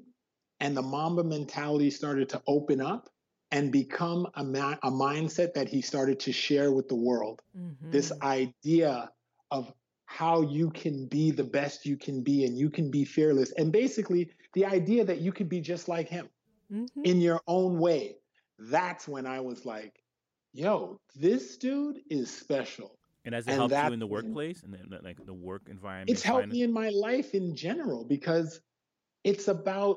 and 0.61 0.77
the 0.77 0.83
Mamba 0.83 1.25
mentality 1.25 1.91
started 1.91 2.29
to 2.31 2.43
open 2.47 2.81
up 2.81 3.09
and 3.51 3.71
become 3.73 4.27
a, 4.35 4.45
ma- 4.45 4.77
a 4.83 4.91
mindset 4.91 5.55
that 5.55 5.69
he 5.69 5.83
started 5.83 6.21
to 6.21 6.33
share 6.33 6.73
with 6.73 6.89
the 6.89 6.97
world 6.97 7.43
this 7.91 8.13
Mm-hmm. 8.13 8.27
idea 8.27 9.11
of 9.51 9.73
how 10.13 10.43
you 10.43 10.71
can 10.71 11.07
be 11.07 11.31
the 11.31 11.45
best 11.59 11.87
you 11.87 11.97
can 11.97 12.23
be 12.23 12.45
and 12.47 12.59
you 12.59 12.69
can 12.71 12.91
be 12.91 13.05
fearless 13.05 13.53
and 13.59 13.73
basically 13.73 14.31
the 14.55 14.65
idea 14.67 15.05
that 15.05 15.21
you 15.21 15.33
could 15.33 15.49
be 15.49 15.61
just 15.61 15.89
like 15.89 16.09
him 16.09 16.29
Mhm. 16.71 17.05
in 17.05 17.21
your 17.21 17.41
own 17.47 17.79
way 17.79 18.17
that's 18.59 19.09
when 19.09 19.27
i 19.27 19.41
was 19.41 19.65
like 19.65 19.95
yo 20.53 20.99
this 21.15 21.57
dude 21.59 22.01
is 22.11 22.31
special 22.31 22.91
And 23.25 23.35
has 23.35 23.47
it 23.47 23.51
And 23.53 23.61
helped 23.61 23.71
that- 23.75 23.89
you 23.89 23.93
in 23.95 24.01
the 24.01 24.07
workplace 24.17 24.63
and 24.65 24.73
the, 24.75 24.99
like 25.03 25.19
the 25.25 25.35
work 25.51 25.63
environment? 25.69 26.11
it's 26.11 26.23
helped 26.23 26.43
find- 26.43 26.53
me 26.53 26.63
in 26.63 26.73
my 26.73 26.91
life 26.91 27.35
in 27.35 27.55
general 27.55 28.05
because 28.05 28.61
it's 29.25 29.49
about 29.49 29.97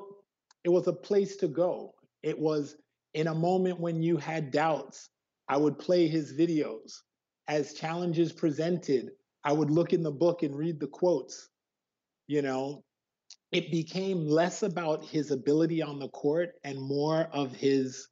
it 0.64 0.70
was 0.70 0.86
a 0.88 0.92
place 1.08 1.36
to 1.42 1.48
go 1.48 1.94
it 2.22 2.38
was 2.38 2.76
in 3.14 3.26
a 3.28 3.34
moment 3.48 3.80
when 3.80 4.02
you 4.02 4.16
had 4.16 4.50
doubts 4.50 5.10
i 5.48 5.56
would 5.56 5.78
play 5.78 6.06
his 6.08 6.32
videos 6.42 6.90
as 7.48 7.74
challenges 7.74 8.32
presented 8.32 9.10
i 9.46 9.52
would 9.52 9.70
look 9.70 9.94
in 9.94 10.02
the 10.02 10.12
book 10.12 10.42
and 10.42 10.54
read 10.54 10.78
the 10.78 10.88
quotes 10.88 11.48
you 12.26 12.42
know? 12.42 12.82
It 13.52 13.70
became 13.70 14.26
less 14.26 14.62
about 14.62 15.04
his 15.04 15.30
ability 15.30 15.82
on 15.82 15.98
the 15.98 16.08
court 16.08 16.54
and 16.64 16.80
more 16.80 17.28
of 17.32 17.54
his 17.54 18.08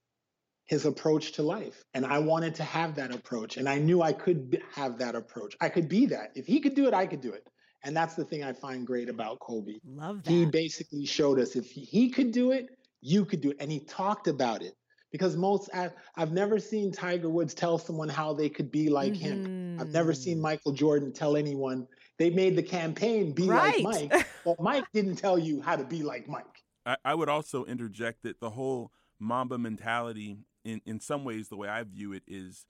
his 0.67 0.87
approach 0.87 1.33
to 1.33 1.43
life. 1.43 1.83
And 1.93 2.07
i 2.07 2.19
wanted 2.19 2.55
to 2.57 2.63
have 2.63 2.95
that 2.97 3.13
approach 3.15 3.57
and 3.59 3.69
i 3.69 3.79
knew 3.79 4.01
i 4.01 4.13
could 4.13 4.63
have 4.75 4.99
that 4.99 5.15
approach. 5.15 5.57
I 5.61 5.69
could 5.69 5.89
be 5.89 6.07
that. 6.07 6.31
If 6.35 6.47
he 6.47 6.61
could 6.61 6.75
do 6.75 6.87
it 6.87 6.95
i 6.95 7.07
could 7.07 7.21
do 7.21 7.33
it. 7.33 7.47
And 7.83 7.95
that's 7.97 8.15
the 8.15 8.25
thing 8.25 8.45
i 8.45 8.53
find 8.53 8.87
great 8.87 9.09
about 9.09 9.41
kobe. 9.41 9.79
Love 9.85 10.23
that. 10.23 10.31
he 10.31 10.47
basically 10.47 11.05
showed 11.05 11.39
us 11.39 11.57
if 11.57 11.71
he 11.71 12.11
could 12.11 12.33
do 12.33 12.53
it 12.53 12.69
you 13.03 13.27
could 13.27 13.43
do 13.43 13.51
it. 13.51 13.59
And 13.61 13.71
he 13.71 13.81
talked 13.81 14.29
about 14.29 14.63
it 14.63 14.75
because 15.15 15.37
most 15.37 15.71
I, 15.73 15.91
i've 16.17 16.33
never 16.33 16.59
seen 16.59 16.91
tiger 16.91 17.31
woods 17.31 17.55
tell 17.55 17.79
someone 17.79 18.09
how 18.09 18.35
they 18.35 18.49
could 18.49 18.73
be 18.73 18.89
like 18.91 19.15
him 19.15 19.47
i've 19.79 19.93
never 19.93 20.13
seen 20.13 20.39
Mhm. 20.39 20.43
michael 20.43 20.73
jordan 20.73 21.13
tell 21.13 21.37
anyone 21.37 21.87
they 22.19 22.31
made 22.31 22.57
the 22.57 22.63
campaign 22.65 23.33
be 23.33 23.47
Right. 23.47 23.81
like 23.85 24.11
mike 24.11 24.27
but 24.45 24.61
mike 24.61 24.85
didn't 24.93 25.15
tell 25.15 25.39
you 25.39 25.63
how 25.63 25.77
to 25.77 25.85
be 25.85 26.03
like 26.03 26.29
mike 26.29 26.65
I, 26.85 26.97
I 27.05 27.15
would 27.15 27.29
also 27.29 27.65
interject 27.65 28.25
that 28.25 28.41
the 28.41 28.51
whole 28.51 28.93
Mamba 29.19 29.57
mentality, 29.57 30.41
in, 30.67 30.83
in 30.85 31.01
some 31.01 31.25
ways, 31.25 31.49
the 31.49 31.57
way 31.57 31.67
I 31.67 31.83
view 31.85 32.13
it 32.13 32.25
is, 32.27 32.67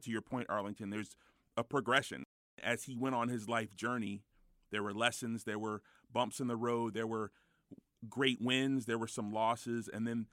to 0.00 0.10
your 0.10 0.22
point, 0.22 0.46
Arlington, 0.48 0.88
there's 0.88 1.14
a 1.58 1.62
progression. 1.64 2.24
As 2.62 2.84
he 2.84 2.96
went 2.96 3.14
on 3.14 3.28
his 3.28 3.50
life 3.50 3.76
journey, 3.76 4.22
there 4.72 4.82
were 4.82 4.94
lessons, 4.94 5.44
there 5.44 5.58
were 5.58 5.82
bumps 6.10 6.40
in 6.40 6.46
the 6.46 6.56
road, 6.56 6.94
there 6.94 7.06
were 7.06 7.32
great 8.08 8.40
wins, 8.40 8.86
there 8.86 8.96
were 8.96 9.06
some 9.06 9.30
losses, 9.30 9.90
and 9.92 10.06
then 10.06 10.24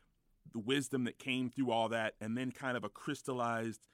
the 0.54 0.60
wisdom 0.60 1.04
that 1.06 1.18
came 1.20 1.50
through 1.50 1.72
all 1.72 1.90
that, 1.90 2.16
and 2.22 2.38
then 2.38 2.52
kind 2.52 2.78
of 2.78 2.84
a 2.84 2.90
crystallized 2.90 3.88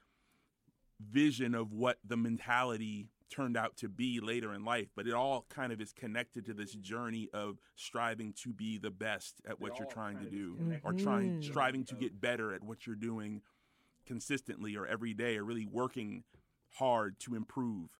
vision 1.00 1.54
of 1.54 1.72
what 1.72 1.98
the 2.04 2.16
mentality 2.16 3.08
turned 3.30 3.56
out 3.56 3.76
to 3.78 3.88
be 3.88 4.20
later 4.20 4.54
in 4.54 4.64
life. 4.64 4.88
But 4.94 5.06
it 5.08 5.12
all 5.12 5.44
kind 5.48 5.72
of 5.72 5.80
is 5.80 5.92
connected 5.92 6.44
to 6.46 6.54
this 6.54 6.72
journey 6.74 7.28
of 7.34 7.58
striving 7.74 8.32
to 8.44 8.52
be 8.52 8.78
the 8.78 8.90
best 8.90 9.40
at 9.46 9.60
what 9.60 9.78
you're 9.78 9.88
trying 9.88 10.18
to 10.18 10.26
do 10.26 10.60
or 10.84 10.92
trying 10.92 11.32
Mhm. 11.32 11.44
striving 11.44 11.84
to 11.86 11.94
get 11.94 12.20
better 12.20 12.52
at 12.52 12.62
what 12.62 12.86
you're 12.86 12.96
doing 12.96 13.42
consistently 14.06 14.76
or 14.76 14.86
every 14.86 15.14
day 15.14 15.36
or 15.36 15.44
really 15.44 15.66
working 15.66 16.24
hard 16.74 17.18
to 17.20 17.34
improve. 17.34 17.90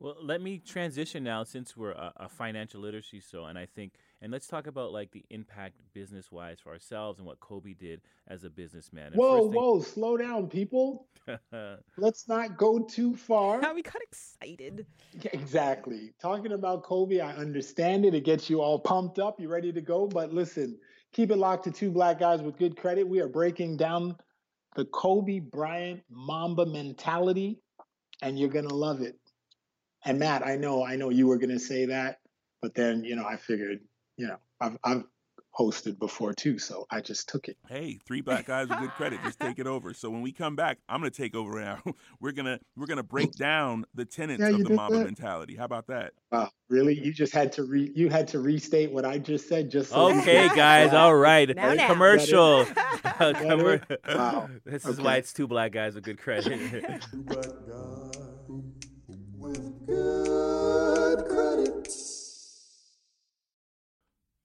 Well, 0.00 0.16
let 0.22 0.40
me 0.40 0.58
transition 0.60 1.24
now 1.24 1.42
since 1.42 1.76
we're 1.76 1.90
a, 1.90 2.12
a 2.16 2.28
financial 2.28 2.80
literacy 2.80 3.20
show, 3.20 3.46
and 3.46 3.58
I 3.58 3.66
think, 3.66 3.94
and 4.20 4.32
let's 4.32 4.46
talk 4.46 4.66
about 4.66 4.92
like 4.92 5.10
the 5.12 5.24
impact 5.30 5.76
business 5.94 6.30
wise 6.32 6.58
for 6.60 6.70
ourselves 6.70 7.18
and 7.18 7.26
what 7.26 7.40
Kobe 7.40 7.74
did 7.74 8.00
as 8.26 8.44
a 8.44 8.50
businessman. 8.50 9.08
And 9.08 9.16
whoa 9.16 9.48
thing- 9.48 9.60
whoa 9.60 9.80
slow 9.80 10.16
down 10.16 10.48
people 10.48 11.08
let's 11.98 12.26
not 12.26 12.56
go 12.56 12.78
too 12.78 13.14
far 13.14 13.60
how 13.60 13.74
we 13.74 13.82
got 13.82 14.00
excited 14.02 14.86
Yeah, 15.12 15.30
Exactly. 15.32 16.12
Talking 16.20 16.52
about 16.52 16.82
Kobe, 16.82 17.20
I 17.20 17.34
understand 17.34 18.04
it. 18.04 18.14
It 18.14 18.24
gets 18.24 18.48
you 18.48 18.60
all 18.60 18.78
pumped 18.78 19.18
up. 19.18 19.40
You 19.40 19.48
ready 19.48 19.72
to 19.72 19.80
go? 19.80 20.06
But 20.06 20.32
listen, 20.32 20.78
keep 21.12 21.30
it 21.30 21.36
locked 21.36 21.64
to 21.64 21.70
two 21.70 21.90
black 21.90 22.18
guys 22.18 22.42
with 22.42 22.58
good 22.58 22.76
credit. 22.76 23.08
We 23.08 23.20
are 23.20 23.28
breaking 23.28 23.76
down 23.76 24.16
the 24.76 24.84
Kobe 24.84 25.40
Bryant 25.40 26.02
Mamba 26.10 26.66
mentality, 26.66 27.60
and 28.22 28.38
you're 28.38 28.50
gonna 28.50 28.74
love 28.74 29.00
it. 29.00 29.18
And 30.04 30.18
Matt, 30.18 30.46
I 30.46 30.56
know, 30.56 30.84
I 30.84 30.96
know 30.96 31.10
you 31.10 31.26
were 31.26 31.38
gonna 31.38 31.58
say 31.58 31.86
that, 31.86 32.20
but 32.62 32.74
then 32.74 33.02
you 33.04 33.16
know, 33.16 33.24
I 33.24 33.36
figured, 33.36 33.80
you 34.18 34.26
know, 34.26 34.36
I've 34.60 34.76
I've 34.84 35.04
hosted 35.58 35.98
before 35.98 36.32
too, 36.34 36.58
so 36.58 36.86
I 36.90 37.00
just 37.00 37.28
took 37.28 37.48
it. 37.48 37.56
hey 37.68 37.98
three 38.06 38.20
black 38.20 38.46
guys 38.52 38.68
with 38.68 38.78
good 38.78 38.90
credit 38.92 39.18
just 39.24 39.40
take 39.40 39.58
it 39.58 39.66
over 39.66 39.92
so 39.92 40.08
when 40.08 40.22
we 40.22 40.30
come 40.30 40.54
back 40.54 40.78
i'm 40.88 41.00
going 41.00 41.10
to 41.10 41.16
take 41.22 41.34
over 41.34 41.60
now 41.60 41.80
we're 42.20 42.30
going 42.32 42.46
to 42.46 42.60
we're 42.76 42.86
going 42.86 42.98
to 42.98 43.02
break 43.02 43.32
down 43.32 43.84
the 43.94 44.04
tenets 44.04 44.40
Yeah, 44.40 44.50
of 44.50 44.58
the 44.62 44.68
did 44.68 44.76
mamba 44.76 44.98
that. 44.98 45.04
mentality 45.06 45.56
how 45.56 45.64
about 45.64 45.86
that 45.88 46.12
Wow, 46.30 46.50
really? 46.68 46.92
You 47.02 47.10
just 47.12 47.32
had 47.32 47.52
to 47.52 47.64
re 47.64 47.90
you 47.96 48.10
had 48.10 48.28
to 48.28 48.38
restate 48.38 48.92
what 48.92 49.06
I 49.06 49.16
just 49.18 49.48
said 49.48 49.70
just 49.70 49.90
so 49.90 50.10
Okay, 50.18 50.48
guys, 50.54 50.92
all 50.92 51.16
right. 51.16 51.48
Now, 51.56 51.72
now. 51.72 51.86
Commercial. 51.88 52.64
Commer- 53.04 53.82
Wow. 54.06 54.50
This 54.66 54.84
is 54.84 54.98
Okay. 54.98 55.02
why 55.02 55.16
it's 55.16 55.32
two 55.32 55.46
black 55.48 55.72
guys 55.72 55.94
with 55.94 56.04
good 56.04 56.18
credit. 56.18 57.02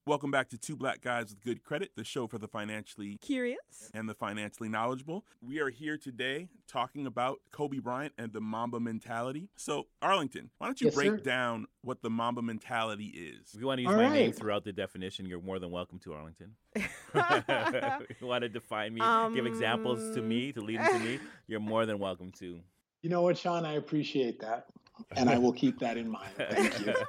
Welcome 0.06 0.32
back 0.32 0.50
to 0.50 0.58
Two 0.58 0.76
Black 0.76 1.00
Guys 1.00 1.30
with 1.30 1.40
Good 1.40 1.64
Credit, 1.64 1.92
the 1.96 2.04
show 2.04 2.28
for 2.28 2.38
the 2.38 2.48
financially 2.50 3.18
Curious. 3.22 3.90
and 3.94 4.10
the 4.10 4.14
financially 4.14 4.68
knowledgeable. 4.68 5.24
We 5.42 5.60
are 5.62 5.70
here 5.70 5.98
today 5.98 6.50
talking 6.68 7.08
about 7.08 7.40
Kobe 7.54 7.80
Bryant 7.80 8.12
and 8.18 8.34
the 8.34 8.42
Mamba 8.42 8.82
mentality. 8.82 9.48
So, 9.56 9.88
Arlington, 10.02 10.50
why 10.58 10.68
don't 10.68 10.82
you 10.82 10.88
Yes, 10.88 10.96
break 10.96 11.12
sir. 11.12 11.18
down 11.20 11.68
what 11.84 12.02
the 12.02 12.10
Mamba 12.10 12.42
mentality 12.42 13.06
is? 13.06 13.54
If 13.54 13.62
you 13.62 13.66
want 13.66 13.78
to 13.78 13.84
use 13.84 13.92
All 13.92 13.96
my 13.96 14.10
name 14.12 14.34
throughout 14.34 14.66
the 14.66 14.74
definition, 14.74 15.26
you're 15.26 15.40
more 15.42 15.58
than 15.58 15.72
welcome 15.72 16.00
to 16.00 16.12
Arlington. 16.12 16.56
if 16.76 18.22
you 18.22 18.28
want 18.28 18.42
to 18.42 18.50
define 18.50 18.94
me, 18.94 19.02
give 19.34 19.46
examples 19.46 20.14
to 20.18 20.22
me, 20.22 20.52
to 20.52 20.60
lead 20.60 20.82
into 20.82 21.00
me, 21.00 21.20
you're 21.48 21.62
more 21.62 21.86
than 21.86 21.98
welcome 21.98 22.34
to. 22.40 22.60
You 23.04 23.10
know 23.10 23.22
what, 23.22 23.38
Sean? 23.38 23.66
I 23.66 23.76
appreciate 23.76 24.42
that. 24.42 24.66
And 25.16 25.30
I 25.30 25.38
will 25.38 25.54
keep 25.54 25.80
that 25.80 25.98
in 25.98 26.10
mind. 26.10 26.32
Thank 26.38 26.86
you. 26.86 26.94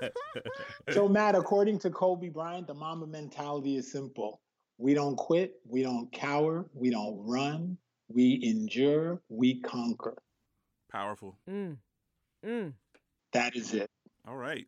So, 0.92 1.08
Matt, 1.08 1.34
according 1.34 1.78
to 1.80 1.90
Kobe 1.90 2.28
Bryant, 2.28 2.66
the 2.66 2.74
Mamba 2.74 3.06
mentality 3.06 3.76
is 3.76 3.90
simple. 3.90 4.40
We 4.78 4.92
don't 4.92 5.16
quit, 5.16 5.54
we 5.66 5.82
don't 5.82 6.12
cower, 6.12 6.66
we 6.74 6.90
don't 6.90 7.16
run, 7.24 7.78
we 8.08 8.40
endure, 8.42 9.22
we 9.28 9.60
conquer. 9.60 10.16
Powerful. 10.90 11.38
Mm. 11.48 11.78
Mm. 12.44 12.74
That 13.32 13.56
is 13.56 13.72
it. 13.72 13.90
All 14.28 14.36
right. 14.36 14.66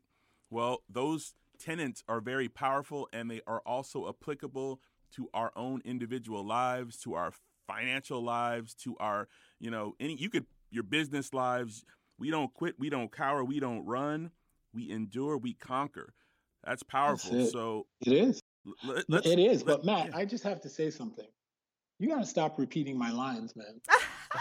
Well, 0.50 0.82
those 0.88 1.34
tenets 1.58 2.02
are 2.08 2.20
very 2.20 2.48
powerful 2.48 3.08
and 3.12 3.30
they 3.30 3.40
are 3.46 3.60
also 3.66 4.08
applicable 4.08 4.80
to 5.16 5.28
our 5.34 5.52
own 5.56 5.82
individual 5.84 6.44
lives, 6.44 6.98
to 7.00 7.14
our 7.14 7.32
financial 7.66 8.22
lives, 8.22 8.74
to 8.74 8.96
our, 8.98 9.28
you 9.60 9.70
know, 9.70 9.94
any 10.00 10.16
you 10.16 10.30
could 10.30 10.46
your 10.70 10.82
business 10.82 11.32
lives. 11.32 11.84
We 12.18 12.30
don't 12.30 12.52
quit, 12.54 12.74
we 12.78 12.88
don't 12.90 13.12
cower, 13.12 13.44
we 13.44 13.60
don't 13.60 13.84
run, 13.84 14.30
we 14.72 14.90
endure, 14.90 15.36
we 15.38 15.54
conquer. 15.54 16.14
That's 16.64 16.82
powerful. 16.82 17.36
it. 17.40 17.50
So 17.50 17.86
it 18.04 18.12
is. 18.12 18.40
Let, 19.08 19.26
it 19.26 19.38
is. 19.38 19.64
let- 19.64 19.78
But, 19.78 19.84
Matt, 19.84 20.06
yeah. 20.08 20.16
I 20.16 20.24
just 20.24 20.42
have 20.44 20.60
to 20.62 20.68
say 20.68 20.90
something. 20.90 21.26
You 21.98 22.08
got 22.08 22.18
to 22.18 22.26
stop 22.26 22.58
repeating 22.58 22.98
my 22.98 23.10
lines, 23.10 23.54
man. 23.56 23.80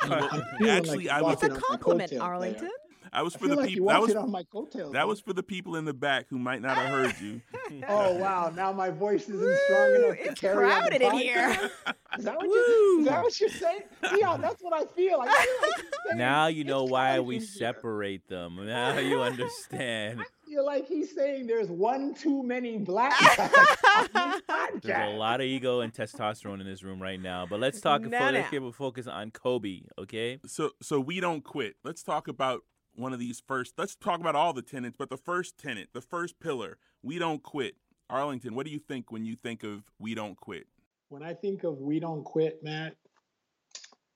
Well, 0.10 0.28
I'm 0.30 0.44
feeling 0.58 0.72
actually, 0.78 1.06
like 1.06 1.16
I 1.16 1.22
was 1.22 1.34
It's 1.36 1.44
a 1.44 1.48
walking 1.48 1.56
on 1.56 1.70
my 1.72 1.78
compliment. 1.78 2.14
Arlington. 2.20 2.70
I 3.14 3.22
was 3.22 3.36
I 3.36 3.40
for 3.40 3.46
feel 3.48 3.56
the 3.56 3.62
like 3.62 3.70
people. 3.70 3.88
That 3.88 4.02
was 4.02 4.16
on 4.16 4.32
my 4.32 4.44
coattails. 4.44 4.92
that 4.94 5.00
man. 5.00 5.08
was 5.08 5.20
for 5.20 5.34
the 5.34 5.44
people 5.44 5.76
in 5.76 5.86
the 5.86 5.94
back 5.94 6.28
who 6.30 6.40
might 6.40 6.62
not 6.62 6.78
have 6.78 6.90
heard 6.90 7.16
you. 7.22 7.42
Oh 7.90 8.14
wow! 8.14 8.52
Now 8.56 8.72
my 8.72 8.90
voice 8.90 9.28
isn't 9.28 9.60
strong 9.66 9.88
Woo, 9.90 10.06
enough 10.06 10.18
to 10.18 10.30
it's 10.30 10.40
carry 10.40 10.72
on 10.72 10.84
the 10.84 10.90
crowded 10.90 11.02
in 11.02 11.12
here. 11.14 11.72
is 12.18 12.24
that 12.26 12.38
what 12.38 12.46
you? 12.46 12.98
Is 13.00 13.06
that 13.08 13.24
what 13.24 13.40
you're 13.40 13.50
saying? 13.50 13.82
Dion, 14.14 14.40
that's 14.40 14.62
what 14.62 14.74
I 14.74 14.86
feel. 14.86 15.20
I 15.22 15.26
feel 15.26 15.56
like 15.62 15.86
saying 16.06 16.18
now 16.18 16.48
you 16.48 16.64
know 16.64 16.84
why 16.84 17.20
we 17.20 17.36
in 17.36 17.42
here. 17.42 17.50
separate 17.50 18.28
them. 18.28 18.66
Now 18.66 18.98
you 19.00 19.22
understand. 19.22 20.22
I 20.22 20.26
feel 20.48 20.66
like 20.66 20.88
he's 20.88 21.14
saying 21.14 21.48
there's 21.48 21.70
one 21.70 22.14
too 22.14 22.44
many 22.44 22.78
black 22.78 23.20
guys 23.20 24.10
on 24.14 24.32
this 24.32 24.82
There's 24.84 25.14
a 25.14 25.18
lot 25.18 25.42
of 25.42 25.48
ego 25.48 25.82
and 25.82 25.94
testosterone 25.94 26.62
in 26.62 26.68
this 26.68 26.84
room 26.84 27.02
right 27.02 27.20
now. 27.20 27.46
But 27.46 27.60
let's 27.60 27.82
talk. 27.82 28.02
No, 28.02 28.18
fo- 28.18 28.32
let's 28.32 28.52
no. 28.52 28.68
a 28.68 28.72
focus 28.72 29.08
on 29.08 29.32
Kobe. 29.32 29.82
Okay. 29.98 30.40
so 30.46 30.72
so 30.82 31.00
we 31.00 31.20
don't 31.20 31.44
quit. 31.44 31.76
Let's 31.84 32.04
talk 32.04 32.28
about 32.28 32.62
one 32.96 33.14
of 33.14 33.20
these 33.20 33.42
first. 33.48 33.74
Let's 33.78 33.96
talk 33.96 34.20
about 34.20 34.36
all 34.36 34.54
the 34.54 34.62
tenants, 34.62 34.98
but 34.98 35.10
the 35.10 35.18
first 35.18 35.58
tenant, 35.58 35.90
the 35.94 36.02
first 36.02 36.40
pillar, 36.40 36.78
we 37.04 37.20
don't 37.20 37.44
quit. 37.44 37.76
Arlington, 38.10 38.56
what 38.56 38.66
do 38.66 38.72
you 38.72 38.80
think 38.80 39.12
when 39.12 39.26
you 39.26 39.36
think 39.36 39.64
of 39.64 39.84
we 40.00 40.14
don't 40.14 40.36
quit? 40.38 40.68
When 41.10 41.24
I 41.24 41.34
think 41.34 41.64
of 41.64 41.80
we 41.80 42.00
don't 42.00 42.24
quit, 42.24 42.64
Matt, 42.64 42.96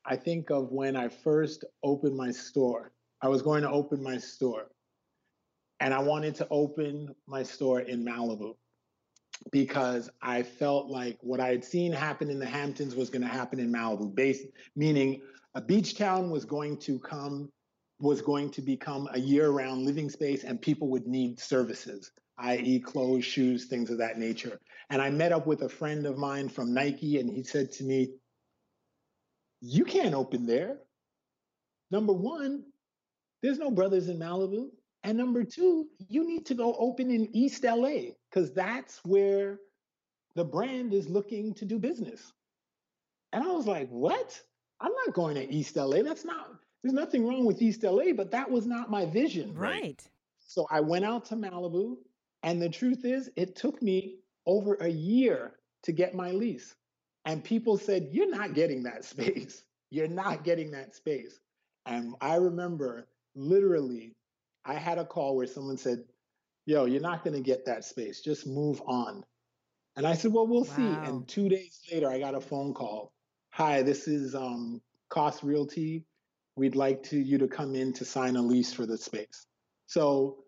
I 0.06 0.16
think 0.16 0.50
of 0.50 0.72
when 0.72 0.96
I 0.96 1.08
first 1.08 1.66
opened 1.84 2.16
my 2.16 2.32
store. 2.32 2.92
I 3.22 3.28
was 3.28 3.42
going 3.42 3.64
to 3.64 3.70
open 3.70 4.02
my 4.02 4.18
store, 4.18 4.68
and 5.80 5.94
I 5.94 6.00
wanted 6.00 6.36
to 6.36 6.48
open 6.50 7.14
my 7.28 7.44
store 7.44 7.82
in 7.82 8.04
Malibu 8.06 8.56
because 9.52 10.10
I 10.22 10.44
felt 10.44 10.88
like 10.88 11.18
what 11.22 11.40
I 11.40 11.50
had 11.50 11.64
seen 11.64 11.92
happen 11.92 12.30
in 12.30 12.40
the 12.40 12.46
Hamptons 12.46 12.96
was 12.96 13.10
going 13.10 13.22
to 13.22 13.28
happen 13.28 13.60
in 13.60 13.72
Malibu, 13.72 14.14
based 14.14 14.46
meaning 14.76 15.22
a 15.56 15.62
beach 15.62 15.98
town 15.98 16.30
was 16.30 16.46
going 16.46 16.78
to 16.80 17.00
come 17.00 17.52
was 18.00 18.22
going 18.22 18.50
to 18.52 18.62
become 18.62 19.08
a 19.14 19.20
year-round 19.20 19.86
living 19.86 20.10
space 20.10 20.44
and 20.44 20.62
people 20.62 20.90
would 20.90 21.08
need 21.08 21.40
services, 21.40 22.12
i.e. 22.38 22.80
clothes, 22.80 23.26
shoes, 23.26 23.66
things 23.66 23.90
of 23.90 23.98
that 23.98 24.18
nature. 24.18 24.60
And 24.90 25.02
I 25.02 25.10
met 25.10 25.32
up 25.32 25.46
with 25.46 25.62
a 25.64 25.70
friend 25.70 26.06
of 26.06 26.18
mine 26.18 26.50
from 26.50 26.74
Nike 26.74 27.20
and 27.20 27.30
he 27.30 27.44
said 27.44 27.72
to 27.74 27.84
me, 27.84 28.10
"You 29.62 29.86
can't 29.86 30.16
open 30.16 30.46
there. 30.46 30.80
Number 31.92 32.14
1, 32.14 32.64
there's 33.42 33.58
no 33.58 33.72
brothers 33.72 34.10
in 34.10 34.18
Malibu. 34.20 34.70
And 35.04 35.18
number 35.18 35.44
two, 35.44 35.88
you 36.10 36.28
need 36.28 36.46
to 36.48 36.56
go 36.56 36.76
open 36.78 37.10
in 37.10 37.34
East 37.36 37.64
LA 37.64 38.12
because 38.30 38.54
that's 38.54 39.00
where 39.06 39.60
the 40.36 40.44
brand 40.44 40.94
is 40.94 41.08
looking 41.08 41.54
to 41.56 41.66
do 41.66 41.80
business. 41.80 42.34
And 43.32 43.44
I 43.44 43.48
was 43.48 43.66
like, 43.66 43.90
what? 43.90 44.42
I'm 44.82 44.92
not 45.06 45.14
going 45.14 45.36
to 45.36 45.54
East 45.54 45.76
LA. 45.78 46.02
That's 46.02 46.26
not, 46.26 46.50
there's 46.84 46.94
nothing 46.94 47.28
wrong 47.28 47.46
with 47.46 47.62
East 47.62 47.84
LA, 47.84 48.14
but 48.16 48.32
that 48.32 48.50
was 48.50 48.66
not 48.66 48.90
my 48.90 49.06
vision. 49.06 49.54
Right. 49.54 49.82
Right. 49.82 50.10
So 50.40 50.68
I 50.72 50.82
went 50.82 51.06
out 51.06 51.26
to 51.26 51.36
Malibu. 51.36 51.98
And 52.44 52.62
the 52.62 52.70
truth 52.70 53.04
is, 53.04 53.30
it 53.36 53.56
took 53.56 53.82
me 53.82 54.20
over 54.46 54.76
a 54.76 54.88
year 54.88 55.54
to 55.84 55.92
get 55.92 56.16
my 56.16 56.32
lease. 56.32 56.76
And 57.26 57.44
people 57.44 57.78
said, 57.78 58.10
You're 58.12 58.30
not 58.30 58.54
getting 58.54 58.84
that 58.84 59.04
space. 59.06 59.64
You're 59.92 60.08
not 60.08 60.44
getting 60.44 60.72
that 60.72 60.96
space. 60.96 61.40
And 61.86 62.16
I 62.22 62.36
remember 62.36 63.08
literally, 63.36 64.16
I 64.66 64.76
had 64.76 64.98
a 65.00 65.06
call 65.06 65.36
where 65.36 65.48
someone 65.48 65.78
said, 65.78 66.04
Yo, 66.66 66.86
you're 66.86 67.02
not 67.02 67.24
going 67.24 67.36
to 67.36 67.42
get 67.42 67.66
that 67.66 67.84
space. 67.84 68.22
Just 68.22 68.46
move 68.48 68.82
on. 68.86 69.24
And 69.96 70.08
I 70.08 70.14
said, 70.14 70.32
Well, 70.32 70.48
we'll 70.48 70.66
see. 70.66 71.02
And 71.04 71.28
two 71.28 71.50
days 71.50 71.80
later, 71.92 72.10
I 72.10 72.20
got 72.20 72.36
a 72.36 72.42
phone 72.42 72.74
call. 72.74 73.12
Hi, 73.52 73.82
this 73.82 74.08
is 74.08 74.34
um, 74.36 74.82
Cost 75.10 75.44
Realty. 75.44 76.06
We'd 76.60 76.76
like 76.76 77.02
to 77.04 77.18
you 77.18 77.38
to 77.38 77.48
come 77.48 77.74
in 77.74 77.94
to 77.94 78.04
sign 78.06 78.36
a 78.36 78.42
lease 78.42 78.74
for 78.74 78.86
the 78.86 78.98
space. 78.98 79.46
So 79.88 80.44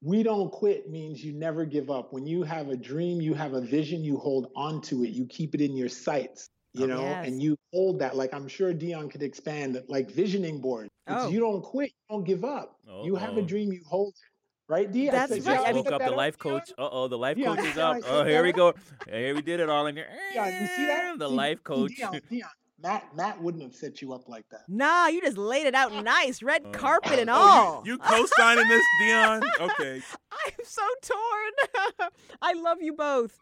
we 0.00 0.22
don't 0.22 0.52
quit 0.52 0.88
means 0.88 1.22
you 1.24 1.32
never 1.32 1.64
give 1.64 1.90
up. 1.90 2.12
When 2.12 2.26
you 2.28 2.44
have 2.44 2.68
a 2.68 2.76
dream, 2.76 3.20
you 3.20 3.34
have 3.34 3.54
a 3.54 3.60
vision, 3.60 4.04
you 4.04 4.18
hold 4.18 4.52
on 4.54 4.80
to 4.82 5.02
it, 5.02 5.10
you 5.10 5.26
keep 5.26 5.54
it 5.56 5.60
in 5.60 5.76
your 5.76 5.88
sights, 5.88 6.48
you 6.74 6.86
know, 6.86 7.00
Yes. 7.00 7.26
and 7.26 7.42
you 7.42 7.56
hold 7.72 7.98
that. 7.98 8.16
Like 8.16 8.32
I'm 8.32 8.46
sure 8.46 8.72
Dion 8.72 9.08
could 9.08 9.22
expand, 9.24 9.82
like 9.88 10.10
visioning 10.12 10.60
board. 10.60 10.86
It's 11.08 11.24
Oh. 11.24 11.28
you 11.28 11.40
don't 11.40 11.60
quit, 11.62 11.90
you 11.90 12.14
don't 12.16 12.24
give 12.24 12.44
up. 12.44 12.78
You 13.02 13.16
have 13.16 13.36
a 13.36 13.42
dream, 13.42 13.72
you 13.72 13.82
hold 13.84 14.14
it. 14.14 14.22
Right, 14.68 14.90
Dion? 14.90 15.12
That's 15.14 15.32
We 15.32 15.40
right. 15.40 15.60
I 15.60 15.72
woke 15.72 15.90
up 15.90 16.02
the 16.02 16.10
life 16.10 16.38
coach. 16.38 16.70
Uh 16.78 16.88
oh, 16.90 17.08
the 17.08 17.18
life 17.18 17.36
Dion, 17.36 17.56
coach 17.56 17.66
is 17.66 17.78
up. 17.78 17.98
Oh, 18.06 18.24
here 18.24 18.44
we 18.44 18.52
go. 18.52 18.74
Here 19.10 19.34
we 19.34 19.42
did 19.42 19.58
it 19.60 19.68
all 19.68 19.86
in 19.86 19.96
here. 19.96 20.08
Dion, 20.32 20.52
you 20.60 20.66
see 20.68 20.86
that? 20.86 21.18
The 21.18 21.28
See- 21.28 21.34
life 21.34 21.64
coach. 21.64 21.96
Dion, 21.96 22.20
Dion, 22.30 22.48
Matt, 22.82 23.14
Matt 23.16 23.40
wouldn't 23.42 23.62
have 23.62 23.74
set 23.74 24.02
you 24.02 24.12
up 24.12 24.28
like 24.28 24.44
that. 24.50 24.62
Nah, 24.68 25.06
you 25.06 25.20
just 25.22 25.38
laid 25.38 25.66
it 25.66 25.74
out 25.74 25.92
nice, 26.04 26.42
red 26.42 26.62
Oh. 26.64 26.70
carpet 26.70 27.18
and 27.18 27.30
Oh, 27.30 27.34
all. 27.34 27.82
you, 27.84 27.92
you 27.92 27.98
co-signing 27.98 28.68
this, 28.68 28.82
Dion? 29.00 29.42
Okay. 29.60 30.02
I'm 30.32 30.64
so 30.64 30.82
torn. 31.02 32.10
I 32.42 32.52
love 32.54 32.82
you 32.82 32.92
both. 32.92 33.38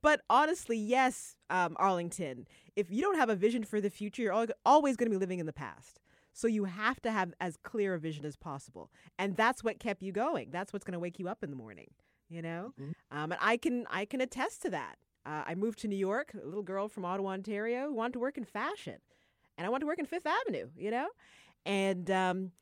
But 0.00 0.22
honestly, 0.30 0.78
yes, 0.78 1.36
um, 1.50 1.76
Arlington, 1.78 2.46
if 2.76 2.90
you 2.90 3.02
don't 3.02 3.16
have 3.16 3.28
a 3.30 3.34
vision 3.36 3.64
for 3.64 3.80
the 3.80 3.90
future, 3.90 4.22
you're 4.22 4.46
always 4.64 4.96
going 4.96 5.06
to 5.06 5.10
be 5.10 5.18
living 5.20 5.40
in 5.40 5.46
the 5.46 5.52
past. 5.52 6.00
So 6.32 6.46
you 6.46 6.64
have 6.66 7.00
to 7.02 7.10
have 7.10 7.34
as 7.40 7.56
clear 7.56 7.94
a 7.94 7.98
vision 7.98 8.24
as 8.24 8.36
possible. 8.36 8.90
And 9.18 9.36
that's 9.36 9.64
what 9.64 9.80
kept 9.80 10.02
you 10.02 10.12
going. 10.12 10.50
That's 10.52 10.72
what's 10.72 10.84
going 10.84 10.92
to 10.92 11.00
wake 11.00 11.18
you 11.18 11.28
up 11.28 11.42
in 11.42 11.50
the 11.50 11.56
morning, 11.56 11.88
you 12.28 12.40
know? 12.42 12.72
Um, 13.10 13.32
and 13.32 13.36
I 13.40 13.56
can 13.56 13.86
I 13.90 14.04
can 14.04 14.20
attest 14.20 14.62
to 14.62 14.70
that. 14.70 14.96
Uh, 15.26 15.42
I 15.46 15.54
moved 15.54 15.78
to 15.80 15.88
New 15.88 15.96
York, 15.96 16.32
a 16.34 16.44
little 16.46 16.62
girl 16.62 16.88
from 16.88 17.04
Ottawa, 17.04 17.30
Ontario, 17.30 17.86
who 17.88 17.94
wanted 17.94 18.14
to 18.14 18.18
work 18.20 18.38
in 18.38 18.44
fashion. 18.44 18.96
And 19.56 19.66
I 19.66 19.70
wanted 19.70 19.80
to 19.82 19.86
work 19.86 19.98
in 19.98 20.06
Fifth 20.06 20.26
Avenue, 20.26 20.68
you 20.76 20.90
know? 20.90 21.08
And 21.66 22.10
um, 22.10 22.52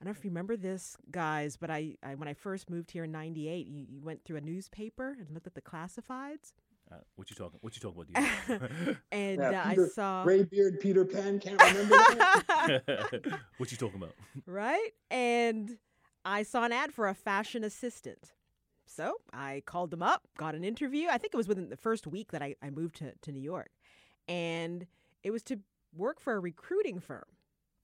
I 0.00 0.04
don't 0.04 0.06
know 0.06 0.10
if 0.18 0.24
you 0.24 0.30
remember 0.30 0.56
this, 0.56 0.96
guys, 1.10 1.56
but 1.56 1.70
I, 1.70 1.96
I 2.02 2.14
when 2.14 2.28
I 2.28 2.34
first 2.34 2.70
moved 2.70 2.90
here 2.92 3.04
in 3.04 3.12
'98, 3.12 3.66
you, 3.66 3.84
you 3.88 4.00
went 4.00 4.24
through 4.24 4.36
a 4.36 4.40
newspaper 4.40 5.16
and 5.18 5.30
looked 5.32 5.46
at 5.46 5.54
the 5.54 5.60
classifieds, 5.60 6.52
Uh, 6.90 6.96
what 7.16 7.28
you 7.30 7.36
talking? 7.36 7.58
What 7.60 7.74
you 7.74 7.80
talking 7.80 8.00
about? 8.00 8.48
Dion? 8.48 8.98
and 9.12 9.40
Yeah, 9.40 9.62
uh, 9.62 9.68
Peter- 9.70 9.84
I 9.86 9.88
saw 9.88 10.24
Graybeard, 10.24 10.80
Peter 10.80 11.04
Pan, 11.04 11.40
can't 11.40 11.60
remember 11.60 11.96
what 13.58 13.70
you 13.72 13.76
talking 13.76 13.96
about? 14.02 14.14
right, 14.46 14.90
and 15.10 15.76
I 16.24 16.42
saw 16.44 16.64
an 16.64 16.72
ad 16.72 16.92
for 16.94 17.08
a 17.08 17.14
fashion 17.14 17.64
assistant. 17.64 18.32
So 18.94 19.16
I 19.32 19.62
called 19.66 19.90
them 19.90 20.02
up, 20.02 20.22
got 20.38 20.54
an 20.54 20.64
interview. 20.64 21.08
I 21.08 21.18
think 21.18 21.34
it 21.34 21.36
was 21.36 21.48
within 21.48 21.68
the 21.68 21.76
first 21.76 22.06
week 22.06 22.32
that 22.32 22.42
I, 22.42 22.54
I 22.62 22.70
moved 22.70 22.96
to, 22.96 23.12
to 23.22 23.32
New 23.32 23.40
York. 23.40 23.70
And 24.28 24.86
it 25.22 25.30
was 25.30 25.42
to 25.44 25.58
work 25.96 26.20
for 26.20 26.34
a 26.34 26.40
recruiting 26.40 27.00
firm 27.00 27.24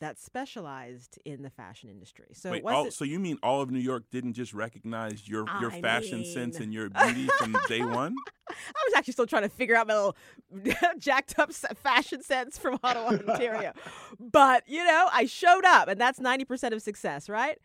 that 0.01 0.19
specialized 0.19 1.19
in 1.27 1.43
the 1.43 1.51
fashion 1.51 1.91
industry. 1.91 2.29
So 2.33 2.51
Wait, 2.51 2.65
all, 2.65 2.85
wasn't 2.85 2.95
so 2.95 3.05
you 3.05 3.19
mean 3.19 3.39
all 3.43 3.61
of 3.61 3.71
New 3.71 3.81
York 3.81 4.05
didn't 4.11 4.33
just 4.33 4.55
recognize 4.55 5.29
your 5.29 5.45
your 5.61 5.71
I 5.71 5.81
fashion 5.83 6.25
sense 6.25 6.59
and 6.59 6.73
your 6.73 6.89
beauty 7.05 7.29
from 7.39 7.55
day 7.69 7.83
one? 7.83 8.15
I 8.49 8.83
was 8.87 8.95
actually 8.97 9.13
still 9.13 9.27
trying 9.27 9.43
to 9.43 9.49
figure 9.49 9.77
out 9.77 9.87
my 9.87 9.95
little 9.95 10.17
jacked 10.99 11.39
up 11.39 11.53
fashion 11.53 12.23
sense 12.23 12.59
from 12.59 12.79
Ottawa, 12.83 13.09
Ontario. 13.09 13.73
but, 14.19 14.65
you 14.67 14.85
know, 14.85 15.09
I 15.13 15.27
showed 15.27 15.65
up, 15.65 15.89
and 15.89 16.01
that's 16.01 16.19
90% 16.19 16.73
of 16.73 16.83
success, 16.83 17.29
right? 17.29 17.59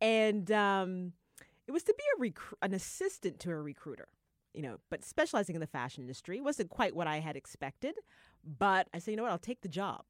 And 0.00 0.50
um, 0.52 1.12
it 1.66 1.72
was 1.72 1.82
to 1.84 1.94
be 1.96 2.28
a 2.28 2.32
an 2.64 2.74
assistant 2.74 3.38
to 3.40 3.50
a 3.50 3.56
recruiter. 3.56 4.08
you 4.54 4.62
know, 4.62 4.78
but 4.88 5.04
specializing 5.04 5.54
in 5.54 5.60
the 5.60 5.66
fashion 5.66 6.02
industry 6.02 6.40
wasn't 6.40 6.70
quite 6.70 6.96
what 6.96 7.06
I 7.06 7.18
had 7.18 7.36
expected. 7.36 7.94
But 8.42 8.88
I 8.94 8.98
said, 8.98 9.10
you 9.10 9.16
know 9.18 9.24
what, 9.24 9.32
I'll 9.32 9.38
take 9.38 9.60
the 9.60 9.68
job. 9.68 10.04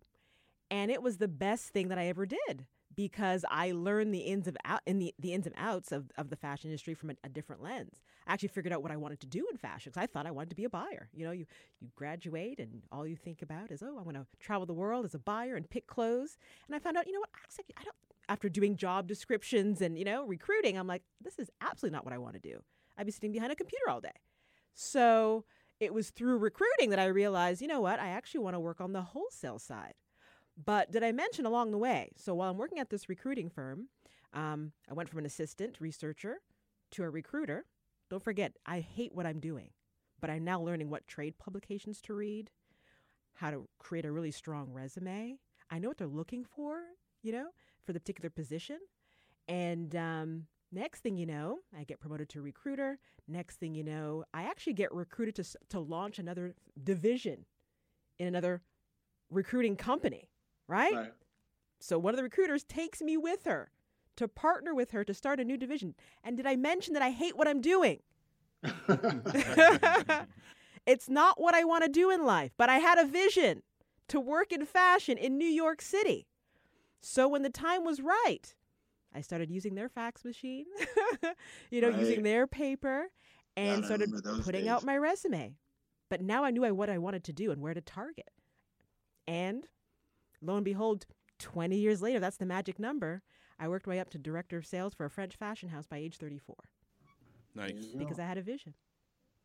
And 0.70 0.90
it 0.90 1.02
was 1.02 1.16
the 1.18 1.28
best 1.28 1.70
thing 1.70 1.88
that 1.88 1.98
I 1.98 2.06
ever 2.06 2.26
did 2.26 2.66
because 2.96 3.44
I 3.50 3.72
learned 3.72 4.12
the 4.12 4.20
ins 4.20 4.48
of 4.48 4.56
out 4.64 4.80
in 4.86 4.98
the, 4.98 5.14
the 5.18 5.34
ins 5.34 5.46
and 5.46 5.54
outs 5.58 5.92
of, 5.92 6.10
of 6.16 6.30
the 6.30 6.36
fashion 6.36 6.70
industry 6.70 6.94
from 6.94 7.10
a, 7.10 7.14
a 7.24 7.28
different 7.28 7.62
lens. 7.62 8.00
I 8.26 8.32
actually 8.32 8.48
figured 8.48 8.72
out 8.72 8.82
what 8.82 8.90
I 8.90 8.96
wanted 8.96 9.20
to 9.20 9.26
do 9.26 9.46
in 9.50 9.58
fashion 9.58 9.92
because 9.92 10.02
I 10.02 10.06
thought 10.06 10.26
I 10.26 10.30
wanted 10.30 10.50
to 10.50 10.56
be 10.56 10.64
a 10.64 10.70
buyer. 10.70 11.08
You 11.12 11.26
know, 11.26 11.32
you 11.32 11.46
you 11.80 11.88
graduate 11.94 12.58
and 12.58 12.82
all 12.90 13.06
you 13.06 13.16
think 13.16 13.42
about 13.42 13.70
is, 13.70 13.82
oh, 13.82 13.96
I 13.98 14.02
want 14.02 14.16
to 14.16 14.26
travel 14.40 14.66
the 14.66 14.74
world 14.74 15.04
as 15.04 15.14
a 15.14 15.18
buyer 15.18 15.56
and 15.56 15.68
pick 15.68 15.86
clothes. 15.86 16.38
And 16.66 16.74
I 16.74 16.78
found 16.78 16.96
out, 16.96 17.06
you 17.06 17.12
know 17.12 17.20
what, 17.20 17.30
actually, 17.42 17.66
I 17.76 17.84
don't. 17.84 17.94
After 18.28 18.48
doing 18.48 18.74
job 18.74 19.06
descriptions 19.06 19.80
and 19.80 19.96
you 19.96 20.04
know 20.04 20.24
recruiting, 20.24 20.76
I'm 20.76 20.88
like, 20.88 21.02
this 21.22 21.38
is 21.38 21.48
absolutely 21.60 21.94
not 21.94 22.04
what 22.04 22.14
I 22.14 22.18
want 22.18 22.34
to 22.34 22.40
do. 22.40 22.62
I'd 22.98 23.06
be 23.06 23.12
sitting 23.12 23.30
behind 23.30 23.52
a 23.52 23.56
computer 23.56 23.88
all 23.88 24.00
day. 24.00 24.08
So 24.74 25.44
it 25.78 25.92
was 25.92 26.10
through 26.10 26.38
recruiting 26.38 26.90
that 26.90 26.98
I 26.98 27.06
realized, 27.06 27.60
you 27.60 27.68
know 27.68 27.80
what, 27.80 28.00
I 28.00 28.08
actually 28.08 28.40
want 28.40 28.54
to 28.54 28.60
work 28.60 28.80
on 28.80 28.92
the 28.92 29.02
wholesale 29.02 29.58
side. 29.58 29.94
But 30.62 30.90
did 30.90 31.02
I 31.02 31.12
mention 31.12 31.44
along 31.44 31.70
the 31.70 31.78
way? 31.78 32.10
So 32.16 32.34
while 32.34 32.50
I'm 32.50 32.56
working 32.56 32.78
at 32.78 32.90
this 32.90 33.08
recruiting 33.08 33.50
firm, 33.50 33.88
um, 34.32 34.72
I 34.90 34.94
went 34.94 35.08
from 35.08 35.18
an 35.18 35.26
assistant 35.26 35.76
researcher 35.80 36.36
to 36.92 37.02
a 37.02 37.10
recruiter. 37.10 37.66
Don't 38.08 38.22
forget, 38.22 38.56
I 38.64 38.80
hate 38.80 39.14
what 39.14 39.26
I'm 39.26 39.40
doing, 39.40 39.70
but 40.20 40.30
I'm 40.30 40.44
now 40.44 40.60
learning 40.60 40.88
what 40.88 41.06
trade 41.06 41.38
publications 41.38 42.00
to 42.02 42.14
read, 42.14 42.50
how 43.34 43.50
to 43.50 43.68
create 43.78 44.06
a 44.06 44.12
really 44.12 44.30
strong 44.30 44.72
resume. 44.72 45.38
I 45.70 45.78
know 45.78 45.88
what 45.88 45.98
they're 45.98 46.06
looking 46.06 46.44
for, 46.44 46.80
you 47.22 47.32
know, 47.32 47.48
for 47.84 47.92
the 47.92 48.00
particular 48.00 48.30
position. 48.30 48.78
And 49.48 49.94
um, 49.94 50.46
next 50.72 51.00
thing 51.00 51.16
you 51.18 51.26
know, 51.26 51.58
I 51.76 51.84
get 51.84 52.00
promoted 52.00 52.28
to 52.30 52.40
recruiter. 52.40 52.98
Next 53.28 53.56
thing 53.56 53.74
you 53.74 53.84
know, 53.84 54.24
I 54.32 54.44
actually 54.44 54.74
get 54.74 54.94
recruited 54.94 55.34
to, 55.36 55.58
to 55.70 55.80
launch 55.80 56.18
another 56.18 56.54
division 56.82 57.44
in 58.18 58.28
another 58.28 58.62
recruiting 59.30 59.76
company 59.76 60.28
right? 60.68 60.94
right? 60.94 61.12
So 61.78 61.98
one 61.98 62.14
of 62.14 62.16
the 62.16 62.22
recruiters 62.22 62.64
takes 62.64 63.00
me 63.00 63.16
with 63.16 63.44
her 63.44 63.70
to 64.16 64.28
partner 64.28 64.74
with 64.74 64.92
her 64.92 65.04
to 65.04 65.14
start 65.14 65.40
a 65.40 65.44
new 65.44 65.56
division. 65.56 65.94
And 66.24 66.36
did 66.36 66.46
I 66.46 66.56
mention 66.56 66.94
that 66.94 67.02
I 67.02 67.10
hate 67.10 67.36
what 67.36 67.46
I'm 67.46 67.60
doing? 67.60 68.00
it's 70.86 71.08
not 71.08 71.40
what 71.40 71.54
I 71.54 71.64
want 71.64 71.84
to 71.84 71.88
do 71.90 72.10
in 72.10 72.24
life, 72.24 72.52
but 72.56 72.68
I 72.68 72.78
had 72.78 72.98
a 72.98 73.04
vision 73.04 73.62
to 74.08 74.20
work 74.20 74.52
in 74.52 74.64
fashion 74.64 75.18
in 75.18 75.36
New 75.36 75.48
York 75.48 75.82
City. 75.82 76.26
So 77.00 77.28
when 77.28 77.42
the 77.42 77.50
time 77.50 77.84
was 77.84 78.00
right, 78.00 78.54
I 79.14 79.20
started 79.20 79.50
using 79.50 79.74
their 79.74 79.88
fax 79.88 80.24
machine, 80.24 80.66
you 81.70 81.80
know, 81.80 81.90
right. 81.90 81.98
using 81.98 82.22
their 82.22 82.46
paper, 82.46 83.08
and 83.56 83.82
God, 83.82 83.86
started 83.86 84.10
putting 84.42 84.62
days. 84.62 84.70
out 84.70 84.84
my 84.84 84.96
resume. 84.96 85.54
But 86.08 86.20
now 86.20 86.44
I 86.44 86.50
knew 86.50 86.64
I, 86.64 86.70
what 86.70 86.90
I 86.90 86.98
wanted 86.98 87.24
to 87.24 87.32
do 87.32 87.50
and 87.50 87.60
where 87.60 87.74
to 87.74 87.80
target. 87.80 88.30
And 89.26 89.66
lo 90.42 90.56
and 90.56 90.64
behold, 90.64 91.06
20 91.38 91.76
years 91.76 92.02
later, 92.02 92.20
that's 92.20 92.36
the 92.36 92.46
magic 92.46 92.78
number. 92.78 93.22
I 93.58 93.68
worked 93.68 93.86
my 93.86 93.94
way 93.94 94.00
up 94.00 94.10
to 94.10 94.18
director 94.18 94.58
of 94.58 94.66
sales 94.66 94.94
for 94.94 95.06
a 95.06 95.10
French 95.10 95.36
fashion 95.36 95.68
house 95.68 95.86
by 95.86 95.98
age 95.98 96.16
34. 96.16 96.56
Nice. 97.54 97.86
Because 97.96 98.18
I 98.18 98.24
had 98.24 98.38
a 98.38 98.42
vision. 98.42 98.74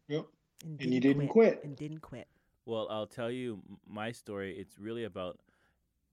Yep. 0.08 0.26
And, 0.66 0.82
and 0.82 0.94
you 0.94 1.00
didn't 1.00 1.28
quit. 1.30 1.54
quit. 1.54 1.64
And 1.64 1.76
didn't 1.76 2.02
quit. 2.02 2.28
Well, 2.66 2.88
I'll 2.90 3.08
tell 3.08 3.32
you 3.32 3.62
my 3.88 4.12
story. 4.12 4.56
It's 4.58 4.78
really 4.78 5.06
about 5.06 5.40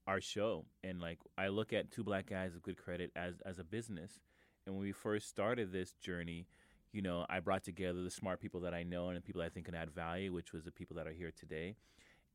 our 0.07 0.21
show. 0.21 0.65
And 0.85 1.01
like, 1.01 1.19
I 1.37 1.49
look 1.49 1.73
at 1.73 1.91
Two 1.91 2.05
Black 2.05 2.27
Guys 2.27 2.55
of 2.55 2.63
Good 2.63 2.79
Credit 2.79 3.11
as, 3.17 3.35
as 3.45 3.59
a 3.59 3.65
business. 3.65 4.21
And 4.65 4.75
when 4.75 4.83
we 4.83 4.93
first 4.93 5.29
started 5.29 5.73
this 5.73 5.93
journey, 5.95 6.47
you 6.93 7.03
know, 7.03 7.27
I 7.29 7.41
brought 7.41 7.65
together 7.65 8.03
the 8.03 8.11
smart 8.11 8.41
people 8.41 8.61
that 8.61 8.75
I 8.75 8.83
know 8.83 9.09
and 9.09 9.17
the 9.17 9.21
people 9.21 9.41
that 9.41 9.47
I 9.47 9.51
think 9.51 9.67
can 9.67 9.75
add 9.75 9.91
value, 9.91 10.33
which 10.33 10.53
was 10.53 10.65
the 10.65 10.71
people 10.71 10.97
that 10.97 11.07
are 11.07 11.13
here 11.13 11.33
today. 11.39 11.77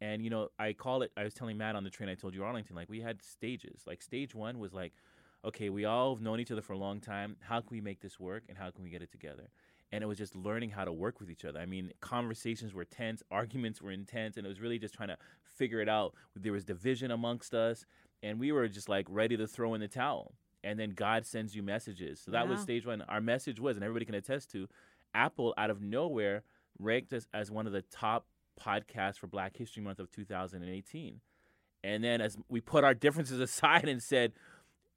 And 0.04 0.22
you 0.22 0.30
know, 0.30 0.50
I 0.60 0.74
call 0.74 1.02
it. 1.02 1.14
I 1.16 1.24
was 1.24 1.34
telling 1.34 1.58
Matt 1.58 1.78
on 1.78 1.86
the 1.86 1.90
train. 1.90 2.10
I 2.10 2.16
told 2.16 2.36
you 2.36 2.44
Arlington. 2.44 2.76
Like 2.76 2.90
we 2.90 3.00
had 3.00 3.24
stages. 3.24 3.84
Like 3.88 4.02
stage 4.02 4.36
one 4.36 4.60
was 4.60 4.74
like, 4.74 4.92
okay, 5.46 5.70
we 5.70 5.86
all 5.86 6.14
have 6.14 6.22
known 6.22 6.42
each 6.42 6.52
other 6.52 6.62
for 6.62 6.74
a 6.74 6.78
long 6.78 7.00
time. 7.00 7.38
How 7.40 7.62
can 7.62 7.70
we 7.72 7.80
make 7.80 8.02
this 8.02 8.20
work? 8.20 8.44
And 8.50 8.58
how 8.58 8.70
can 8.70 8.84
we 8.84 8.90
get 8.90 9.02
it 9.02 9.12
together? 9.12 9.48
And 9.94 10.04
it 10.04 10.08
was 10.08 10.18
just 10.18 10.36
learning 10.36 10.72
how 10.72 10.84
to 10.84 10.92
work 10.92 11.22
with 11.22 11.30
each 11.30 11.46
other. 11.46 11.60
I 11.60 11.66
mean, 11.66 11.94
conversations 12.02 12.74
were 12.74 12.84
tense, 12.84 13.24
arguments 13.32 13.82
were 13.82 13.92
intense, 13.92 14.36
and 14.36 14.46
it 14.46 14.50
was 14.50 14.60
really 14.60 14.78
just 14.78 14.94
trying 14.94 15.10
to 15.10 15.18
figure 15.44 15.80
it 15.80 15.88
out. 15.88 16.16
There 16.36 16.52
was 16.52 16.66
division 16.66 17.12
amongst 17.12 17.54
us, 17.54 17.86
and 18.22 18.40
we 18.40 18.52
were 18.52 18.68
just 18.68 18.90
like 18.90 19.06
ready 19.08 19.38
to 19.38 19.48
throw 19.48 19.74
in 19.74 19.80
the 19.80 19.88
towel. 19.88 20.34
And 20.66 20.78
then 20.78 20.92
God 20.92 21.26
sends 21.26 21.56
you 21.56 21.64
messages. 21.64 22.20
So 22.20 22.32
that 22.32 22.50
was 22.50 22.60
stage 22.60 22.86
one. 22.86 23.04
Our 23.04 23.22
message 23.22 23.60
was, 23.60 23.78
and 23.78 23.84
everybody 23.86 24.06
can 24.06 24.16
attest 24.16 24.52
to, 24.52 24.68
Apple 25.14 25.54
out 25.58 25.70
of 25.70 25.82
nowhere 25.82 26.44
ranked 26.80 27.14
us 27.14 27.28
as 27.34 27.52
one 27.52 27.68
of 27.68 27.74
the 27.74 27.84
top 27.84 28.26
podcast 28.62 29.18
for 29.18 29.28
Black 29.28 29.58
History 29.58 29.84
Month 29.84 30.00
of 30.00 30.12
2018. 30.12 31.22
And 31.84 32.04
then 32.04 32.22
as 32.22 32.38
we 32.50 32.62
put 32.62 32.84
our 32.84 32.94
differences 32.94 33.40
aside 33.40 33.88
and 33.88 34.02
said, 34.02 34.34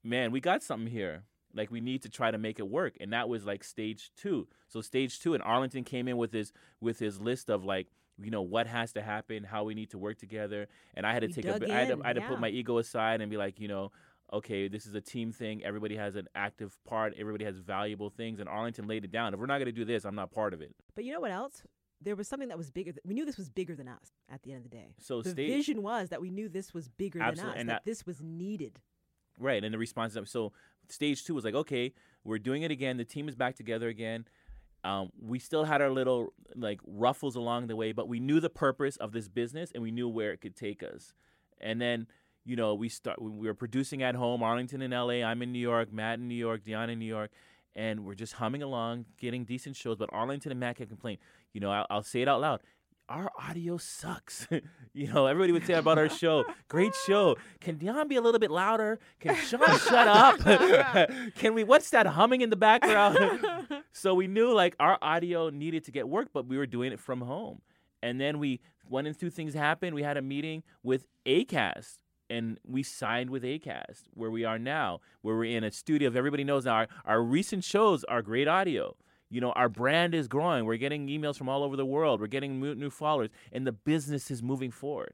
man, 0.03 0.31
we 0.31 0.39
got 0.39 0.63
something 0.63 0.91
here. 0.91 1.23
Like 1.53 1.71
we 1.71 1.81
need 1.81 2.03
to 2.03 2.09
try 2.09 2.31
to 2.31 2.37
make 2.37 2.59
it 2.59 2.67
work. 2.67 2.95
And 2.99 3.13
that 3.13 3.29
was 3.29 3.45
like 3.45 3.63
stage 3.63 4.11
two. 4.15 4.47
So 4.67 4.81
stage 4.81 5.19
two, 5.19 5.33
and 5.33 5.41
Arlington 5.41 5.83
came 5.83 6.07
in 6.07 6.17
with 6.17 6.31
his 6.31 6.51
with 6.81 6.99
his 6.99 7.19
list 7.19 7.49
of 7.49 7.63
like, 7.63 7.87
you 8.21 8.29
know, 8.29 8.41
what 8.41 8.67
has 8.67 8.93
to 8.93 9.01
happen, 9.01 9.43
how 9.43 9.63
we 9.63 9.73
need 9.73 9.89
to 9.91 9.97
work 9.97 10.17
together. 10.17 10.67
And 10.93 11.05
I 11.05 11.13
had 11.13 11.21
to 11.21 11.27
we 11.27 11.33
take 11.33 11.45
a 11.45 11.49
I 11.49 11.79
had 11.79 11.87
to, 11.87 11.99
I 12.03 12.07
had 12.07 12.17
yeah. 12.17 12.23
to 12.23 12.27
put 12.27 12.39
my 12.39 12.49
ego 12.49 12.77
aside 12.77 13.21
and 13.21 13.31
be 13.31 13.37
like, 13.37 13.59
you 13.59 13.67
know, 13.67 13.91
okay, 14.31 14.67
this 14.67 14.85
is 14.85 14.93
a 14.93 15.01
team 15.01 15.31
thing. 15.31 15.63
Everybody 15.63 15.95
has 15.95 16.15
an 16.15 16.27
active 16.35 16.77
part. 16.85 17.13
Everybody 17.17 17.45
has 17.45 17.57
valuable 17.57 18.09
things. 18.09 18.39
And 18.39 18.49
Arlington 18.49 18.87
laid 18.87 19.05
it 19.05 19.11
down. 19.11 19.33
If 19.33 19.39
we're 19.39 19.45
not 19.45 19.57
going 19.57 19.67
to 19.67 19.71
do 19.71 19.85
this, 19.85 20.05
I'm 20.05 20.15
not 20.15 20.31
part 20.31 20.53
of 20.53 20.61
it. 20.61 20.75
But 20.95 21.05
you 21.05 21.13
know 21.13 21.21
what 21.21 21.31
else? 21.31 21.63
There 22.01 22.15
was 22.15 22.27
something 22.27 22.49
that 22.49 22.57
was 22.57 22.69
bigger. 22.69 22.91
Th- 22.91 23.01
we 23.05 23.13
knew 23.13 23.25
this 23.25 23.37
was 23.37 23.49
bigger 23.49 23.75
than 23.75 23.87
us 23.87 24.11
at 24.29 24.43
the 24.43 24.51
end 24.51 24.65
of 24.65 24.69
the 24.69 24.75
day. 24.75 24.93
So 24.99 25.21
the 25.21 25.31
state, 25.31 25.47
vision 25.49 25.81
was 25.81 26.09
that 26.09 26.21
we 26.21 26.29
knew 26.29 26.49
this 26.49 26.73
was 26.73 26.87
bigger 26.87 27.19
than 27.19 27.39
us, 27.39 27.53
and 27.55 27.69
that, 27.69 27.73
that 27.73 27.85
this 27.85 28.05
was 28.05 28.21
needed. 28.21 28.79
Right, 29.39 29.63
and 29.63 29.73
the 29.73 29.77
response. 29.77 30.17
So 30.25 30.53
stage 30.89 31.23
two 31.23 31.35
was 31.35 31.43
like, 31.43 31.55
okay, 31.55 31.93
we're 32.23 32.39
doing 32.39 32.63
it 32.63 32.71
again. 32.71 32.97
The 32.97 33.05
team 33.05 33.27
is 33.29 33.35
back 33.35 33.55
together 33.55 33.87
again. 33.87 34.25
Um, 34.83 35.09
we 35.19 35.39
still 35.39 35.65
had 35.65 35.81
our 35.81 35.89
little 35.89 36.33
like 36.55 36.79
ruffles 36.85 37.35
along 37.35 37.67
the 37.67 37.75
way, 37.75 37.91
but 37.91 38.07
we 38.07 38.19
knew 38.19 38.39
the 38.39 38.49
purpose 38.49 38.95
of 38.97 39.11
this 39.11 39.27
business 39.27 39.71
and 39.73 39.83
we 39.83 39.91
knew 39.91 40.07
where 40.07 40.31
it 40.31 40.41
could 40.41 40.55
take 40.55 40.83
us. 40.83 41.13
And 41.59 41.81
then, 41.81 42.07
you 42.45 42.55
know, 42.55 42.75
we 42.75 42.87
start. 42.87 43.21
We 43.21 43.47
were 43.47 43.53
producing 43.53 44.03
at 44.03 44.15
home, 44.15 44.43
Arlington 44.43 44.81
in 44.81 44.93
L.A. 44.93 45.23
I'm 45.23 45.41
in 45.41 45.51
New 45.51 45.59
York, 45.59 45.91
Matt 45.91 46.19
in 46.19 46.27
New 46.27 46.35
York, 46.35 46.63
Dion 46.63 46.89
in 46.89 46.99
New 46.99 47.05
York, 47.05 47.31
and 47.75 48.05
we're 48.05 48.15
just 48.15 48.33
humming 48.33 48.63
along, 48.63 49.05
getting 49.17 49.43
decent 49.43 49.75
shows. 49.75 49.97
But 49.97 50.09
Arlington 50.13 50.51
and 50.51 50.59
Matt 50.59 50.77
kept 50.77 50.89
complaining. 50.89 51.19
You 51.57 51.61
know, 51.61 51.71
I'll, 51.71 51.87
I'll 51.89 52.03
say 52.03 52.21
it 52.21 52.27
out 52.27 52.39
loud. 52.39 52.61
Our 53.09 53.31
audio 53.35 53.77
sucks. 53.77 54.47
you 54.93 55.11
know, 55.11 55.25
everybody 55.25 55.51
would 55.51 55.65
say 55.65 55.73
about 55.73 55.97
our 55.97 56.07
show, 56.07 56.45
great 56.67 56.93
show. 57.07 57.35
Can 57.59 57.77
Dion 57.77 58.07
be 58.07 58.15
a 58.15 58.21
little 58.21 58.39
bit 58.39 58.51
louder? 58.51 58.99
Can 59.19 59.35
Sean 59.37 59.79
shut 59.79 60.07
up? 60.07 60.37
Can 61.35 61.55
we? 61.55 61.63
What's 61.63 61.89
that 61.89 62.05
humming 62.05 62.41
in 62.41 62.51
the 62.51 62.55
background? 62.55 63.43
so 63.91 64.13
we 64.13 64.27
knew 64.27 64.53
like 64.53 64.75
our 64.79 64.99
audio 65.01 65.49
needed 65.49 65.83
to 65.85 65.91
get 65.91 66.07
work, 66.07 66.27
but 66.31 66.45
we 66.45 66.59
were 66.59 66.67
doing 66.67 66.93
it 66.93 66.99
from 66.99 67.21
home. 67.21 67.63
And 68.03 68.21
then 68.21 68.37
we 68.37 68.61
one 68.87 69.07
and 69.07 69.19
two 69.19 69.31
things 69.31 69.55
happened. 69.55 69.95
We 69.95 70.03
had 70.03 70.17
a 70.17 70.21
meeting 70.21 70.61
with 70.83 71.05
Acast, 71.25 71.97
and 72.29 72.59
we 72.63 72.83
signed 72.83 73.31
with 73.31 73.41
Acast, 73.41 74.03
where 74.13 74.29
we 74.29 74.45
are 74.45 74.59
now, 74.59 75.01
where 75.23 75.35
we're 75.35 75.57
in 75.57 75.63
a 75.63 75.71
studio. 75.71 76.07
If 76.07 76.15
everybody 76.15 76.43
knows 76.43 76.65
now, 76.65 76.73
our, 76.75 76.87
our 77.03 77.23
recent 77.23 77.63
shows 77.63 78.03
are 78.03 78.21
great 78.21 78.47
audio. 78.47 78.95
You 79.29 79.41
know, 79.41 79.51
our 79.51 79.69
brand 79.69 80.15
is 80.15 80.27
growing. 80.27 80.65
We're 80.65 80.77
getting 80.77 81.07
emails 81.07 81.37
from 81.37 81.49
all 81.49 81.63
over 81.63 81.75
the 81.75 81.85
world. 81.85 82.21
We're 82.21 82.27
getting 82.27 82.59
new 82.59 82.89
followers, 82.89 83.29
and 83.51 83.67
the 83.67 83.73
business 83.73 84.31
is 84.31 84.41
moving 84.41 84.71
forward. 84.71 85.13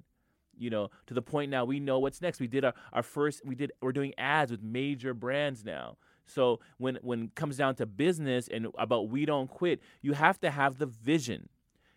You 0.56 0.70
know, 0.70 0.90
to 1.08 1.14
the 1.16 1.22
point 1.22 1.50
now 1.50 1.66
we 1.66 1.80
know 1.80 1.98
what's 1.98 2.22
next. 2.22 2.40
We 2.40 2.48
did 2.48 2.64
our, 2.64 2.74
our 2.92 3.02
first. 3.02 3.42
We 3.44 3.56
did. 3.56 3.72
We're 3.82 3.92
doing 3.92 4.14
ads 4.18 4.52
with 4.52 4.62
major 4.62 5.14
brands 5.14 5.66
now. 5.66 5.98
So 6.26 6.60
when 6.78 7.00
when 7.02 7.24
it 7.24 7.36
comes 7.36 7.58
down 7.58 7.76
to 7.76 7.86
business 7.86 8.48
and 8.48 8.68
about 8.78 9.10
we 9.10 9.26
don't 9.26 9.50
quit, 9.50 9.82
you 10.02 10.14
have 10.14 10.40
to 10.42 10.52
have 10.52 10.78
the 10.78 10.86
vision. 10.86 11.50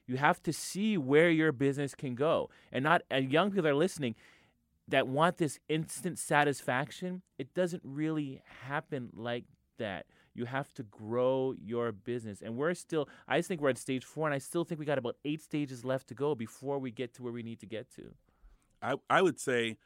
You 0.06 0.16
have 0.16 0.42
to 0.44 0.52
see 0.52 0.96
where 0.96 1.30
your 1.30 1.52
business 1.52 1.94
can 1.94 2.14
go, 2.14 2.48
and 2.72 2.82
not. 2.82 3.02
And 3.10 3.30
young 3.30 3.50
people 3.50 3.68
are 3.68 3.74
listening 3.74 4.14
that 4.88 5.06
want 5.06 5.36
this 5.36 5.58
instant 5.68 6.18
satisfaction, 6.18 7.22
it 7.38 7.54
doesn't 7.54 7.82
really 7.84 8.40
happen 8.62 9.10
like 9.14 9.44
that. 9.78 10.06
You 10.36 10.44
have 10.44 10.72
to 10.74 10.82
grow 10.82 11.54
your 11.58 11.92
business. 11.92 12.42
And 12.42 12.56
we're 12.56 12.74
still, 12.74 13.08
I 13.26 13.40
think 13.40 13.60
we're 13.60 13.70
at 13.70 13.78
stage 13.78 14.04
four, 14.04 14.26
and 14.26 14.34
I 14.34 14.38
still 14.38 14.64
think 14.64 14.78
we 14.78 14.84
got 14.84 14.98
about 14.98 15.16
eight 15.24 15.42
stages 15.42 15.84
left 15.84 16.08
to 16.08 16.14
go 16.14 16.34
before 16.34 16.78
we 16.78 16.90
get 16.90 17.14
to 17.14 17.22
where 17.22 17.32
we 17.32 17.42
need 17.42 17.60
to 17.60 17.66
get 17.66 17.90
to. 17.96 18.14
I, 18.82 18.96
I 19.08 19.22
would 19.22 19.40
say, 19.40 19.78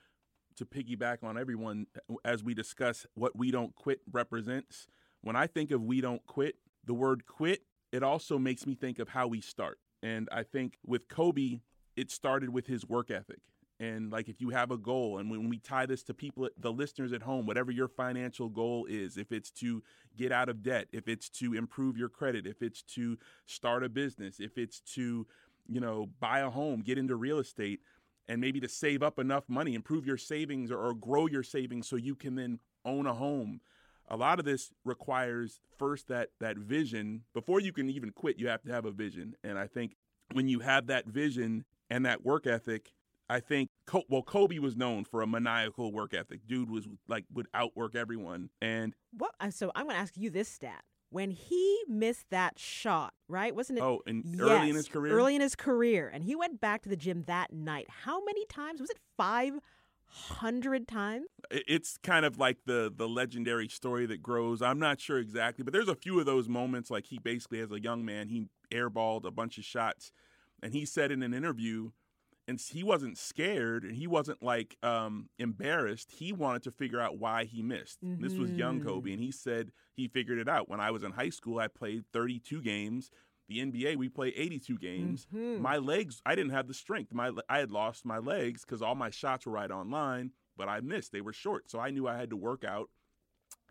to 0.57 0.67
piggyback 0.67 1.23
on 1.23 1.39
everyone, 1.39 1.87
as 2.25 2.43
we 2.43 2.53
discuss 2.53 3.07
what 3.15 3.37
We 3.37 3.51
Don't 3.51 3.75
Quit 3.77 4.01
represents, 4.13 4.89
when 5.21 5.37
I 5.37 5.47
think 5.47 5.71
of 5.71 5.83
We 5.83 6.01
Don't 6.01 6.27
Quit, 6.27 6.57
the 6.85 6.95
word 6.95 7.27
quit, 7.27 7.63
it 7.93 8.03
also 8.03 8.39
makes 8.39 8.67
me 8.67 8.75
think 8.75 8.99
of 8.99 9.11
how 9.11 9.27
we 9.29 9.41
start. 9.41 9.79
And 10.03 10.29
I 10.33 10.43
think 10.43 10.79
with 10.85 11.09
Kobe, 11.09 11.61
it 11.97 12.11
started 12.11 12.51
with 12.51 12.67
his 12.67 12.87
work 12.87 13.11
ethic 13.11 13.41
and 13.81 14.13
like 14.13 14.29
if 14.29 14.41
you 14.41 14.51
have 14.51 14.71
a 14.71 14.77
goal 14.77 15.19
and 15.19 15.31
when 15.31 15.49
we 15.49 15.59
tie 15.59 15.87
this 15.87 16.03
to 16.05 16.15
people 16.15 16.49
the 16.59 16.71
listeners 16.71 17.13
at 17.13 17.23
home 17.23 17.47
whatever 17.47 17.73
your 17.73 17.89
financial 17.89 18.49
goal 18.49 18.87
is 18.89 19.17
if 19.17 19.33
it's 19.33 19.51
to 19.51 19.83
get 20.17 20.31
out 20.31 20.49
of 20.49 20.63
debt 20.63 20.87
if 20.93 21.09
it's 21.09 21.29
to 21.29 21.55
improve 21.55 21.97
your 21.97 22.09
credit 22.09 22.47
if 22.47 22.63
it's 22.63 22.83
to 22.83 23.17
start 23.47 23.83
a 23.83 23.89
business 23.89 24.39
if 24.39 24.59
it's 24.59 24.81
to 24.81 25.27
you 25.67 25.81
know 25.81 26.09
buy 26.21 26.41
a 26.41 26.51
home 26.51 26.83
get 26.83 26.99
into 26.99 27.17
real 27.17 27.39
estate 27.39 27.81
and 28.29 28.41
maybe 28.41 28.61
to 28.61 28.69
save 28.69 29.03
up 29.03 29.19
enough 29.19 29.45
money 29.49 29.75
improve 29.75 30.07
your 30.07 30.17
savings 30.17 30.71
or, 30.71 30.79
or 30.79 30.95
grow 30.95 31.27
your 31.27 31.43
savings 31.43 31.89
so 31.89 31.97
you 31.97 32.15
can 32.15 32.37
then 32.37 32.61
own 32.85 33.07
a 33.07 33.15
home. 33.15 33.61
A 34.09 34.17
lot 34.17 34.39
of 34.39 34.45
this 34.45 34.71
requires 34.85 35.61
first 35.79 36.09
that 36.09 36.31
that 36.41 36.57
vision. 36.57 37.23
Before 37.33 37.61
you 37.61 37.73
can 37.73 37.89
even 37.91 38.11
quit 38.11 38.39
you 38.39 38.49
have 38.49 38.63
to 38.63 38.73
have 38.73 38.85
a 38.85 38.91
vision. 38.91 39.35
And 39.45 39.59
i 39.59 39.67
think 39.67 39.97
when 40.33 40.49
you 40.49 40.61
have 40.61 40.87
that 40.87 41.07
vision 41.07 41.65
and 41.91 42.07
that 42.07 42.25
work 42.25 42.47
ethic 42.47 42.93
I 43.29 43.39
think 43.39 43.70
well 44.09 44.23
Kobe 44.23 44.59
was 44.59 44.77
known 44.77 45.05
for 45.05 45.23
a 45.23 45.27
maniacal 45.27 45.93
work 45.93 46.15
ethic. 46.15 46.47
Dude 46.47 46.71
was 46.71 46.89
like 47.09 47.25
would 47.33 47.49
outwork 47.55 47.95
everyone. 47.95 48.51
And 48.61 48.95
what? 49.17 49.35
Uh, 49.41 49.51
so 49.51 49.73
I'm 49.75 49.85
going 49.85 49.97
to 49.97 50.01
ask 50.01 50.17
you 50.17 50.31
this 50.31 50.49
stat: 50.49 50.85
when 51.11 51.31
he 51.31 51.83
missed 51.89 52.27
that 52.31 52.59
shot, 52.59 53.13
right? 53.29 53.55
Wasn't 53.55 53.79
it? 53.79 53.83
Oh, 53.83 54.01
and 54.07 54.25
yes, 54.25 54.41
early 54.41 54.71
in 54.71 54.77
his 54.77 54.89
career. 54.89 55.13
Early 55.13 55.35
in 55.35 55.41
his 55.41 55.57
career, 55.57 56.11
and 56.13 56.25
he 56.25 56.35
went 56.35 56.61
back 56.61 56.83
to 56.83 56.89
the 56.89 56.97
gym 56.97 57.25
that 57.27 57.53
night. 57.53 57.87
How 58.05 58.25
many 58.25 58.47
times 58.47 58.81
was 58.81 58.91
it? 58.91 58.99
Five 59.17 59.59
hundred 60.07 60.89
times. 60.89 61.27
It's 61.51 61.97
kind 62.03 62.25
of 62.25 62.39
like 62.39 62.59
the 62.67 62.93
the 62.95 63.09
legendary 63.09 63.69
story 63.69 64.07
that 64.07 64.23
grows. 64.23 64.63
I'm 64.63 64.79
not 64.79 65.01
sure 65.01 65.19
exactly, 65.19 65.65
but 65.65 65.73
there's 65.73 65.89
a 65.89 65.95
few 65.95 66.19
of 66.19 66.27
those 66.27 66.49
moments. 66.49 66.91
Like 66.91 67.07
he 67.07 67.19
basically, 67.19 67.61
as 67.61 67.71
a 67.71 67.81
young 67.81 68.05
man, 68.05 68.29
he 68.29 68.47
airballed 68.73 69.25
a 69.25 69.31
bunch 69.31 69.59
of 69.59 69.65
shots, 69.65 70.13
and 70.63 70.73
he 70.73 70.85
said 70.85 71.11
in 71.13 71.23
an 71.23 71.35
interview 71.35 71.91
and 72.51 72.61
he 72.61 72.83
wasn't 72.83 73.17
scared 73.17 73.85
and 73.85 73.95
he 73.95 74.09
wasn't 74.09 74.43
like 74.43 74.77
um, 74.83 75.29
embarrassed. 75.39 76.11
He 76.11 76.33
wanted 76.33 76.65
to 76.65 76.73
figure 76.73 77.01
out 77.01 77.17
why 77.17 77.45
he 77.45 77.63
missed. 77.63 78.05
Mm-hmm. 78.05 78.23
This 78.23 78.35
was 78.35 78.51
young 78.51 78.81
Kobe, 78.81 79.11
mm-hmm. 79.11 79.15
and 79.15 79.23
he 79.23 79.31
said 79.31 79.71
he 79.95 80.09
figured 80.09 80.39
it 80.39 80.49
out. 80.49 80.69
When 80.69 80.81
I 80.81 80.91
was 80.91 81.05
in 81.05 81.13
high 81.13 81.31
school, 81.31 81.61
I 81.61 81.69
played 81.69 82.05
32 82.13 82.61
games. 82.61 83.13
The 83.49 83.59
NBA, 83.59 83.97
we 83.97 84.09
play 84.09 84.29
82 84.37 84.79
games. 84.79 85.29
Mm-hmm. 85.33 85.63
My 85.63 85.77
legs, 85.77 86.21
I 86.27 86.35
didn't 86.35 86.51
have 86.51 86.67
the 86.67 86.75
strength. 86.75 87.15
My 87.15 87.31
I 87.49 87.59
had 87.59 87.71
lost 87.71 88.05
my 88.05 88.19
legs 88.19 88.65
because 88.65 88.83
all 88.83 88.97
my 88.97 89.11
shots 89.11 89.47
were 89.47 89.53
right 89.53 89.71
online, 89.71 90.33
but 90.57 90.69
I 90.69 90.81
missed. 90.81 91.13
They 91.13 91.21
were 91.21 91.33
short, 91.33 91.71
so 91.71 91.79
I 91.79 91.91
knew 91.91 92.09
I 92.09 92.17
had 92.17 92.31
to 92.31 92.37
work 92.37 92.65
out 92.65 92.91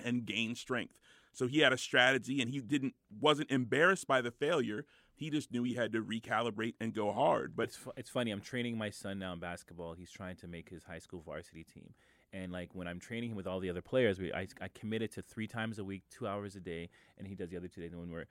and 0.03 0.25
gain 0.25 0.55
strength. 0.55 0.93
So 1.33 1.47
he 1.47 1.59
had 1.59 1.73
a 1.73 1.77
strategy, 1.77 2.41
and 2.41 2.49
he 2.49 2.61
didn't 2.61 2.93
wasn't 3.19 3.51
embarrassed 3.51 4.07
by 4.07 4.21
the 4.21 4.31
failure 4.31 4.85
he 5.19 5.29
just 5.29 5.51
knew 5.51 5.63
he 5.63 5.73
had 5.73 5.91
to 5.91 6.01
recalibrate 6.01 6.75
and 6.79 6.93
go 6.93 7.11
hard. 7.11 7.53
But 7.53 7.63
it's, 7.63 7.75
fu- 7.75 7.91
it's 7.97 8.09
funny. 8.09 8.31
I'm 8.31 8.39
training 8.39 8.77
my 8.77 8.89
son 8.89 9.19
now 9.19 9.33
in 9.33 9.39
basketball. 9.39 9.93
He's 9.93 10.09
trying 10.09 10.37
to 10.37 10.47
make 10.47 10.69
his 10.69 10.85
high 10.85 10.99
school 10.99 11.21
varsity 11.25 11.65
team. 11.65 11.93
And 12.31 12.53
like 12.53 12.69
when 12.73 12.87
I'm 12.87 13.01
training 13.01 13.31
him 13.31 13.35
with 13.35 13.45
all 13.45 13.59
the 13.59 13.69
other 13.69 13.81
players, 13.81 14.17
we 14.17 14.31
I, 14.31 14.47
I 14.61 14.69
committed 14.69 15.11
to 15.13 15.21
three 15.21 15.45
times 15.45 15.77
a 15.77 15.83
week, 15.83 16.03
two 16.09 16.25
hours 16.25 16.55
a 16.55 16.61
day, 16.61 16.87
and 17.17 17.27
he 17.27 17.35
does 17.35 17.49
the 17.49 17.57
other 17.57 17.67
two 17.67 17.81
days. 17.81 17.91
And 17.91 17.99
when 17.99 18.09
we're 18.09 18.27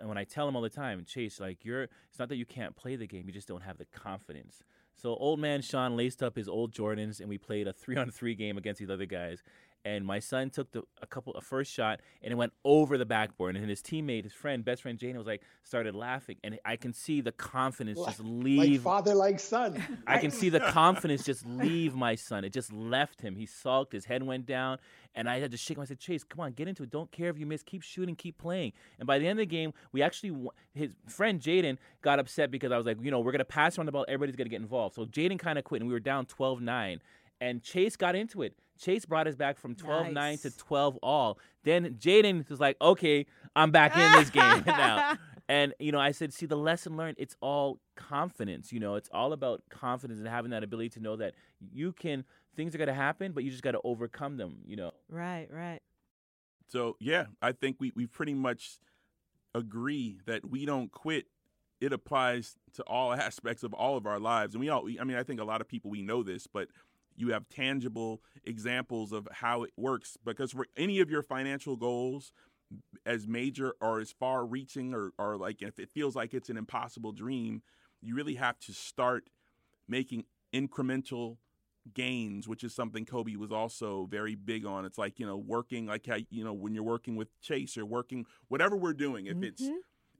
and 0.00 0.08
when 0.08 0.18
I 0.18 0.24
tell 0.24 0.48
him 0.48 0.56
all 0.56 0.62
the 0.62 0.70
time, 0.70 1.04
Chase, 1.04 1.38
like 1.38 1.64
you're, 1.64 1.82
it's 1.82 2.18
not 2.18 2.28
that 2.30 2.36
you 2.36 2.46
can't 2.46 2.74
play 2.74 2.96
the 2.96 3.06
game, 3.06 3.24
you 3.26 3.32
just 3.32 3.46
don't 3.46 3.62
have 3.62 3.78
the 3.78 3.84
confidence. 3.84 4.64
So 4.96 5.14
old 5.14 5.38
man 5.38 5.62
Sean 5.62 5.96
laced 5.96 6.24
up 6.24 6.34
his 6.34 6.48
old 6.48 6.72
Jordans, 6.72 7.20
and 7.20 7.28
we 7.28 7.38
played 7.38 7.68
a 7.68 7.72
three 7.72 7.96
on 7.96 8.10
three 8.10 8.34
game 8.34 8.58
against 8.58 8.80
these 8.80 8.90
other 8.90 9.06
guys 9.06 9.42
and 9.84 10.04
my 10.04 10.18
son 10.18 10.50
took 10.50 10.70
the, 10.72 10.82
a 11.00 11.06
couple 11.06 11.34
a 11.34 11.40
first 11.40 11.72
shot 11.72 12.00
and 12.22 12.32
it 12.32 12.36
went 12.36 12.52
over 12.64 12.96
the 12.96 13.04
backboard 13.04 13.56
and 13.56 13.68
his 13.68 13.82
teammate 13.82 14.24
his 14.24 14.32
friend 14.32 14.64
best 14.64 14.82
friend 14.82 14.98
Jane 14.98 15.16
was 15.16 15.26
like 15.26 15.42
started 15.62 15.94
laughing 15.94 16.36
and 16.44 16.58
I 16.64 16.76
can 16.76 16.92
see 16.92 17.20
the 17.20 17.32
confidence 17.32 17.98
just 18.04 18.20
leave 18.20 18.58
like 18.58 18.80
father 18.80 19.14
like 19.14 19.40
son. 19.40 19.82
I 20.06 20.18
can 20.18 20.30
see 20.30 20.48
the 20.48 20.60
confidence 20.60 21.24
just 21.24 21.46
leave 21.46 21.94
my 21.94 22.14
son. 22.14 22.44
It 22.44 22.52
just 22.52 22.72
left 22.72 23.20
him. 23.20 23.36
He 23.36 23.46
sulked 23.46 23.92
his 23.92 24.04
head 24.04 24.22
went 24.22 24.46
down 24.46 24.78
and 25.14 25.28
I 25.28 25.40
had 25.40 25.50
to 25.50 25.56
shake 25.56 25.76
him. 25.76 25.82
I 25.82 25.86
said 25.86 25.98
Chase 25.98 26.24
come 26.24 26.40
on 26.40 26.52
get 26.52 26.68
into 26.68 26.82
it. 26.84 26.90
Don't 26.90 27.10
care 27.10 27.30
if 27.30 27.38
you 27.38 27.46
miss. 27.46 27.62
Keep 27.62 27.82
shooting. 27.82 28.14
Keep 28.14 28.38
playing. 28.38 28.72
And 28.98 29.06
by 29.06 29.18
the 29.18 29.26
end 29.26 29.38
of 29.38 29.42
the 29.42 29.46
game 29.46 29.72
we 29.92 30.02
actually 30.02 30.48
his 30.74 30.92
friend 31.08 31.40
Jaden 31.40 31.78
got 32.02 32.18
upset 32.18 32.50
because 32.50 32.72
I 32.72 32.76
was 32.76 32.86
like 32.86 32.98
you 33.02 33.10
know 33.10 33.20
we're 33.20 33.32
gonna 33.32 33.44
pass 33.44 33.78
around 33.78 33.86
the 33.86 33.92
ball. 33.92 34.04
Everybody's 34.08 34.36
gonna 34.36 34.50
get 34.50 34.60
involved. 34.60 34.94
So 34.94 35.04
Jaden 35.04 35.38
kind 35.38 35.58
of 35.58 35.64
quit 35.64 35.80
and 35.80 35.88
we 35.88 35.94
were 35.94 36.00
down 36.00 36.26
12-9 36.26 37.00
and 37.42 37.62
Chase 37.62 37.96
got 37.96 38.14
into 38.14 38.42
it 38.42 38.54
Chase 38.82 39.04
brought 39.04 39.26
us 39.26 39.36
back 39.36 39.58
from 39.58 39.74
12 39.74 40.06
nice. 40.12 40.44
9 40.44 40.52
to 40.52 40.58
12 40.58 40.98
all. 41.02 41.38
Then 41.62 41.94
Jaden 41.94 42.48
was 42.48 42.58
like, 42.58 42.76
okay, 42.80 43.26
I'm 43.54 43.70
back 43.70 43.96
in 43.96 44.12
this 44.12 44.30
game 44.30 44.64
now. 44.66 45.16
And, 45.48 45.74
you 45.80 45.92
know, 45.92 45.98
I 45.98 46.12
said, 46.12 46.32
see, 46.32 46.46
the 46.46 46.56
lesson 46.56 46.96
learned, 46.96 47.16
it's 47.18 47.36
all 47.42 47.80
confidence. 47.96 48.72
You 48.72 48.78
know, 48.80 48.94
it's 48.94 49.10
all 49.12 49.34
about 49.34 49.60
confidence 49.68 50.20
and 50.20 50.28
having 50.28 50.52
that 50.52 50.62
ability 50.62 50.90
to 50.90 51.00
know 51.00 51.16
that 51.16 51.34
you 51.72 51.92
can, 51.92 52.24
things 52.54 52.74
are 52.74 52.78
going 52.78 52.88
to 52.88 52.94
happen, 52.94 53.32
but 53.32 53.42
you 53.42 53.50
just 53.50 53.62
got 53.62 53.72
to 53.72 53.80
overcome 53.82 54.38
them, 54.38 54.58
you 54.64 54.76
know. 54.76 54.92
Right, 55.10 55.48
right. 55.50 55.80
So, 56.68 56.96
yeah, 57.00 57.26
I 57.42 57.52
think 57.52 57.78
we, 57.80 57.92
we 57.94 58.06
pretty 58.06 58.32
much 58.32 58.78
agree 59.52 60.20
that 60.26 60.48
we 60.48 60.64
don't 60.64 60.90
quit. 60.90 61.26
It 61.82 61.92
applies 61.92 62.56
to 62.74 62.84
all 62.84 63.12
aspects 63.12 63.62
of 63.62 63.74
all 63.74 63.96
of 63.98 64.06
our 64.06 64.20
lives. 64.20 64.54
And 64.54 64.60
we 64.60 64.70
all, 64.70 64.88
I 64.98 65.04
mean, 65.04 65.18
I 65.18 65.24
think 65.24 65.40
a 65.40 65.44
lot 65.44 65.60
of 65.60 65.68
people, 65.68 65.90
we 65.90 66.02
know 66.02 66.22
this, 66.22 66.46
but 66.46 66.68
you 67.22 67.28
have 67.32 67.48
tangible 67.48 68.20
examples 68.44 69.12
of 69.12 69.28
how 69.30 69.62
it 69.62 69.70
works 69.76 70.18
because 70.24 70.50
for 70.50 70.66
any 70.76 70.98
of 70.98 71.08
your 71.08 71.22
financial 71.22 71.76
goals 71.76 72.32
as 73.06 73.28
major 73.28 73.74
or 73.80 74.00
as 74.00 74.10
far 74.10 74.44
reaching 74.44 74.92
or, 74.92 75.12
or 75.18 75.36
like 75.36 75.62
if 75.62 75.78
it 75.78 75.88
feels 75.88 76.16
like 76.16 76.34
it's 76.34 76.50
an 76.50 76.56
impossible 76.56 77.12
dream 77.12 77.62
you 78.00 78.16
really 78.16 78.34
have 78.34 78.58
to 78.58 78.72
start 78.72 79.30
making 79.88 80.24
incremental 80.52 81.36
gains 81.94 82.48
which 82.48 82.64
is 82.64 82.74
something 82.74 83.04
kobe 83.04 83.36
was 83.36 83.52
also 83.52 84.06
very 84.10 84.34
big 84.34 84.66
on 84.66 84.84
it's 84.84 84.98
like 84.98 85.20
you 85.20 85.26
know 85.26 85.36
working 85.36 85.86
like 85.86 86.06
how 86.06 86.16
you 86.30 86.42
know 86.42 86.52
when 86.52 86.74
you're 86.74 86.82
working 86.82 87.14
with 87.14 87.28
chase 87.40 87.78
or 87.78 87.86
working 87.86 88.26
whatever 88.48 88.76
we're 88.76 88.92
doing 88.92 89.26
if 89.26 89.34
mm-hmm. 89.34 89.44
it's 89.44 89.62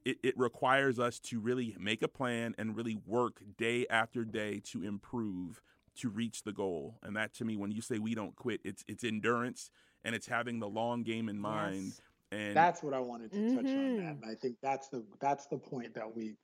it, 0.05 0.17
it 0.23 0.37
requires 0.37 0.99
us 0.99 1.19
to 1.19 1.39
really 1.39 1.75
make 1.79 2.01
a 2.01 2.07
plan 2.07 2.55
and 2.57 2.75
really 2.75 2.97
work 3.05 3.41
day 3.57 3.85
after 3.89 4.23
day 4.23 4.61
to 4.65 4.83
improve 4.83 5.61
to 5.97 6.09
reach 6.09 6.43
the 6.43 6.51
goal. 6.51 6.99
And 7.03 7.15
that 7.15 7.33
to 7.35 7.45
me, 7.45 7.57
when 7.57 7.71
you 7.71 7.81
say 7.81 7.99
we 7.99 8.15
don't 8.15 8.35
quit, 8.35 8.61
it's 8.63 8.83
it's 8.87 9.03
endurance 9.03 9.69
and 10.03 10.15
it's 10.15 10.27
having 10.27 10.59
the 10.59 10.67
long 10.67 11.03
game 11.03 11.29
in 11.29 11.39
mind. 11.39 11.85
Yes. 11.85 12.01
And 12.31 12.55
that's 12.55 12.81
what 12.81 12.93
I 12.93 12.99
wanted 12.99 13.31
to 13.31 13.37
mm-hmm. 13.37 13.55
touch 13.55 13.65
on. 13.65 13.95
That, 13.97 14.01
mm-hmm. 14.01 14.07
and 14.07 14.25
I 14.25 14.35
think 14.35 14.57
that's 14.61 14.89
the 14.89 15.03
that's 15.21 15.47
the 15.47 15.57
point 15.57 15.93
that 15.95 16.15
we 16.15 16.35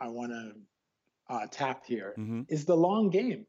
I 0.00 0.08
want 0.08 0.32
to 0.32 0.52
uh, 1.28 1.46
tap 1.50 1.84
here 1.86 2.14
mm-hmm. 2.18 2.42
is 2.48 2.64
the 2.64 2.76
long 2.76 3.10
game. 3.10 3.46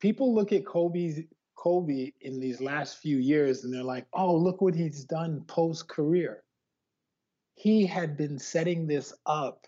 People 0.00 0.34
look 0.34 0.52
at 0.52 0.66
Kobe's 0.66 1.20
Kobe 1.56 2.12
in 2.20 2.40
these 2.40 2.60
last 2.60 2.98
few 2.98 3.18
years 3.18 3.64
and 3.64 3.72
they're 3.72 3.82
like, 3.82 4.06
"Oh, 4.12 4.34
look 4.34 4.60
what 4.60 4.74
he's 4.74 5.04
done 5.04 5.44
post 5.46 5.88
career." 5.88 6.42
He 7.54 7.86
had 7.86 8.16
been 8.16 8.38
setting 8.38 8.86
this 8.86 9.12
up 9.26 9.66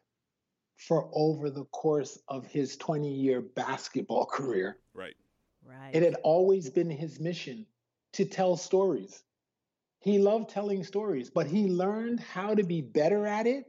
for 0.77 1.11
over 1.13 1.51
the 1.51 1.65
course 1.67 2.19
of 2.29 2.47
his 2.47 2.77
20 2.77 3.13
year 3.13 3.41
basketball 3.41 4.27
career. 4.33 4.79
Right. 5.81 5.95
It 5.95 6.03
had 6.03 6.17
always 6.23 6.71
been 6.71 6.91
his 6.91 7.21
mission 7.21 7.67
to 8.15 8.25
tell 8.25 8.57
stories. 8.57 9.23
He 10.01 10.19
loved 10.19 10.51
telling 10.51 10.85
stories, 10.85 11.31
but 11.31 11.47
he 11.47 11.69
learned 11.69 12.21
how 12.21 12.55
to 12.55 12.63
be 12.63 12.81
better 12.81 13.27
at 13.27 13.47
it 13.47 13.65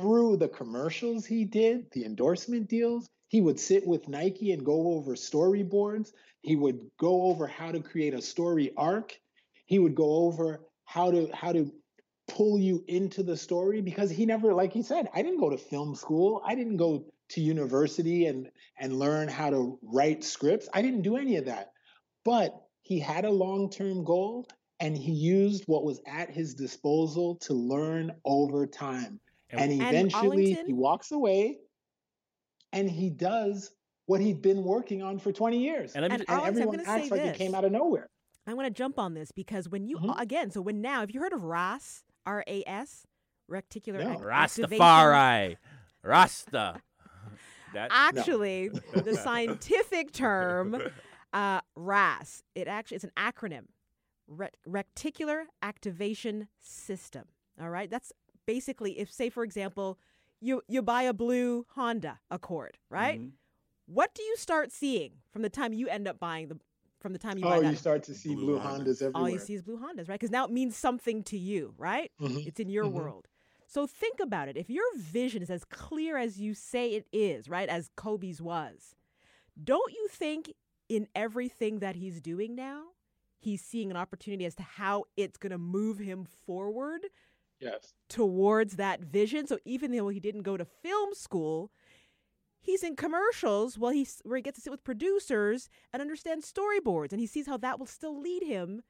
through 0.00 0.38
the 0.38 0.48
commercials 0.48 1.26
he 1.26 1.44
did, 1.44 1.90
the 1.92 2.04
endorsement 2.04 2.68
deals. 2.68 3.06
He 3.28 3.40
would 3.40 3.60
sit 3.60 3.86
with 3.86 4.08
Nike 4.08 4.52
and 4.52 4.64
go 4.64 4.94
over 4.94 5.14
storyboards. 5.14 6.12
He 6.42 6.56
would 6.56 6.90
go 6.98 7.24
over 7.24 7.46
how 7.46 7.70
to 7.70 7.80
create 7.80 8.14
a 8.14 8.22
story 8.22 8.72
arc. 8.76 9.18
He 9.66 9.78
would 9.78 9.94
go 9.94 10.24
over 10.24 10.60
how 10.84 11.10
to 11.12 11.30
how 11.32 11.52
to 11.52 11.70
pull 12.26 12.58
you 12.58 12.84
into 12.88 13.22
the 13.22 13.36
story 13.36 13.80
because 13.80 14.10
he 14.10 14.24
never 14.24 14.54
like 14.54 14.72
he 14.72 14.82
said 14.82 15.08
i 15.14 15.22
didn't 15.22 15.40
go 15.40 15.50
to 15.50 15.58
film 15.58 15.94
school 15.96 16.40
i 16.44 16.54
didn't 16.54 16.76
go 16.76 17.04
to 17.30 17.40
university 17.40 18.26
and 18.26 18.50
and 18.78 18.98
learn 18.98 19.28
how 19.28 19.50
to 19.50 19.78
write 19.82 20.24
scripts. 20.24 20.68
I 20.72 20.82
didn't 20.82 21.02
do 21.02 21.16
any 21.16 21.36
of 21.36 21.46
that. 21.46 21.72
But 22.24 22.54
he 22.82 22.98
had 22.98 23.24
a 23.24 23.30
long-term 23.30 24.04
goal 24.04 24.46
and 24.78 24.96
he 24.96 25.12
used 25.12 25.64
what 25.66 25.84
was 25.84 26.00
at 26.06 26.30
his 26.30 26.54
disposal 26.54 27.36
to 27.42 27.54
learn 27.54 28.12
over 28.24 28.66
time. 28.66 29.20
And, 29.50 29.60
and 29.60 29.82
eventually 29.82 30.54
and 30.54 30.66
he 30.66 30.72
walks 30.72 31.12
away 31.12 31.58
and 32.72 32.90
he 32.90 33.10
does 33.10 33.72
what 34.06 34.20
he'd 34.20 34.42
been 34.42 34.64
working 34.64 35.02
on 35.02 35.18
for 35.18 35.32
20 35.32 35.58
years. 35.58 35.92
And, 35.94 36.04
and, 36.04 36.24
and 36.28 36.28
everyone 36.28 36.80
acts 36.80 37.10
like 37.10 37.22
this. 37.22 37.36
it 37.36 37.38
came 37.38 37.54
out 37.54 37.64
of 37.64 37.72
nowhere. 37.72 38.08
I 38.46 38.54
want 38.54 38.66
to 38.66 38.70
jump 38.70 38.98
on 38.98 39.14
this 39.14 39.30
because 39.32 39.68
when 39.68 39.86
you 39.86 39.98
mm-hmm. 39.98 40.18
again, 40.18 40.50
so 40.50 40.60
when 40.60 40.80
now, 40.80 41.00
have 41.00 41.10
you 41.10 41.20
heard 41.20 41.32
of 41.32 41.44
RAS, 41.44 42.02
R 42.26 42.42
A 42.46 42.64
S, 42.66 43.06
reticular 43.50 44.00
no. 44.00 44.18
Rastafari, 44.18 45.56
Rasta. 46.02 46.80
That, 47.74 47.88
actually, 47.92 48.70
no. 48.94 49.02
the 49.02 49.16
scientific 49.16 50.12
term 50.12 50.80
uh, 51.32 51.60
RAS. 51.76 52.42
It 52.54 52.68
actually 52.68 52.96
it's 52.96 53.04
an 53.04 53.12
acronym, 53.16 53.66
Ret- 54.26 54.56
Reticular 54.68 55.44
Activation 55.62 56.48
System. 56.60 57.24
All 57.60 57.68
right, 57.70 57.90
that's 57.90 58.12
basically 58.46 58.98
if, 58.98 59.12
say, 59.12 59.30
for 59.30 59.44
example, 59.44 59.98
you 60.40 60.62
you 60.68 60.82
buy 60.82 61.02
a 61.02 61.12
blue 61.12 61.66
Honda 61.74 62.20
Accord, 62.30 62.78
right? 62.88 63.20
Mm-hmm. 63.20 63.28
What 63.86 64.14
do 64.14 64.22
you 64.22 64.36
start 64.36 64.70
seeing 64.72 65.12
from 65.32 65.42
the 65.42 65.50
time 65.50 65.72
you 65.72 65.88
end 65.88 66.06
up 66.08 66.18
buying 66.20 66.48
the 66.48 66.58
from 67.00 67.12
the 67.12 67.18
time 67.18 67.38
you 67.38 67.44
oh, 67.44 67.50
buy 67.50 67.60
that? 67.60 67.70
you 67.70 67.76
start 67.76 68.02
to 68.04 68.14
see 68.14 68.34
Blue 68.34 68.44
blue, 68.44 68.58
Hondas. 68.60 68.80
Hondas 68.80 69.02
everywhere. 69.02 69.22
all 69.22 69.28
you 69.28 69.38
see 69.38 69.54
is 69.54 69.62
blue 69.62 69.78
Hondas, 69.78 70.08
right? 70.08 70.18
Because 70.20 70.30
now 70.30 70.44
it 70.44 70.50
means 70.50 70.76
something 70.76 71.22
to 71.24 71.38
you, 71.38 71.74
right? 71.78 72.10
Mhm. 72.20 72.46
It's 72.46 72.60
in 72.60 72.68
your 72.68 72.84
Mhm. 72.84 72.92
world. 72.92 73.28
So 73.70 73.86
think 73.86 74.18
about 74.18 74.48
it. 74.48 74.56
If 74.56 74.68
your 74.68 74.84
vision 74.96 75.42
is 75.42 75.50
as 75.50 75.64
clear 75.64 76.18
as 76.18 76.40
you 76.40 76.54
say 76.54 76.90
it 76.90 77.06
is, 77.12 77.48
right, 77.48 77.68
as 77.68 77.88
Kobe's 77.96 78.42
was, 78.42 78.96
don't 79.62 79.92
you 79.92 80.08
think 80.10 80.54
in 80.88 81.06
everything 81.14 81.78
that 81.78 81.94
he's 81.94 82.20
doing 82.20 82.56
now, 82.56 82.82
he's 83.38 83.62
seeing 83.62 83.88
an 83.92 83.96
opportunity 83.96 84.44
as 84.44 84.56
to 84.56 84.64
how 84.64 85.04
it's 85.16 85.38
going 85.38 85.52
to 85.52 85.58
move 85.58 85.98
him 85.98 86.24
forward 86.24 87.02
Yes. 87.60 87.94
towards 88.08 88.74
that 88.74 89.02
vision? 89.02 89.46
So 89.46 89.60
even 89.64 89.92
though 89.92 90.08
he 90.08 90.18
didn't 90.18 90.42
go 90.42 90.56
to 90.56 90.64
film 90.64 91.14
school, 91.14 91.70
he's 92.60 92.82
in 92.82 92.96
commercials 92.96 93.78
well 93.78 93.92
he's 93.92 94.20
where 94.24 94.36
he 94.36 94.42
gets 94.42 94.56
to 94.56 94.62
sit 94.62 94.70
with 94.70 94.84
producers 94.84 95.70
and 95.92 96.02
understand 96.02 96.42
storyboards 96.42 97.10
and 97.12 97.20
he 97.20 97.26
sees 97.26 97.46
how 97.46 97.56
that 97.56 97.78
will 97.78 97.86
still 97.86 98.20
lead 98.20 98.42
him 98.42 98.82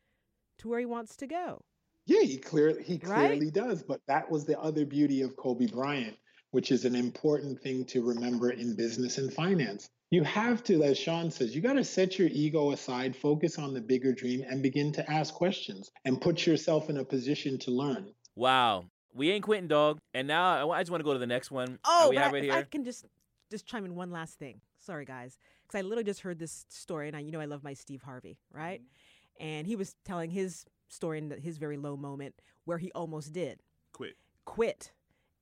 to 0.59 0.68
where 0.68 0.81
he 0.81 0.87
wants 0.87 1.16
to 1.16 1.26
go 1.26 1.62
Yeah, 2.07 2.22
he 2.22 2.38
clearly 2.38 2.82
he 2.82 2.94
Right? 3.05 3.28
clearly 3.28 3.51
does. 3.51 3.82
But 3.82 4.01
that 4.07 4.30
was 4.30 4.44
the 4.44 4.59
other 4.61 4.84
beauty 4.84 5.22
of 5.22 5.36
Kobe 5.36 5.66
Bryant, 5.66 6.16
which 6.51 6.70
is 6.70 6.84
an 6.84 6.94
important 6.94 7.61
thing 7.62 7.84
to 7.86 8.03
remember 8.03 8.51
in 8.51 8.74
business 8.76 9.18
and 9.18 9.32
finance. 9.32 9.88
You 10.11 10.24
have 10.24 10.64
to, 10.64 10.82
as 10.82 10.98
Sean 10.98 11.30
says, 11.30 11.55
you 11.55 11.61
got 11.62 11.74
to 11.74 11.84
set 11.84 12.18
your 12.18 12.28
ego 12.32 12.72
aside, 12.72 13.14
focus 13.14 13.59
on 13.59 13.74
the 13.74 13.80
bigger 13.80 14.12
dream, 14.12 14.44
and 14.48 14.61
begin 14.61 14.92
to 14.94 15.09
ask 15.09 15.32
questions 15.32 15.92
and 16.05 16.20
put 16.20 16.46
yourself 16.46 16.90
in 16.90 16.96
a 16.96 17.05
position 17.05 17.59
to 17.61 17.70
learn. 17.70 18.12
Wow. 18.34 18.86
We 19.14 19.30
ain't 19.30 19.44
quitting, 19.44 19.68
dog. 19.68 20.01
And 20.12 20.26
now 20.26 20.70
I 20.72 20.80
just 20.80 20.90
want 20.90 21.01
to 21.01 21.05
go 21.05 21.12
to 21.12 21.18
the 21.20 21.28
next 21.28 21.53
one. 21.53 21.78
oh 21.84 22.07
Are 22.07 22.11
we 22.11 22.16
but 22.16 22.24
have 22.24 22.34
I, 22.34 22.38
it 22.38 22.44
if 22.46 22.53
I 22.55 22.62
can 22.62 22.84
just 22.84 23.07
just 23.51 23.66
chime 23.66 23.84
in 23.84 23.94
one 23.94 24.11
last 24.11 24.38
thing 24.38 24.61
sorry 24.78 25.05
guys 25.05 25.38
because 25.66 25.78
i 25.78 25.82
literally 25.82 26.05
just 26.05 26.20
heard 26.20 26.38
this 26.38 26.64
story 26.68 27.09
and 27.09 27.16
i 27.16 27.20
you 27.20 27.32
know 27.32 27.40
i 27.40 27.44
love 27.44 27.62
my 27.64 27.74
steve 27.74 28.03
harvey 28.03 28.38
right 28.53 28.80
mm-hmm. 28.80 29.46
and 29.46 29.66
he 29.66 29.76
was 29.76 29.94
telling 30.05 30.30
his 30.30 30.64
story 30.91 31.18
in 31.18 31.30
his 31.41 31.57
very 31.59 31.76
low 31.76 31.97
moment 31.97 32.34
where 32.64 32.78
he 32.78 32.91
almost 32.93 33.32
did 33.32 33.61
Quit. 33.93 34.16
quit. 34.45 34.93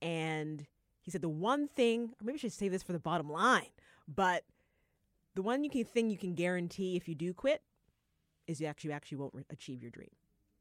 And 0.00 0.66
he 1.02 1.10
said 1.10 1.22
the 1.22 1.28
one 1.28 1.68
thing, 1.68 2.10
or 2.20 2.24
maybe 2.24 2.36
I 2.36 2.38
should 2.38 2.52
say 2.52 2.68
this 2.68 2.82
for 2.82 2.92
the 2.92 2.98
bottom 3.00 3.28
line, 3.30 3.70
but 4.06 4.44
the 5.34 5.42
one 5.42 5.64
you 5.64 5.70
can 5.70 5.84
thing 5.84 6.10
you 6.10 6.18
can 6.18 6.34
guarantee 6.34 6.96
if 6.96 7.08
you 7.08 7.14
do 7.14 7.32
quit 7.34 7.62
is 8.46 8.60
you 8.60 8.66
actually 8.66 8.90
you 8.90 8.94
actually 8.96 9.18
won't 9.18 9.34
re- 9.34 9.44
achieve 9.50 9.82
your 9.82 9.90
dream. 9.90 10.10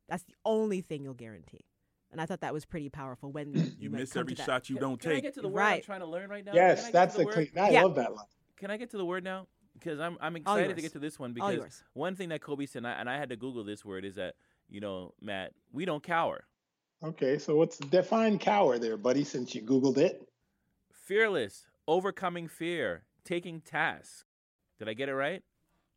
That's 0.10 0.24
the 0.24 0.34
only 0.46 0.82
thing 0.82 1.04
you'll 1.04 1.14
guarantee. 1.14 1.66
And 2.12 2.22
I 2.22 2.26
thought 2.26 2.40
that 2.42 2.54
was 2.54 2.66
pretty 2.66 2.90
powerful 2.90 3.32
when 3.32 3.54
you, 3.54 3.72
You 3.80 3.90
miss 3.90 4.16
every 4.16 4.36
shot 4.36 4.70
you 4.70 4.76
Can- 4.78 4.82
don't 4.82 5.02
take. 5.02 5.10
can 5.12 5.18
I 5.18 5.20
get 5.22 5.34
to 5.36 5.42
the 5.42 5.48
word 5.50 5.62
I'm 5.62 5.82
trying 5.82 6.00
to 6.00 6.06
learn 6.06 6.30
right 6.30 6.44
now? 6.46 6.54
yes, 6.54 6.80
Can 6.80 6.84
I 6.84 6.88
get 6.88 6.94
that's 6.94 7.14
to 7.16 7.20
the 7.22 7.26
word? 7.26 7.34
clean. 7.34 7.50
I 7.58 7.70
Yeah. 7.70 7.84
love 7.84 7.96
that 7.96 8.16
line. 8.16 8.26
Can 8.58 8.72
I 8.72 8.78
get 8.78 8.90
to 8.92 8.98
the 8.98 9.06
word 9.06 9.24
now? 9.24 9.48
Because 9.74 10.00
I'm 10.00 10.18
I'm 10.20 10.36
excited 10.36 10.76
to 10.76 10.82
get 10.82 10.94
to 10.94 11.00
this 11.00 11.20
one 11.20 11.34
because 11.34 11.84
one 11.94 12.16
thing 12.16 12.30
that 12.30 12.42
Kobe 12.42 12.66
said, 12.66 12.80
and 12.80 12.88
I, 12.88 12.94
and 12.94 13.08
I 13.10 13.18
had 13.20 13.30
to 13.30 13.36
Google 13.36 13.64
this 13.64 13.86
word, 13.86 14.06
is 14.06 14.16
that 14.16 14.34
you 14.70 14.80
know, 14.80 15.14
Matt, 15.22 15.54
we 15.72 15.86
don't 15.86 16.04
cower. 16.04 16.46
Okay, 17.04 17.38
so 17.38 17.56
what's 17.56 17.78
define 17.78 18.40
cower 18.40 18.80
there, 18.80 18.98
buddy? 18.98 19.24
Since 19.24 19.54
you 19.54 19.62
googled 19.62 19.98
it, 19.98 20.28
Fearless, 20.92 21.68
overcoming 21.88 22.48
fear, 22.48 23.04
taking 23.24 23.62
tasks. 23.62 24.26
Did 24.80 24.90
I 24.90 24.94
get 24.94 25.10
it 25.10 25.16
right? 25.16 25.42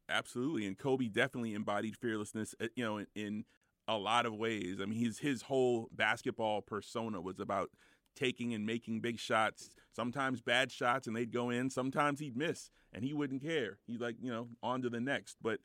Absolutely, 0.08 0.66
and 0.66 0.76
Kobe 0.78 1.08
definitely 1.08 1.54
embodied 1.54 1.96
fearlessness. 1.96 2.54
uh, 2.60 2.66
You 2.76 2.84
know, 2.84 2.98
in, 2.98 3.06
in 3.14 3.44
a 3.88 3.96
lot 3.96 4.26
of 4.26 4.34
ways. 4.34 4.78
I 4.80 4.84
mean, 4.86 4.98
his 4.98 5.18
his 5.18 5.42
whole 5.42 5.88
basketball 5.92 6.62
persona 6.62 7.20
was 7.20 7.40
about 7.40 7.70
taking 8.14 8.54
and 8.54 8.66
making 8.66 9.00
big 9.00 9.18
shots. 9.18 9.70
Sometimes 9.94 10.42
bad 10.42 10.70
shots, 10.70 11.06
and 11.06 11.16
they'd 11.16 11.32
go 11.32 11.50
in. 11.50 11.70
Sometimes 11.70 12.20
he'd 12.20 12.36
miss, 12.36 12.70
and 12.92 13.04
he 13.04 13.12
wouldn't 13.12 13.42
care. 13.42 13.78
He's 13.86 14.00
like, 14.00 14.16
you 14.20 14.30
know, 14.30 14.48
on 14.62 14.82
to 14.82 14.90
the 14.90 15.00
next. 15.00 15.36
But 15.42 15.60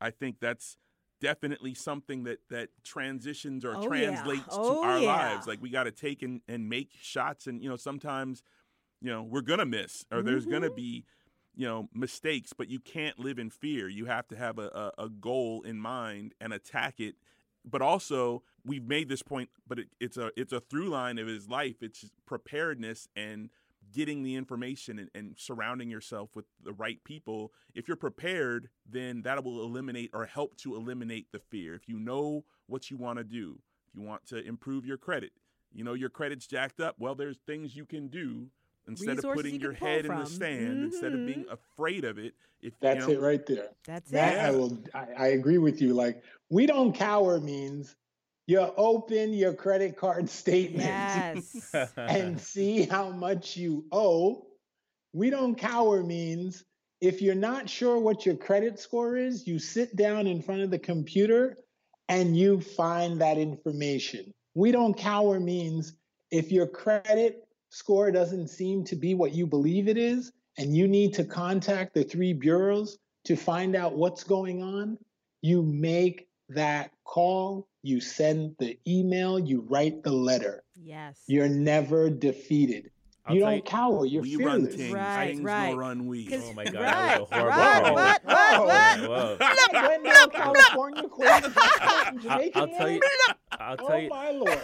I 0.00 0.10
think 0.10 0.36
that's 0.40 0.76
definitely 1.22 1.74
something 1.74 2.24
that 2.24 2.40
that 2.50 2.70
transitions 2.84 3.64
or 3.64 3.76
Oh, 3.76 3.92
yeah. 3.92 4.26
translates 4.26 4.58
Oh, 4.58 4.62
to 4.66 4.78
our 4.82 5.00
yeah. 5.00 5.02
lives. 5.02 5.46
Like 5.46 5.62
we 5.62 5.70
got 5.70 5.84
to 5.84 5.92
take 5.92 6.22
and, 6.22 6.42
and 6.48 6.68
make 6.68 6.90
shots, 7.00 7.46
and 7.46 7.62
you 7.62 7.68
know, 7.70 7.76
sometimes, 7.76 8.42
you 9.00 9.10
know, 9.10 9.22
we're 9.22 9.42
gonna 9.42 9.66
miss, 9.66 10.04
or 10.12 10.22
there's 10.22 10.46
gonna 10.46 10.70
Mm-hmm. 10.70 10.76
be 10.76 11.04
you 11.54 11.66
know 11.66 11.88
mistakes 11.94 12.52
but 12.56 12.68
you 12.68 12.80
can't 12.80 13.18
live 13.18 13.38
in 13.38 13.50
fear 13.50 13.88
you 13.88 14.06
have 14.06 14.26
to 14.28 14.36
have 14.36 14.58
a, 14.58 14.92
a, 14.98 15.04
a 15.04 15.08
goal 15.10 15.62
in 15.62 15.78
mind 15.78 16.34
and 16.40 16.52
attack 16.52 17.00
it 17.00 17.16
but 17.64 17.82
also 17.82 18.42
we've 18.64 18.86
made 18.86 19.08
this 19.08 19.22
point 19.22 19.50
but 19.66 19.78
it, 19.78 19.88
it's 20.00 20.16
a 20.16 20.30
it's 20.36 20.52
a 20.52 20.60
through 20.60 20.88
line 20.88 21.18
of 21.18 21.26
his 21.26 21.48
life 21.48 21.82
it's 21.82 22.10
preparedness 22.26 23.08
and 23.16 23.50
getting 23.92 24.22
the 24.22 24.34
information 24.34 24.98
and, 24.98 25.10
and 25.14 25.34
surrounding 25.38 25.90
yourself 25.90 26.30
with 26.34 26.44
the 26.62 26.72
right 26.72 27.02
people 27.04 27.52
if 27.74 27.86
you're 27.88 27.96
prepared 27.96 28.68
then 28.88 29.22
that 29.22 29.44
will 29.44 29.62
eliminate 29.62 30.10
or 30.14 30.24
help 30.26 30.56
to 30.56 30.74
eliminate 30.74 31.26
the 31.32 31.38
fear 31.38 31.74
if 31.74 31.88
you 31.88 31.98
know 31.98 32.44
what 32.66 32.90
you 32.90 32.96
want 32.96 33.18
to 33.18 33.24
do 33.24 33.58
if 33.88 33.94
you 34.00 34.06
want 34.06 34.24
to 34.26 34.38
improve 34.46 34.86
your 34.86 34.96
credit 34.96 35.32
you 35.72 35.84
know 35.84 35.94
your 35.94 36.10
credit's 36.10 36.46
jacked 36.46 36.80
up 36.80 36.94
well 36.98 37.14
there's 37.14 37.38
things 37.46 37.76
you 37.76 37.84
can 37.84 38.08
do 38.08 38.46
instead 38.88 39.18
of 39.18 39.24
putting 39.24 39.54
you 39.54 39.60
your 39.60 39.72
can 39.72 39.80
pull 39.80 39.88
head 39.88 40.04
in 40.06 40.10
the 40.10 40.24
from. 40.24 40.26
stand 40.26 40.82
instead 40.82 41.14
of 41.14 41.24
being 41.24 41.44
Mhm. 41.44 41.52
afraid 41.52 42.04
of 42.04 42.18
it 42.18 42.34
if 42.62 42.78
that's 42.80 43.06
you 43.08 43.14
know, 43.14 43.20
it 43.20 43.24
right 43.24 43.44
there. 43.46 43.70
That's 43.84 44.10
That 44.12 44.34
it. 44.34 44.40
I 44.40 44.50
will. 44.52 44.78
I, 44.94 45.06
I 45.18 45.26
agree 45.28 45.58
with 45.58 45.82
you. 45.82 45.94
Like 45.94 46.22
we 46.48 46.64
don't 46.66 46.92
cower 46.92 47.40
means 47.40 47.96
you 48.46 48.60
open 48.76 49.32
your 49.32 49.54
credit 49.54 49.96
card 49.96 50.28
statement 50.28 50.84
Yes. 50.84 51.74
and 51.96 52.40
see 52.40 52.82
how 52.84 53.10
much 53.10 53.56
you 53.56 53.84
owe. 53.92 54.46
We 55.12 55.30
don't 55.30 55.56
cower 55.56 56.02
means 56.02 56.64
if 57.00 57.20
you're 57.20 57.34
not 57.34 57.68
sure 57.68 57.98
what 57.98 58.24
your 58.24 58.36
credit 58.36 58.78
score 58.78 59.16
is, 59.16 59.46
you 59.46 59.58
sit 59.58 59.96
down 59.96 60.26
in 60.26 60.40
front 60.40 60.62
of 60.62 60.70
the 60.70 60.78
computer 60.78 61.58
and 62.08 62.36
you 62.36 62.60
find 62.60 63.20
that 63.20 63.38
information. 63.38 64.32
We 64.54 64.70
don't 64.70 64.96
cower 64.96 65.40
means 65.40 65.94
if 66.30 66.52
your 66.52 66.66
credit 66.66 67.46
score 67.70 68.10
doesn't 68.10 68.48
seem 68.48 68.84
to 68.84 68.96
be 68.96 69.14
what 69.14 69.34
you 69.34 69.46
believe 69.46 69.88
it 69.88 69.96
is 69.96 70.32
and 70.58 70.76
you 70.76 70.86
need 70.86 71.14
to 71.14 71.24
contact 71.24 71.94
the 71.94 72.04
three 72.04 72.32
bureaus 72.32 72.98
to 73.24 73.36
find 73.36 73.74
out 73.74 73.94
what's 73.94 74.24
going 74.24 74.62
on, 74.62 74.98
you 75.40 75.62
make 75.62 76.28
that 76.50 76.92
call, 77.04 77.66
you 77.82 78.00
send 78.00 78.54
the 78.58 78.78
email, 78.86 79.38
you 79.38 79.64
write 79.68 80.02
the 80.02 80.12
letter. 80.12 80.62
yes. 80.76 81.18
You're 81.26 81.48
never 81.48 82.10
defeated. 82.10 82.90
I'll 83.24 83.34
you 83.36 83.40
don't 83.42 83.54
you- 83.56 83.62
cower. 83.62 84.04
You're 84.04 84.22
we 84.22 84.34
run 84.36 84.60
fearless. 84.62 84.74
things 84.74 84.92
Right, 84.94 85.26
things 85.28 85.40
right. 85.42 85.70
no 85.70 85.76
run 85.76 86.06
we 86.08 86.26
'Cause- 86.26 86.42
Oh 86.44 86.52
my 86.54 86.64
god, 86.64 86.74
right, 86.74 86.82
that 86.90 87.20
was 87.20 87.28
a 87.30 87.34
horrible 87.36 87.56
right, 87.58 87.82
call. 87.84 87.94
what, 87.94 88.24
what, 88.24 88.36
oh, 88.58 88.64
what? 88.66 89.00
Whoa. 89.08 89.36
Glendale, 89.70 90.28
California, 90.28 91.08
quoting 91.08 91.52
Jamaican 92.22 92.60
I'll 92.60 92.68
tell 92.68 92.90
you. 92.90 93.00
I'll 93.52 93.76
Oh 93.78 93.86
tell 93.88 94.00
you. 94.00 94.08
my 94.08 94.30
lord! 94.32 94.58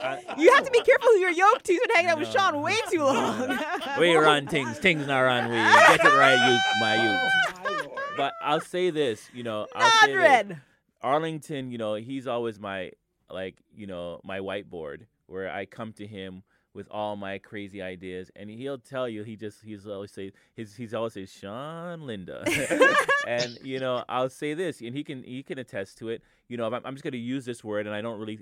I- 0.00 0.22
You 0.38 0.52
have 0.54 0.64
to 0.64 0.70
be 0.70 0.80
careful 0.80 1.08
who 1.08 1.18
you're 1.18 1.30
yoked 1.30 1.64
to. 1.66 1.72
You've 1.74 1.82
been 1.88 1.96
hanging 1.96 2.10
out 2.10 2.18
with 2.20 2.28
Sean 2.32 2.62
way 2.62 2.76
too 2.90 3.02
long. 3.02 3.58
we 3.98 4.14
run 4.14 4.46
things. 4.46 4.78
Things 4.78 5.06
not 5.06 5.20
run 5.20 5.50
we. 5.50 5.56
Get 5.56 6.00
it 6.04 6.16
right, 6.16 6.52
you 6.52 6.80
my 6.80 6.94
you. 7.02 7.10
Oh 7.10 7.30
my 7.64 7.70
lord! 7.86 8.00
But 8.16 8.32
I'll 8.42 8.60
say 8.60 8.90
this, 8.90 9.28
you 9.34 9.42
know, 9.42 9.66
I'll 9.74 10.06
say 10.06 10.14
this. 10.14 10.56
Arlington, 11.02 11.70
you 11.70 11.78
know, 11.78 11.94
he's 11.94 12.26
always 12.26 12.58
my 12.58 12.92
like, 13.30 13.56
you 13.74 13.86
know, 13.86 14.20
my 14.24 14.38
whiteboard 14.40 15.06
where 15.26 15.50
I 15.50 15.66
come 15.66 15.92
to 15.94 16.06
him 16.06 16.42
with 16.74 16.88
all 16.90 17.16
my 17.16 17.38
crazy 17.38 17.82
ideas, 17.82 18.30
and 18.36 18.48
he'll 18.48 18.78
tell 18.78 19.08
you 19.08 19.24
he 19.24 19.36
just 19.36 19.62
he's 19.62 19.86
always 19.86 20.12
say 20.12 20.32
his 20.54 20.76
he's 20.76 20.94
always 20.94 21.14
say 21.14 21.26
Sean 21.26 22.06
Linda, 22.06 22.44
and 23.26 23.58
you 23.62 23.80
know 23.80 24.04
I'll 24.08 24.30
say 24.30 24.54
this, 24.54 24.80
and 24.80 24.94
he 24.94 25.02
can 25.02 25.22
he 25.22 25.42
can 25.42 25.58
attest 25.58 25.98
to 25.98 26.08
it. 26.08 26.22
You 26.48 26.56
know, 26.56 26.66
I'm, 26.66 26.74
I'm 26.84 26.94
just 26.94 27.02
going 27.02 27.12
to 27.12 27.18
use 27.18 27.44
this 27.44 27.64
word, 27.64 27.86
and 27.86 27.94
I 27.94 28.00
don't 28.00 28.18
really 28.18 28.38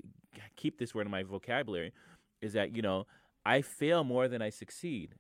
keep 0.57 0.79
this 0.79 0.95
word 0.95 1.07
in 1.07 1.11
my 1.11 1.23
vocabulary, 1.23 1.93
is 2.41 2.53
that 2.53 2.75
you 2.77 2.83
know 2.83 3.07
I 3.45 3.63
fail 3.63 4.05
more 4.05 4.29
than 4.29 4.43
I 4.43 4.51
succeed. 4.51 5.15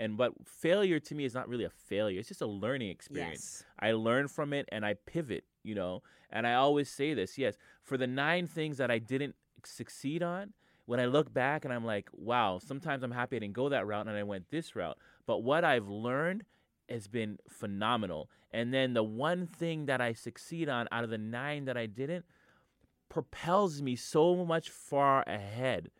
And 0.00 0.16
but 0.16 0.32
failure 0.46 0.98
to 0.98 1.14
me 1.14 1.26
is 1.26 1.34
not 1.34 1.46
really 1.46 1.64
a 1.64 1.70
failure. 1.70 2.18
It's 2.18 2.28
just 2.28 2.40
a 2.40 2.46
learning 2.46 2.88
experience. 2.88 3.62
Yes. 3.62 3.64
I 3.78 3.92
learn 3.92 4.28
from 4.28 4.54
it 4.54 4.66
and 4.72 4.84
I 4.84 4.94
pivot, 4.94 5.44
you 5.62 5.74
know. 5.74 6.02
And 6.30 6.46
I 6.46 6.54
always 6.54 6.88
say 6.88 7.12
this, 7.12 7.36
yes, 7.36 7.56
for 7.82 7.98
the 7.98 8.06
nine 8.06 8.46
things 8.46 8.78
that 8.78 8.90
I 8.90 8.98
didn't 8.98 9.34
succeed 9.62 10.22
on, 10.22 10.54
when 10.86 11.00
I 11.00 11.04
look 11.04 11.32
back 11.34 11.66
and 11.66 11.74
I'm 11.74 11.84
like, 11.84 12.08
wow, 12.12 12.58
sometimes 12.58 13.02
I'm 13.02 13.10
happy 13.10 13.36
I 13.36 13.40
didn't 13.40 13.52
go 13.52 13.68
that 13.68 13.86
route 13.86 14.06
and 14.06 14.16
I 14.16 14.22
went 14.22 14.50
this 14.50 14.74
route. 14.74 14.96
But 15.26 15.42
what 15.42 15.64
I've 15.64 15.88
learned 15.88 16.44
has 16.88 17.06
been 17.06 17.38
phenomenal. 17.50 18.30
And 18.52 18.72
then 18.72 18.94
the 18.94 19.04
one 19.04 19.46
thing 19.46 19.84
that 19.84 20.00
I 20.00 20.14
succeed 20.14 20.70
on 20.70 20.88
out 20.90 21.04
of 21.04 21.10
the 21.10 21.18
nine 21.18 21.66
that 21.66 21.76
I 21.76 21.84
didn't 21.84 22.24
propels 23.10 23.82
me 23.82 23.96
so 23.96 24.46
much 24.46 24.70
far 24.70 25.24
ahead. 25.26 25.90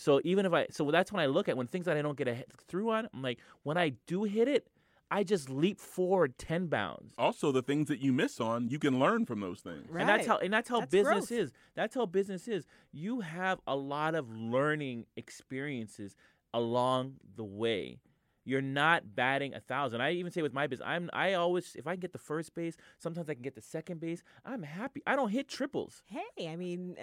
So 0.00 0.18
even 0.24 0.46
if 0.46 0.54
I, 0.54 0.66
so 0.70 0.90
that's 0.90 1.12
when 1.12 1.20
I 1.20 1.26
look 1.26 1.46
at 1.50 1.58
when 1.58 1.66
things 1.66 1.84
that 1.84 1.94
I 1.94 2.00
don't 2.00 2.16
get 2.16 2.26
ahead, 2.26 2.46
through 2.68 2.90
on, 2.90 3.06
I'm 3.12 3.20
like, 3.20 3.38
when 3.64 3.76
I 3.76 3.90
do 4.06 4.24
hit 4.24 4.48
it, 4.48 4.66
I 5.10 5.24
just 5.24 5.50
leap 5.50 5.78
forward 5.78 6.38
ten 6.38 6.68
bounds. 6.68 7.12
also 7.18 7.52
the 7.52 7.60
things 7.60 7.88
that 7.88 8.00
you 8.00 8.10
miss 8.10 8.40
on 8.40 8.68
you 8.70 8.78
can 8.78 8.98
learn 8.98 9.26
from 9.26 9.40
those 9.40 9.60
things 9.60 9.84
Right. 9.90 10.00
And 10.00 10.08
that's 10.08 10.26
how 10.26 10.38
and 10.38 10.52
that's 10.52 10.70
how 10.70 10.80
That's 10.80 10.90
business 10.92 11.28
growth. 11.28 11.40
is. 11.40 11.52
That's 11.74 11.94
how 11.94 12.06
business 12.06 12.48
is. 12.48 12.64
You 12.92 13.20
have 13.20 13.60
a 13.66 13.76
lot 13.76 14.14
of 14.14 14.30
learning 14.34 15.04
experiences 15.16 16.14
along 16.54 17.16
the 17.36 17.44
way. 17.44 17.98
You're 18.44 18.62
not 18.62 19.14
batting 19.14 19.52
a 19.52 19.60
thousand. 19.60 20.00
I 20.00 20.12
even 20.12 20.32
say 20.32 20.40
with 20.42 20.54
my 20.54 20.66
business, 20.66 20.88
I'm 20.88 21.10
I 21.12 21.34
always 21.34 21.74
if 21.76 21.86
I 21.86 21.92
can 21.92 22.00
get 22.00 22.12
the 22.12 22.18
first 22.18 22.54
base, 22.54 22.76
sometimes 22.98 23.28
I 23.28 23.34
can 23.34 23.42
get 23.42 23.54
the 23.54 23.60
second 23.60 24.00
base. 24.00 24.22
I'm 24.46 24.62
happy. 24.62 25.02
I 25.06 25.14
don't 25.14 25.28
hit 25.28 25.46
triples. 25.48 26.02
Hey, 26.06 26.48
I 26.48 26.56
mean, 26.56 26.96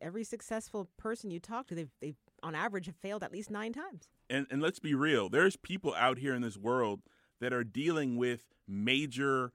every 0.00 0.22
successful 0.22 0.88
person 0.98 1.30
you 1.30 1.40
talk 1.40 1.66
to, 1.68 1.74
they've, 1.74 1.90
they've 2.00 2.16
on 2.42 2.54
average 2.54 2.86
have 2.86 2.96
failed 2.96 3.22
at 3.22 3.32
least 3.32 3.50
nine 3.50 3.72
times. 3.72 4.08
And 4.30 4.46
and 4.50 4.60
let's 4.60 4.78
be 4.78 4.94
real, 4.94 5.28
there's 5.28 5.56
people 5.56 5.94
out 5.94 6.18
here 6.18 6.34
in 6.34 6.42
this 6.42 6.56
world 6.56 7.00
that 7.40 7.52
are 7.52 7.64
dealing 7.64 8.16
with 8.16 8.44
major 8.66 9.52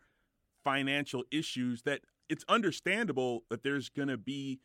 financial 0.63 1.23
issues 1.31 1.83
that 1.83 2.01
it's 2.29 2.45
understandable 2.47 3.43
that 3.49 3.63
there's 3.63 3.89
going 3.89 4.07
to 4.07 4.17
be 4.17 4.59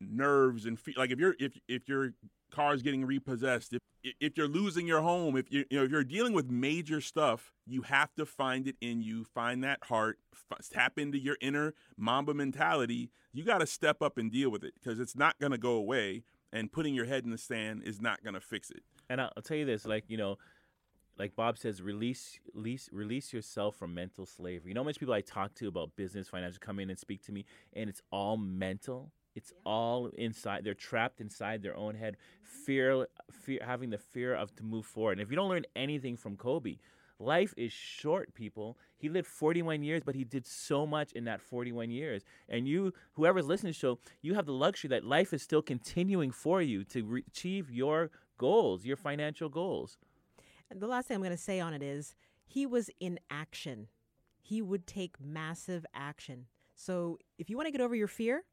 nerves 0.00 0.66
and 0.66 0.78
fe- 0.78 0.94
like 0.96 1.10
if 1.10 1.18
you're 1.18 1.34
if 1.38 1.58
if 1.68 1.88
your 1.88 2.12
car 2.50 2.74
is 2.74 2.82
getting 2.82 3.04
repossessed 3.04 3.72
if 3.72 3.80
if 4.20 4.36
you're 4.36 4.48
losing 4.48 4.86
your 4.86 5.00
home 5.00 5.36
if 5.36 5.50
you 5.50 5.64
you 5.70 5.78
know 5.78 5.84
if 5.84 5.90
you're 5.90 6.04
dealing 6.04 6.32
with 6.32 6.50
major 6.50 7.00
stuff 7.00 7.52
you 7.66 7.82
have 7.82 8.14
to 8.14 8.26
find 8.26 8.68
it 8.68 8.76
in 8.80 9.00
you 9.00 9.24
find 9.24 9.64
that 9.64 9.78
heart 9.84 10.18
f- 10.32 10.68
tap 10.70 10.98
into 10.98 11.18
your 11.18 11.36
inner 11.40 11.72
mamba 11.96 12.34
mentality 12.34 13.10
you 13.32 13.44
got 13.44 13.58
to 13.58 13.66
step 13.66 14.02
up 14.02 14.18
and 14.18 14.30
deal 14.30 14.50
with 14.50 14.62
it 14.62 14.74
because 14.74 15.00
it's 15.00 15.16
not 15.16 15.38
going 15.38 15.52
to 15.52 15.58
go 15.58 15.72
away 15.72 16.22
and 16.54 16.72
putting 16.72 16.94
your 16.94 17.04
head 17.04 17.24
in 17.24 17.30
the 17.30 17.38
sand 17.38 17.82
is 17.84 18.00
not 18.00 18.22
going 18.22 18.34
to 18.34 18.40
fix 18.40 18.70
it 18.70 18.82
And 19.10 19.20
I'll, 19.20 19.32
I'll 19.36 19.42
tell 19.42 19.56
you 19.56 19.66
this, 19.66 19.84
like 19.84 20.04
you 20.08 20.16
know, 20.16 20.38
like 21.18 21.36
Bob 21.36 21.58
says, 21.58 21.80
release, 21.82 22.38
release, 22.54 22.88
release 22.92 23.32
yourself 23.32 23.76
from 23.76 23.94
mental 23.94 24.26
slavery. 24.26 24.70
You 24.70 24.74
know, 24.74 24.80
how 24.80 24.86
much 24.86 24.98
people 24.98 25.14
I 25.14 25.20
talk 25.20 25.54
to 25.56 25.68
about 25.68 25.94
business, 25.96 26.28
financial, 26.28 26.58
come 26.60 26.80
in 26.80 26.90
and 26.90 26.98
speak 26.98 27.22
to 27.26 27.32
me, 27.32 27.44
and 27.74 27.88
it's 27.88 28.02
all 28.10 28.36
mental. 28.36 29.12
It's 29.34 29.52
all 29.66 30.06
inside. 30.16 30.64
They're 30.64 30.74
trapped 30.74 31.20
inside 31.20 31.62
their 31.62 31.76
own 31.76 31.94
head. 31.94 32.16
Mm-hmm. 32.16 32.64
Fear, 32.64 33.08
fear, 33.30 33.60
having 33.64 33.90
the 33.90 33.98
fear 33.98 34.34
of 34.34 34.54
to 34.56 34.62
move 34.62 34.86
forward. 34.86 35.12
And 35.12 35.20
if 35.20 35.30
you 35.30 35.36
don't 35.36 35.48
learn 35.48 35.66
anything 35.76 36.16
from 36.16 36.36
Kobe, 36.36 36.78
life 37.24 37.54
is 37.56 37.72
short. 37.72 38.34
People, 38.34 38.76
he 38.96 39.08
lived 39.08 39.26
41 39.26 39.82
years, 39.82 40.02
but 40.04 40.14
he 40.14 40.24
did 40.24 40.46
so 40.46 40.86
much 40.86 41.12
in 41.12 41.24
that 41.24 41.40
41 41.40 41.90
years. 41.90 42.22
And 42.48 42.68
you, 42.68 42.92
whoever's 43.14 43.46
listening 43.46 43.72
to 43.72 43.78
the 43.78 43.80
show, 43.80 43.98
you 44.22 44.34
have 44.34 44.46
the 44.46 44.52
luxury 44.52 44.88
that 44.88 45.04
life 45.04 45.32
is 45.32 45.42
still 45.42 45.62
continuing 45.62 46.30
for 46.30 46.62
you 46.62 46.84
to 46.84 47.04
re- 47.04 47.24
achieve 47.26 47.70
your 47.70 48.10
goals, 48.38 48.84
your 48.84 48.96
financial 48.96 49.48
goals. 49.48 49.98
And 50.70 50.80
the 50.80 50.86
last 50.86 51.08
thing 51.08 51.16
I'm 51.16 51.22
going 51.22 51.30
to 51.30 51.36
say 51.36 51.60
on 51.60 51.74
it 51.74 51.82
is 51.82 52.14
he 52.46 52.66
was 52.66 52.90
in 53.00 53.18
action. 53.30 53.88
He 54.40 54.60
would 54.62 54.86
take 54.86 55.16
massive 55.20 55.86
action. 55.94 56.46
So 56.76 57.18
if 57.38 57.48
you 57.48 57.56
want 57.56 57.66
to 57.66 57.72
get 57.72 57.80
over 57.80 57.94
your 57.94 58.08
fear, 58.08 58.44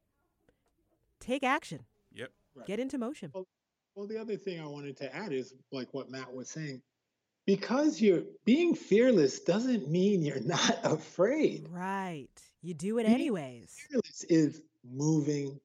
take 1.20 1.42
action. 1.42 1.84
yep 2.12 2.30
Get 2.66 2.78
into 2.78 2.98
motion. 2.98 3.30
Well, 3.94 4.06
the 4.06 4.18
other 4.18 4.36
thing 4.36 4.60
I 4.60 4.66
wanted 4.66 4.96
to 4.98 5.14
add 5.14 5.32
is 5.32 5.54
like 5.70 5.92
what 5.92 6.10
Matt 6.10 6.32
was 6.32 6.48
saying. 6.48 6.80
Because 7.46 8.00
you're 8.00 8.22
being 8.44 8.74
fearless 8.74 9.40
doesn't 9.40 9.90
mean 9.90 10.22
you're 10.22 10.40
not 10.44 10.78
afraid. 10.84 11.68
Right. 11.70 12.28
You 12.62 12.74
do 12.74 12.98
it 12.98 13.04
Being 13.04 13.14
anyways. 13.14 13.76
Fearless 13.90 14.24
is 14.28 14.62
moving 14.84 15.58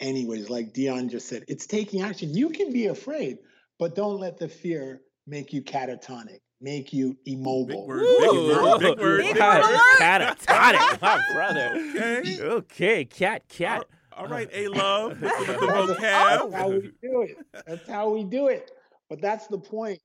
anyways, 0.00 0.48
like 0.48 0.72
Dion 0.72 1.08
just 1.08 1.28
said. 1.28 1.44
It's 1.48 1.66
taking 1.66 2.02
action. 2.02 2.34
You 2.34 2.48
can 2.50 2.72
be 2.72 2.86
afraid, 2.86 3.38
but 3.78 3.94
don't 3.94 4.18
let 4.18 4.38
the 4.38 4.48
fear 4.48 5.02
make 5.26 5.52
you 5.52 5.62
catatonic, 5.62 6.40
make 6.60 6.92
you 6.92 7.16
immobile. 7.26 7.86
word, 7.86 8.00
big 8.20 8.30
word, 8.32 8.78
big 8.80 8.98
word, 8.98 9.18
Big 9.18 9.34
big 9.34 9.42
word 9.42 9.62
word. 9.62 9.98
Catatonic, 9.98 11.00
my 11.02 11.22
brother. 11.32 11.72
Okay. 11.94 12.40
Okay, 12.40 13.04
cat, 13.04 13.46
cat. 13.48 13.84
All 14.12 14.26
right, 14.26 14.50
oh. 14.52 14.58
A 14.58 14.68
Love. 14.68 15.18
Hit 15.18 15.46
them 15.46 15.60
with 15.60 15.88
the 15.88 15.96
That's 16.00 16.54
how 16.54 16.68
we 16.70 16.92
do 17.02 17.22
it. 17.22 17.36
That's 17.66 17.88
how 17.88 18.10
we 18.10 18.24
do 18.24 18.48
it. 18.48 18.70
But 19.08 19.20
that's 19.20 19.46
the 19.46 19.58
point. 19.58 20.00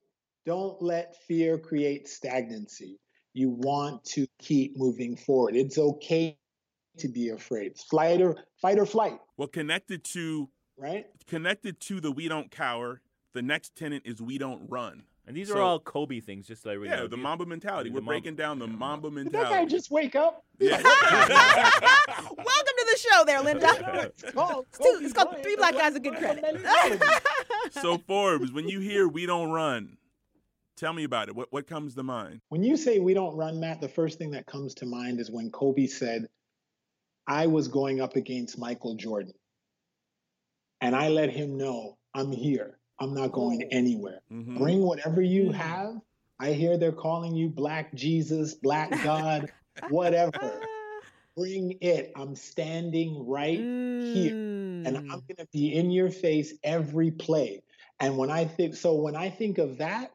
Don't 0.45 0.79
let 0.81 1.15
fear 1.23 1.57
create 1.57 2.07
stagnancy. 2.07 2.99
You 3.33 3.49
want 3.49 4.03
to 4.05 4.27
keep 4.39 4.77
moving 4.77 5.17
forward. 5.17 5.55
It's 5.55 5.77
okay 5.77 6.37
to 6.99 7.07
be 7.07 7.29
afraid. 7.29 7.67
It's 7.67 7.83
flight 7.83 8.21
or 8.21 8.35
fight 8.61 8.79
or 8.79 8.85
flight, 8.85 9.19
Well, 9.37 9.47
connected 9.49 10.03
to 10.05 10.49
right? 10.77 11.05
connected 11.27 11.79
to 11.81 11.99
the 11.99 12.11
we 12.11 12.27
don't 12.29 12.49
cower. 12.51 13.01
The 13.33 13.41
next 13.41 13.75
tenant 13.75 14.03
is 14.05 14.21
we 14.21 14.37
don't 14.37 14.69
run. 14.69 15.03
And 15.27 15.35
these 15.35 15.49
are 15.49 15.59
all 15.59 15.79
Kobe 15.79 16.19
things, 16.19 16.45
just 16.47 16.61
so 16.61 16.69
everybody 16.69 16.91
Yeah, 16.95 17.01
knows. 17.01 17.09
the 17.09 17.17
Mamba 17.17 17.45
mentality. 17.47 17.89
We're 17.89 17.95
Mamba- 17.95 18.11
breaking 18.11 18.35
down 18.35 18.59
the 18.59 18.67
yeah, 18.67 18.73
Mamba 18.75 19.09
Did 19.09 19.17
that 19.17 19.23
mentality. 19.33 19.53
guy 19.55 19.65
just 19.65 19.89
wake 19.91 20.15
up? 20.15 20.45
Yeah. 20.59 20.77
Welcome 20.81 22.75
to 22.77 22.87
the 22.91 22.97
show 22.99 23.23
there, 23.25 23.41
Linda. 23.41 24.11
It's 24.17 24.31
called, 24.31 24.65
It's 24.69 24.77
two- 24.77 24.83
Kobe 24.93 25.03
it's 25.05 25.13
called 25.13 25.35
Three 25.41 25.55
Black 25.57 25.73
black 25.73 25.83
Guys 25.83 25.93
with 25.95 26.03
Good 26.03 26.15
Credit. 26.15 26.61
so 27.71 27.97
Forbes, 27.97 28.51
when 28.53 28.69
you 28.69 28.79
hear 28.79 29.07
we 29.07 29.25
don't 29.25 29.49
run, 29.51 29.97
tell 30.75 30.93
me 30.93 31.03
about 31.03 31.29
it. 31.29 31.35
What 31.35 31.51
what 31.51 31.67
comes 31.67 31.95
to 31.95 32.03
mind? 32.03 32.41
When 32.49 32.63
you 32.63 32.77
say 32.77 32.99
we 32.99 33.13
don't 33.13 33.35
run, 33.35 33.59
Matt, 33.59 33.81
the 33.81 33.89
first 33.89 34.17
thing 34.17 34.31
that 34.31 34.45
comes 34.45 34.73
to 34.75 34.85
mind 34.85 35.19
is 35.19 35.31
when 35.31 35.49
Kobe 35.51 35.87
said, 35.87 36.27
I 37.27 37.47
was 37.47 37.67
going 37.67 38.01
up 38.01 38.15
against 38.15 38.57
Michael 38.57 38.95
Jordan. 38.95 39.33
And 40.81 40.95
I 40.95 41.09
let 41.09 41.29
him 41.31 41.57
know, 41.57 41.97
I'm 42.13 42.31
here. 42.31 42.77
I'm 42.99 43.13
not 43.13 43.31
going 43.31 43.63
anywhere. 43.71 44.21
Mhm. 44.31 44.57
Bring 44.57 44.81
whatever 44.81 45.21
you 45.21 45.45
Mm. 45.49 45.53
have. 45.55 46.01
I 46.39 46.53
hear 46.53 46.77
they're 46.77 46.91
calling 46.91 47.35
you 47.35 47.49
Black 47.49 47.93
Jesus, 47.93 48.53
Black 48.55 48.89
God, 49.03 49.51
whatever. 49.87 50.31
Bring 51.35 51.77
it. 51.81 52.11
I'm 52.15 52.35
standing 52.35 53.25
right 53.25 53.67
here. 54.13 54.33
And 54.85 54.97
Mm. 54.97 55.11
I'm 55.11 55.19
going 55.27 55.37
to 55.37 55.47
be 55.51 55.73
in 55.73 55.91
your 55.91 56.09
face 56.11 56.53
every 56.63 57.11
play. 57.11 57.63
And 57.99 58.17
when 58.17 58.29
I 58.29 58.45
think 58.45 58.75
so, 58.75 58.93
when 58.95 59.15
I 59.15 59.29
think 59.29 59.57
of 59.57 59.77
that, 59.79 60.11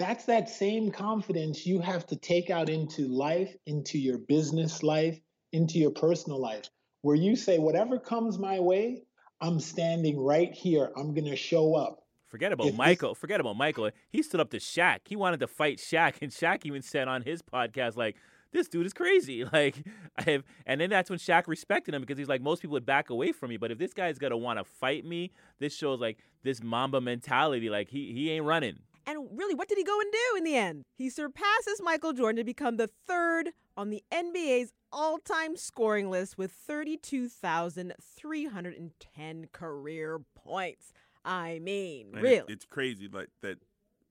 that's 0.00 0.24
that 0.24 0.48
same 0.48 0.90
confidence 0.90 1.66
you 1.66 1.78
have 1.80 2.06
to 2.06 2.16
take 2.16 2.48
out 2.48 2.70
into 2.70 3.06
life, 3.06 3.54
into 3.66 3.98
your 3.98 4.16
business 4.16 4.82
life, 4.82 5.20
into 5.52 5.78
your 5.78 5.90
personal 5.90 6.40
life, 6.40 6.70
where 7.02 7.14
you 7.14 7.36
say, 7.36 7.58
whatever 7.58 7.98
comes 7.98 8.38
my 8.38 8.58
way, 8.60 9.02
I'm 9.42 9.60
standing 9.60 10.18
right 10.18 10.50
here. 10.52 10.90
I'm 10.96 11.12
going 11.14 11.26
to 11.26 11.36
show 11.36 11.74
up. 11.74 11.98
Forget 12.28 12.50
about 12.52 12.66
If 12.68 12.72
this- 12.72 12.78
Michael. 12.78 13.14
Forget 13.14 13.40
about 13.40 13.56
Michael. 13.56 13.90
He 14.08 14.22
stood 14.22 14.40
up 14.40 14.50
to 14.50 14.56
Shaq. 14.58 15.00
He 15.06 15.16
wanted 15.16 15.40
to 15.40 15.46
fight 15.46 15.76
Shaq, 15.78 16.14
and 16.22 16.30
Shaq 16.32 16.64
even 16.64 16.80
said 16.80 17.06
on 17.06 17.22
his 17.22 17.42
podcast, 17.42 17.96
like, 17.96 18.16
"This 18.52 18.68
dude 18.68 18.86
is 18.86 18.92
crazy." 18.94 19.44
Like, 19.52 19.84
I've, 20.16 20.44
and 20.64 20.80
then 20.80 20.88
that's 20.88 21.10
when 21.10 21.18
Shaq 21.18 21.46
respected 21.46 21.92
him 21.94 22.00
because 22.00 22.16
he's 22.16 22.28
like, 22.28 22.40
most 22.40 22.62
people 22.62 22.74
would 22.74 22.86
back 22.86 23.10
away 23.10 23.32
from 23.32 23.50
me, 23.50 23.56
but 23.58 23.70
if 23.70 23.78
this 23.78 23.92
guy's 23.92 24.18
gonna 24.18 24.36
want 24.38 24.58
to 24.60 24.64
fight 24.64 25.04
me, 25.04 25.32
this 25.58 25.74
shows 25.76 26.00
like 26.00 26.18
this 26.42 26.62
Mamba 26.62 27.00
mentality. 27.00 27.68
Like, 27.68 27.88
he 27.90 28.12
he 28.12 28.30
ain't 28.30 28.44
running. 28.46 28.78
And 29.06 29.26
really, 29.32 29.54
what 29.54 29.68
did 29.68 29.78
he 29.78 29.84
go 29.84 29.98
and 30.00 30.12
do 30.12 30.36
in 30.38 30.44
the 30.44 30.56
end? 30.56 30.84
He 30.96 31.10
surpasses 31.10 31.80
Michael 31.82 32.12
Jordan 32.12 32.36
to 32.36 32.44
become 32.44 32.76
the 32.76 32.88
third 33.06 33.50
on 33.76 33.90
the 33.90 34.02
NBA's 34.12 34.72
all 34.92 35.18
time 35.18 35.56
scoring 35.56 36.10
list 36.10 36.36
with 36.38 36.52
32,310 36.52 39.46
career 39.52 40.20
points. 40.34 40.92
I 41.24 41.58
mean, 41.60 42.08
And 42.14 42.18
it- 42.18 42.22
really. 42.22 42.52
it's 42.52 42.64
crazy 42.64 43.08
like 43.08 43.28
that 43.42 43.58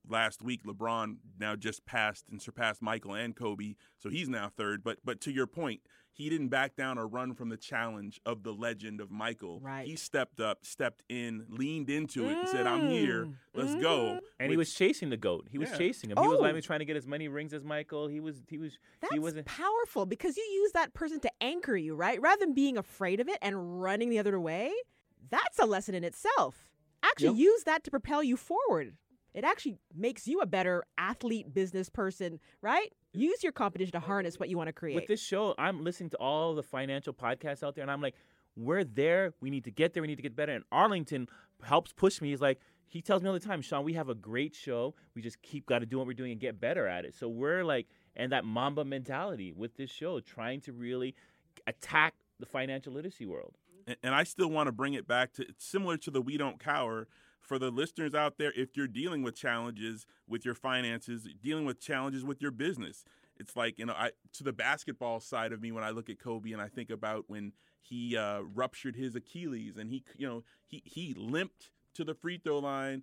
last 0.08 0.42
week 0.42 0.62
LeBron 0.64 1.16
now 1.38 1.56
just 1.56 1.84
passed 1.84 2.24
and 2.30 2.40
surpassed 2.40 2.80
Michael 2.82 3.14
and 3.14 3.34
Kobe, 3.36 3.74
so 3.98 4.08
he's 4.10 4.28
now 4.28 4.48
third. 4.48 4.82
But 4.82 4.98
but 5.04 5.20
to 5.22 5.32
your 5.32 5.46
point, 5.46 5.82
he 6.12 6.28
didn't 6.28 6.48
back 6.48 6.76
down 6.76 6.98
or 6.98 7.06
run 7.06 7.34
from 7.34 7.48
the 7.48 7.56
challenge 7.56 8.20
of 8.26 8.42
the 8.42 8.52
legend 8.52 9.00
of 9.00 9.10
Michael. 9.10 9.60
Right. 9.60 9.86
He 9.86 9.96
stepped 9.96 10.40
up, 10.40 10.64
stepped 10.64 11.02
in, 11.08 11.46
leaned 11.48 11.88
into 11.88 12.28
it, 12.28 12.36
and 12.38 12.48
said, 12.48 12.66
"I'm 12.66 12.88
here. 12.88 13.26
Mm, 13.26 13.34
Let's 13.54 13.74
go." 13.76 14.14
mhm. 14.14 14.20
And 14.38 14.50
he 14.50 14.56
was 14.56 14.74
chasing 14.74 15.10
the 15.10 15.16
goat. 15.16 15.46
He 15.50 15.58
was 15.58 15.70
Yeah. 15.70 15.78
chasing 15.78 16.10
him. 16.10 16.18
He 16.20 16.26
was 16.28 16.38
Oh. 16.38 16.42
like 16.42 16.62
trying 16.64 16.80
to 16.80 16.84
get 16.84 16.96
as 16.96 17.06
many 17.06 17.28
rings 17.28 17.54
as 17.54 17.64
Michael. 17.64 18.08
He 18.08 18.20
was 18.20 18.42
he 18.48 18.58
was 18.58 18.78
That's 19.00 19.12
he 19.12 19.18
wasn't. 19.18 19.46
powerful 19.46 20.04
because 20.06 20.36
you 20.36 20.42
use 20.44 20.72
that 20.72 20.92
person 20.94 21.20
to 21.20 21.30
anchor 21.40 21.76
you, 21.76 21.94
right? 21.94 22.20
Rather 22.20 22.40
than 22.44 22.54
being 22.54 22.76
afraid 22.76 23.20
of 23.20 23.28
it 23.28 23.38
and 23.40 23.80
running 23.80 24.10
the 24.10 24.18
other 24.18 24.38
way. 24.38 24.72
That's 25.30 25.58
a 25.58 25.66
lesson 25.66 25.94
in 25.94 26.02
itself. 26.04 26.70
Actually, 27.02 27.28
Yep. 27.28 27.36
use 27.36 27.64
that 27.64 27.84
to 27.84 27.90
propel 27.90 28.22
you 28.22 28.36
forward. 28.36 28.96
It 29.32 29.44
actually 29.44 29.78
makes 29.94 30.26
you 30.26 30.40
a 30.40 30.46
better 30.46 30.84
athlete, 30.98 31.54
business 31.54 31.88
person, 31.88 32.40
right? 32.60 32.92
Use 33.12 33.42
your 33.42 33.52
competition 33.52 33.92
to 33.92 34.00
harness 34.00 34.38
what 34.38 34.48
you 34.48 34.56
want 34.56 34.68
to 34.68 34.72
create. 34.72 34.94
With 34.94 35.06
this 35.06 35.22
show, 35.22 35.54
I'm 35.58 35.82
listening 35.82 36.10
to 36.10 36.16
all 36.16 36.54
the 36.54 36.62
financial 36.62 37.12
podcasts 37.12 37.62
out 37.62 37.74
there, 37.74 37.82
and 37.82 37.90
I'm 37.90 38.00
like, 38.00 38.14
we're 38.56 38.84
there. 38.84 39.32
We 39.40 39.50
need 39.50 39.64
to 39.64 39.70
get 39.70 39.94
there. 39.94 40.02
We 40.02 40.06
need 40.06 40.16
to 40.16 40.22
get 40.22 40.36
better. 40.36 40.52
And 40.52 40.64
Arlington 40.70 41.28
helps 41.62 41.92
push 41.92 42.20
me. 42.20 42.30
He's 42.30 42.40
like, 42.40 42.60
he 42.86 43.00
tells 43.00 43.22
me 43.22 43.28
all 43.28 43.34
the 43.34 43.40
time, 43.40 43.62
Sean, 43.62 43.84
we 43.84 43.94
have 43.94 44.08
a 44.08 44.14
great 44.14 44.54
show. 44.54 44.94
We 45.14 45.22
just 45.22 45.40
keep 45.42 45.66
got 45.66 45.80
to 45.80 45.86
do 45.86 45.98
what 45.98 46.06
we're 46.06 46.14
doing 46.14 46.32
and 46.32 46.40
get 46.40 46.60
better 46.60 46.86
at 46.86 47.04
it. 47.04 47.14
So 47.14 47.28
we're 47.28 47.64
like, 47.64 47.86
and 48.16 48.32
that 48.32 48.44
Mamba 48.44 48.84
mentality 48.84 49.52
with 49.52 49.76
this 49.76 49.90
show, 49.90 50.18
trying 50.20 50.60
to 50.62 50.72
really 50.72 51.14
attack 51.66 52.14
the 52.40 52.46
financial 52.46 52.92
literacy 52.92 53.26
world. 53.26 53.54
and, 53.86 53.96
and 54.02 54.14
I 54.14 54.24
still 54.24 54.48
want 54.48 54.66
to 54.66 54.72
bring 54.72 54.94
it 54.94 55.06
back 55.06 55.32
to 55.34 55.42
it's 55.42 55.64
similar 55.64 55.96
to 55.98 56.10
the 56.10 56.20
we 56.20 56.36
don't 56.36 56.58
cower 56.58 57.06
for 57.50 57.58
the 57.58 57.68
listeners 57.72 58.14
out 58.14 58.38
there 58.38 58.52
if 58.54 58.76
you're 58.76 58.86
dealing 58.86 59.24
with 59.24 59.34
challenges 59.34 60.06
with 60.28 60.44
your 60.44 60.54
finances, 60.54 61.26
dealing 61.42 61.64
with 61.64 61.80
challenges 61.80 62.22
with 62.22 62.40
your 62.40 62.52
business. 62.52 63.04
It's 63.40 63.56
like, 63.56 63.76
you 63.76 63.86
know, 63.86 63.92
I 63.92 64.12
to 64.34 64.44
the 64.44 64.52
basketball 64.52 65.18
side 65.18 65.50
of 65.52 65.60
me 65.60 65.72
when 65.72 65.82
I 65.82 65.90
look 65.90 66.08
at 66.08 66.20
Kobe 66.20 66.52
and 66.52 66.62
I 66.62 66.68
think 66.68 66.90
about 66.90 67.24
when 67.26 67.52
he 67.80 68.16
uh, 68.16 68.42
ruptured 68.54 68.94
his 68.94 69.16
Achilles 69.16 69.76
and 69.76 69.90
he, 69.90 70.04
you 70.16 70.28
know, 70.28 70.44
he 70.64 70.80
he 70.84 71.12
limped 71.16 71.72
to 71.94 72.04
the 72.04 72.14
free 72.14 72.38
throw 72.38 72.60
line 72.60 73.02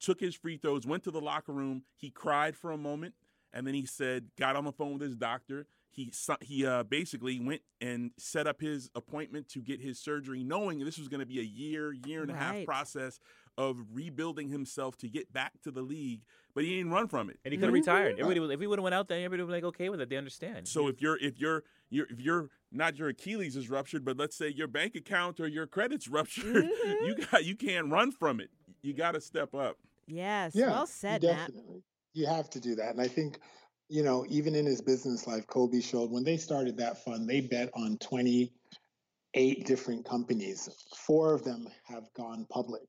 took 0.00 0.18
his 0.18 0.34
free 0.34 0.56
throws, 0.56 0.84
went 0.84 1.04
to 1.04 1.12
the 1.12 1.20
locker 1.20 1.52
room. 1.52 1.84
He 1.94 2.10
cried 2.10 2.56
for 2.56 2.72
a 2.72 2.76
moment, 2.76 3.14
and 3.52 3.64
then 3.64 3.74
he 3.74 3.86
said, 3.86 4.26
got 4.36 4.56
on 4.56 4.64
the 4.64 4.72
phone 4.72 4.94
with 4.94 5.02
his 5.02 5.14
doctor. 5.14 5.66
He 5.88 6.12
he 6.40 6.66
uh, 6.66 6.82
basically 6.82 7.38
went 7.38 7.62
and 7.80 8.10
set 8.18 8.48
up 8.48 8.60
his 8.60 8.90
appointment 8.96 9.48
to 9.50 9.60
get 9.60 9.80
his 9.80 10.00
surgery, 10.00 10.42
knowing 10.42 10.84
this 10.84 10.98
was 10.98 11.06
going 11.06 11.20
to 11.20 11.26
be 11.26 11.38
a 11.38 11.44
year, 11.44 11.92
year 11.92 12.22
and 12.22 12.32
a 12.32 12.34
half 12.34 12.64
process 12.64 13.20
of 13.56 13.78
rebuilding 13.92 14.48
himself 14.48 14.96
to 14.98 15.08
get 15.08 15.32
back 15.32 15.52
to 15.62 15.70
the 15.70 15.82
league. 15.82 16.22
But 16.54 16.64
he 16.64 16.76
didn't 16.76 16.92
run 16.92 17.08
from 17.08 17.30
it. 17.30 17.38
And 17.44 17.52
he 17.52 17.58
could 17.58 17.64
have 17.64 17.74
mm-hmm. 17.74 17.90
retired. 17.90 18.12
Everybody, 18.12 18.40
was- 18.40 18.50
if 18.50 18.60
he 18.60 18.66
would 18.66 18.78
have 18.78 18.84
went 18.84 18.94
out 18.94 19.08
there, 19.08 19.18
everybody 19.18 19.42
would 19.42 19.48
be 19.48 19.54
like 19.54 19.64
okay 19.74 19.88
with 19.88 20.00
it. 20.00 20.08
They 20.08 20.16
understand. 20.16 20.68
So 20.68 20.88
if 20.88 21.02
you're 21.02 21.18
if 21.20 21.38
you're 21.38 21.64
you're 21.90 22.06
if 22.10 22.20
you're 22.20 22.50
not 22.70 22.96
your 22.96 23.08
Achilles 23.08 23.56
is 23.56 23.68
ruptured, 23.70 24.04
but 24.04 24.16
let's 24.16 24.36
say 24.36 24.48
your 24.48 24.68
bank 24.68 24.94
account 24.94 25.40
or 25.40 25.48
your 25.48 25.66
credit's 25.66 26.08
ruptured, 26.08 26.64
mm-hmm. 26.64 27.06
you 27.06 27.16
got 27.30 27.44
you 27.44 27.56
can't 27.56 27.90
run 27.90 28.12
from 28.12 28.40
it. 28.40 28.50
You 28.82 28.94
got 28.94 29.12
to 29.12 29.20
step 29.20 29.54
up. 29.54 29.78
Yes. 30.06 30.52
Yeah, 30.54 30.68
well 30.68 30.80
you 30.80 30.86
said, 30.86 31.22
Matt. 31.22 31.48
definitely. 31.48 31.82
You 32.12 32.26
have 32.26 32.50
to 32.50 32.60
do 32.60 32.74
that. 32.76 32.90
And 32.90 33.00
I 33.00 33.08
think, 33.08 33.40
you 33.88 34.02
know, 34.02 34.24
even 34.28 34.54
in 34.54 34.66
his 34.66 34.80
business 34.80 35.26
life, 35.26 35.46
Kobe 35.46 35.80
showed 35.80 36.10
when 36.10 36.24
they 36.24 36.36
started 36.36 36.76
that 36.78 37.04
fund, 37.04 37.28
they 37.28 37.40
bet 37.40 37.70
on 37.74 37.98
28 37.98 39.66
different 39.66 40.04
companies. 40.04 40.68
Four 41.06 41.34
of 41.34 41.44
them 41.44 41.66
have 41.84 42.04
gone 42.14 42.46
public. 42.50 42.82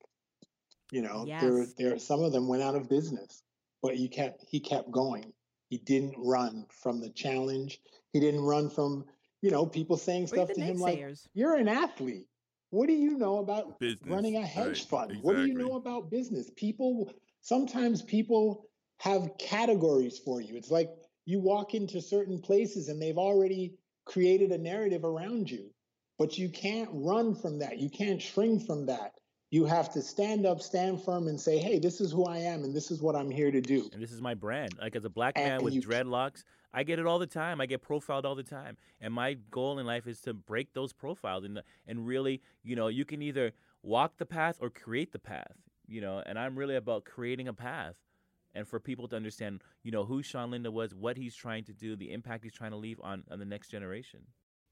You 0.96 1.02
know, 1.02 1.26
there 1.26 1.58
Yes. 1.60 1.74
there 1.74 2.00
some 2.00 2.24
of 2.24 2.32
them 2.32 2.48
went 2.48 2.64
out 2.64 2.76
of 2.76 2.88
business, 2.88 3.44
but 3.82 3.98
you 3.98 4.08
kept 4.08 4.46
he 4.48 4.62
kept 4.62 4.90
going. 4.90 5.34
He 5.68 5.78
didn't 5.78 6.16
run 6.18 6.68
from 6.72 7.02
the 7.02 7.10
challenge. 7.10 7.82
He 8.14 8.22
didn't 8.22 8.46
run 8.46 8.70
from, 8.70 9.04
you 9.42 9.52
know, 9.52 9.66
people 9.66 9.98
saying 9.98 10.28
stuff 10.28 10.54
to 10.54 10.62
him 10.62 10.78
like, 10.78 11.04
you're 11.34 11.56
an 11.56 11.68
athlete. 11.68 12.28
What 12.70 12.88
do 12.88 12.94
you 12.94 13.18
know 13.18 13.40
about 13.40 13.78
Business, 13.78 14.10
running 14.10 14.38
a 14.38 14.46
hedge 14.46 14.66
right, 14.66 15.10
fund? 15.10 15.18
What 15.22 15.36
do 15.36 15.42
you 15.42 15.56
know 15.56 15.76
about 15.76 16.10
business? 16.10 16.50
People 16.56 17.12
sometimes 17.42 18.02
people 18.02 18.70
have 19.00 19.38
categories 19.38 20.18
for 20.18 20.40
you. 20.40 20.56
It's 20.56 20.72
like 20.72 20.92
you 21.26 21.42
walk 21.42 21.74
into 21.74 22.00
certain 22.00 22.40
places 22.40 22.88
and 22.88 23.02
they've 23.02 23.18
already 23.18 23.76
created 24.06 24.54
a 24.54 24.58
narrative 24.58 25.04
around 25.04 25.52
you. 25.52 25.72
But 26.18 26.38
you 26.38 26.48
can't 26.48 26.90
run 26.94 27.36
from 27.36 27.60
that. 27.60 27.80
You 27.80 27.90
can't 27.90 28.22
shrink 28.22 28.66
from 28.66 28.86
that. 28.86 29.12
You 29.56 29.64
have 29.64 29.90
to 29.94 30.02
stand 30.02 30.46
up, 30.46 30.62
stand 30.62 31.02
firm, 31.02 31.30
and 31.30 31.40
say, 31.40 31.58
hey, 31.58 31.80
this 31.80 32.02
is 32.02 32.12
who 32.12 32.26
I 32.26 32.40
am 32.40 32.66
and 32.66 32.74
this 32.76 32.92
is 32.92 33.02
what 33.02 33.16
I'm 33.16 33.32
here 33.32 33.52
to 33.52 33.62
do. 33.62 33.90
and 33.94 34.04
this 34.04 34.12
is 34.12 34.22
my 34.22 34.34
brand. 34.34 34.74
Like 34.82 34.98
as 34.98 35.06
a 35.06 35.10
black 35.10 35.38
And 35.38 35.48
man 35.48 35.64
with 35.64 35.74
you- 35.74 35.82
dreadlocks, 35.82 36.44
I 36.74 36.84
get 36.84 37.00
it 37.00 37.06
all 37.06 37.20
the 37.20 37.26
time. 37.26 37.62
I 37.62 37.66
get 37.66 37.82
profiled 37.82 38.26
all 38.26 38.36
the 38.36 38.44
time, 38.44 38.76
and 39.00 39.14
my 39.14 39.36
goal 39.52 39.80
in 39.80 39.86
life 39.86 40.08
is 40.08 40.20
to 40.28 40.34
break 40.34 40.74
those 40.74 40.92
profiles 40.92 41.46
and 41.46 41.62
and 41.88 42.06
really, 42.06 42.42
you 42.64 42.76
know, 42.76 42.90
you 42.90 43.06
can 43.06 43.22
either 43.22 43.54
walk 43.82 44.18
the 44.18 44.26
path 44.26 44.58
or 44.60 44.70
create 44.70 45.14
the 45.14 45.20
path. 45.20 45.56
You 45.88 46.02
know, 46.02 46.22
and 46.26 46.38
I'm 46.38 46.58
really 46.58 46.76
about 46.76 47.06
creating 47.06 47.48
a 47.48 47.54
path, 47.54 47.96
and 48.56 48.68
for 48.68 48.82
people 48.82 49.08
to 49.08 49.16
understand, 49.16 49.62
you 49.84 49.92
know, 49.92 50.04
who 50.04 50.22
Sean 50.22 50.52
Linda 50.52 50.70
was, 50.70 50.94
what 50.94 51.16
he's 51.16 51.34
trying 51.34 51.64
to 51.64 51.74
do, 51.74 51.96
the 51.96 52.12
impact 52.12 52.44
he's 52.44 52.52
trying 52.62 52.72
to 52.72 52.78
leave 52.88 53.00
on 53.02 53.24
on 53.32 53.40
the 53.40 53.46
next 53.46 53.70
generation. 53.70 54.20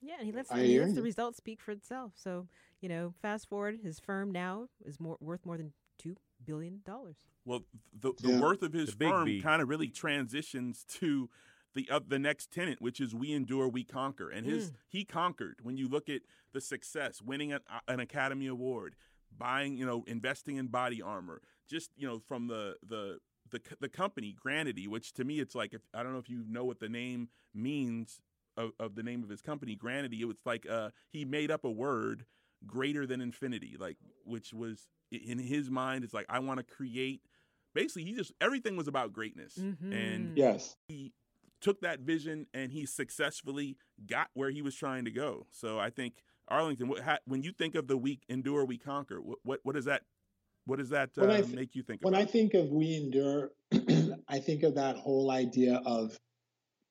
Yeah, 0.04 0.16
and 0.20 0.26
he 0.28 0.34
lets, 0.34 0.52
I 0.52 0.60
and 0.60 0.68
he 0.68 0.80
lets 0.80 0.94
the 0.94 1.00
you. 1.00 1.04
results 1.06 1.38
speak 1.38 1.62
for 1.62 1.72
itself. 1.72 2.12
So, 2.16 2.48
you 2.82 2.90
know, 2.90 3.14
fast 3.22 3.48
forward, 3.48 3.80
his 3.84 4.00
firm 4.00 4.32
now 4.32 4.68
is 4.86 5.00
more 5.00 5.18
worth 5.20 5.46
more 5.46 5.58
than 5.58 5.72
two 5.98 6.16
billion 6.46 6.82
dollars. 6.86 7.18
Well, 7.46 7.62
the 8.00 8.14
the 8.22 8.30
Yeah. 8.30 8.42
worth 8.42 8.64
of 8.64 8.74
his 8.74 8.94
The 8.96 9.10
firm 9.10 9.42
kind 9.42 9.62
of 9.62 9.70
really 9.70 9.88
transitions 9.88 10.84
to 10.96 11.30
the 11.74 11.88
uh, 11.90 12.02
the 12.06 12.20
next 12.20 12.52
tenant, 12.52 12.82
which 12.82 13.00
is 13.00 13.16
we 13.16 13.32
endure, 13.32 13.68
we 13.68 13.84
conquer, 13.84 14.30
and 14.30 14.46
his 14.46 14.72
Mm. 14.72 14.76
he 14.90 15.06
conquered. 15.06 15.60
When 15.64 15.78
you 15.78 15.88
look 15.88 16.10
at 16.10 16.22
the 16.54 16.62
success, 16.62 17.22
winning 17.22 17.54
an, 17.54 17.62
an 17.88 18.00
Academy 18.00 18.48
Award, 18.48 18.96
buying, 19.36 19.78
you 19.78 19.86
know, 19.86 20.04
investing 20.08 20.58
in 20.58 20.68
body 20.68 21.02
armor, 21.02 21.42
just 21.70 21.92
you 21.96 22.08
know, 22.08 22.20
from 22.20 22.48
the 22.48 22.76
the 22.86 23.20
the, 23.50 23.60
c- 23.60 23.76
the 23.80 23.90
company 23.90 24.34
Granity, 24.34 24.88
which 24.88 25.14
to 25.14 25.24
me 25.24 25.40
it's 25.40 25.54
like 25.56 25.74
if 25.74 25.82
I 25.94 26.04
don't 26.04 26.14
know 26.14 26.20
if 26.20 26.30
you 26.30 26.44
know 26.48 26.66
what 26.66 26.80
the 26.80 26.90
name 26.90 27.30
means 27.54 28.20
of, 28.58 28.72
of 28.80 28.96
the 28.96 29.04
name 29.04 29.24
of 29.24 29.30
his 29.30 29.42
company 29.42 29.76
Granity, 29.76 30.22
it 30.22 30.26
was 30.26 30.38
like 30.46 30.68
uh, 30.70 30.90
he 31.12 31.26
made 31.26 31.52
up 31.52 31.64
a 31.66 31.72
word 31.72 32.26
greater 32.66 33.06
than 33.06 33.22
infinity, 33.22 33.76
like 33.80 33.98
which 34.26 34.54
was 34.54 34.88
in 35.12 35.38
his 35.40 35.70
mind. 35.70 36.04
It's 36.04 36.14
like 36.14 36.26
I 36.30 36.40
want 36.40 36.60
to 36.60 36.64
create. 36.64 37.22
Basically, 37.74 38.04
he 38.04 38.14
just 38.14 38.32
everything 38.40 38.76
was 38.76 38.88
about 38.88 39.14
greatness, 39.14 39.58
and 39.58 39.80
Mhm. 39.92 40.32
Yes. 40.38 40.76
he 40.88 41.12
took 41.60 41.82
that 41.82 42.02
vision 42.02 42.46
and 42.54 42.72
he 42.72 42.86
successfully 42.86 43.78
got 44.06 44.28
where 44.34 44.50
he 44.50 44.62
was 44.62 44.76
trying 44.76 45.06
to 45.06 45.12
go. 45.12 45.48
So 45.52 45.80
I 45.80 45.90
think 45.90 46.16
Arlington, 46.50 46.90
what, 46.90 47.02
ha, 47.02 47.20
when 47.26 47.42
you 47.42 47.52
think 47.54 47.74
of 47.76 47.88
the 47.88 47.98
week 47.98 48.26
endure, 48.28 48.66
we 48.66 48.78
conquer. 48.78 49.22
What 49.22 49.40
what, 49.44 49.60
what 49.64 49.76
does 49.76 49.86
that 49.86 50.04
what 50.66 50.78
does 50.80 50.90
that 50.90 51.18
uh, 51.18 51.26
th- 51.42 51.48
make 51.50 51.76
you 51.76 51.84
think 51.84 52.02
of 52.02 52.06
When 52.06 52.14
about? 52.14 52.28
I 52.28 52.32
think 52.32 52.54
of 52.54 52.70
we 52.70 52.96
endure, 52.96 53.52
I 54.30 54.40
think 54.40 54.64
of 54.64 54.76
that 54.76 54.96
whole 54.98 55.30
idea 55.32 55.82
of 55.86 56.18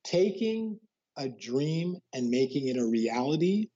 taking 0.05 0.79
a 1.17 1.29
dream 1.29 1.97
and 2.13 2.31
making 2.31 2.69
it 2.69 2.77
a 2.77 2.85
reality. 2.85 3.69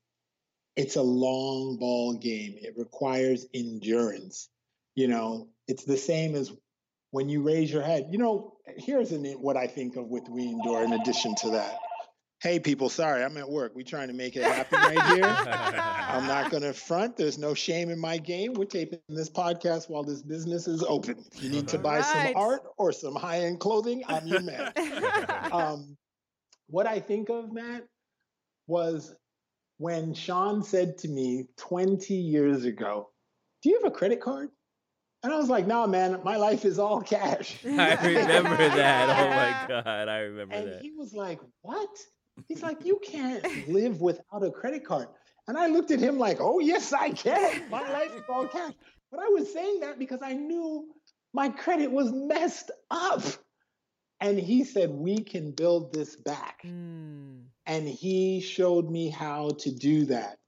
It's 0.76 0.96
a 0.96 1.02
long 1.02 1.78
ball 1.78 2.14
game. 2.14 2.56
It 2.58 2.74
requires 2.76 3.46
endurance. 3.54 4.48
You 4.94 5.08
know, 5.08 5.48
it's 5.68 5.84
the 5.84 5.96
same 5.96 6.34
as 6.34 6.52
when 7.10 7.28
you 7.28 7.42
raise 7.42 7.72
your 7.72 7.82
head. 7.82 8.08
You 8.10 8.18
know, 8.18 8.54
here's 8.76 9.12
an, 9.12 9.24
what 9.40 9.56
I 9.56 9.66
think 9.66 9.96
of 9.96 10.06
with 10.06 10.28
we 10.28 10.48
endure. 10.48 10.82
In 10.84 10.92
addition 10.92 11.34
to 11.36 11.50
that, 11.50 11.78
hey 12.40 12.60
people, 12.60 12.88
sorry, 12.88 13.24
I'm 13.24 13.36
at 13.36 13.48
work. 13.48 13.72
We're 13.74 13.84
trying 13.84 14.08
to 14.08 14.14
make 14.14 14.36
it 14.36 14.44
happen 14.44 14.78
right 14.78 15.14
here. 15.14 15.24
I'm 15.24 16.26
not 16.26 16.50
going 16.50 16.62
to 16.62 16.72
front. 16.72 17.16
There's 17.16 17.38
no 17.38 17.54
shame 17.54 17.90
in 17.90 17.98
my 17.98 18.18
game. 18.18 18.54
We're 18.54 18.66
taping 18.66 19.00
this 19.08 19.30
podcast 19.30 19.88
while 19.88 20.04
this 20.04 20.22
business 20.22 20.68
is 20.68 20.82
open. 20.82 21.24
If 21.34 21.42
you 21.42 21.50
need 21.50 21.68
to 21.68 21.78
buy 21.78 22.00
Alright. 22.00 22.34
some 22.34 22.42
art 22.42 22.62
or 22.76 22.92
some 22.92 23.14
high 23.14 23.40
end 23.40 23.60
clothing, 23.60 24.02
I'm 24.06 24.26
your 24.26 24.42
man. 24.42 24.72
um, 25.52 25.96
what 26.68 26.86
I 26.86 27.00
think 27.00 27.28
of, 27.28 27.52
Matt, 27.52 27.84
was 28.66 29.14
when 29.78 30.14
Sean 30.14 30.62
said 30.62 30.98
to 30.98 31.08
me 31.08 31.46
20 31.58 32.14
years 32.14 32.64
ago, 32.64 33.10
Do 33.62 33.70
you 33.70 33.80
have 33.82 33.90
a 33.92 33.94
credit 33.94 34.20
card? 34.20 34.48
And 35.22 35.32
I 35.32 35.36
was 35.36 35.48
like, 35.48 35.66
No, 35.66 35.86
man, 35.86 36.20
my 36.24 36.36
life 36.36 36.64
is 36.64 36.78
all 36.78 37.00
cash. 37.02 37.56
I 37.64 37.94
remember 38.06 38.56
that. 38.56 39.08
Oh 39.10 39.28
my 39.30 39.82
god, 39.82 40.08
I 40.08 40.18
remember 40.20 40.54
And 40.54 40.72
that. 40.72 40.82
he 40.82 40.92
was 40.92 41.12
like, 41.12 41.40
What? 41.62 41.90
He's 42.48 42.62
like, 42.62 42.84
You 42.84 43.00
can't 43.04 43.68
live 43.68 44.00
without 44.00 44.44
a 44.44 44.50
credit 44.50 44.84
card. 44.84 45.08
And 45.48 45.56
I 45.56 45.68
looked 45.68 45.90
at 45.92 46.00
him 46.00 46.18
like, 46.18 46.38
Oh, 46.40 46.58
yes, 46.58 46.92
I 46.92 47.10
can. 47.10 47.68
My 47.70 47.80
life 47.92 48.14
is 48.16 48.22
all 48.28 48.46
cash. 48.48 48.72
But 49.10 49.20
I 49.20 49.28
was 49.28 49.52
saying 49.52 49.80
that 49.80 49.98
because 49.98 50.20
I 50.22 50.32
knew 50.32 50.88
my 51.32 51.48
credit 51.48 51.90
was 51.90 52.10
messed 52.12 52.70
up. 52.90 53.22
And 54.20 54.38
he 54.38 54.64
said, 54.64 54.90
We 54.90 55.18
can 55.18 55.50
build 55.52 55.92
this 55.92 56.16
back. 56.16 56.62
Mm, 56.64 57.44
And 57.66 57.88
he 57.88 58.40
showed 58.40 58.90
me 58.90 59.08
how 59.10 59.50
to 59.50 59.70
do 59.70 60.04
that. 60.06 60.38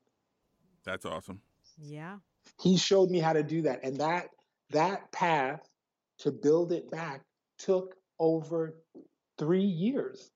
That's 0.85 1.05
awesome. 1.05 1.41
yeah. 1.77 2.19
He 2.63 2.77
showed 2.77 3.11
me 3.11 3.19
how 3.19 3.33
to 3.33 3.43
do 3.43 3.63
that. 3.63 3.81
And 3.85 3.97
that 3.99 4.31
that 4.71 5.11
path 5.13 5.69
to 6.19 6.31
build 6.33 6.73
it 6.73 6.91
back 6.91 7.23
took 7.59 7.95
over 8.19 8.75
three 9.39 9.65
years. 9.65 10.31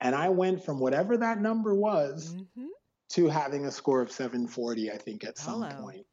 And 0.00 0.14
I 0.14 0.28
went 0.28 0.64
from 0.64 0.78
whatever 0.78 1.16
that 1.18 1.40
number 1.40 1.74
was 1.74 2.34
hmm 2.34 2.66
to 3.10 3.28
having 3.28 3.66
a 3.66 3.70
score 3.70 4.02
of 4.02 4.10
740, 4.10 4.90
I 4.90 4.98
think, 4.98 5.24
at 5.24 5.38
some 5.38 5.62
Hello. 5.62 5.82
point, 5.82 6.06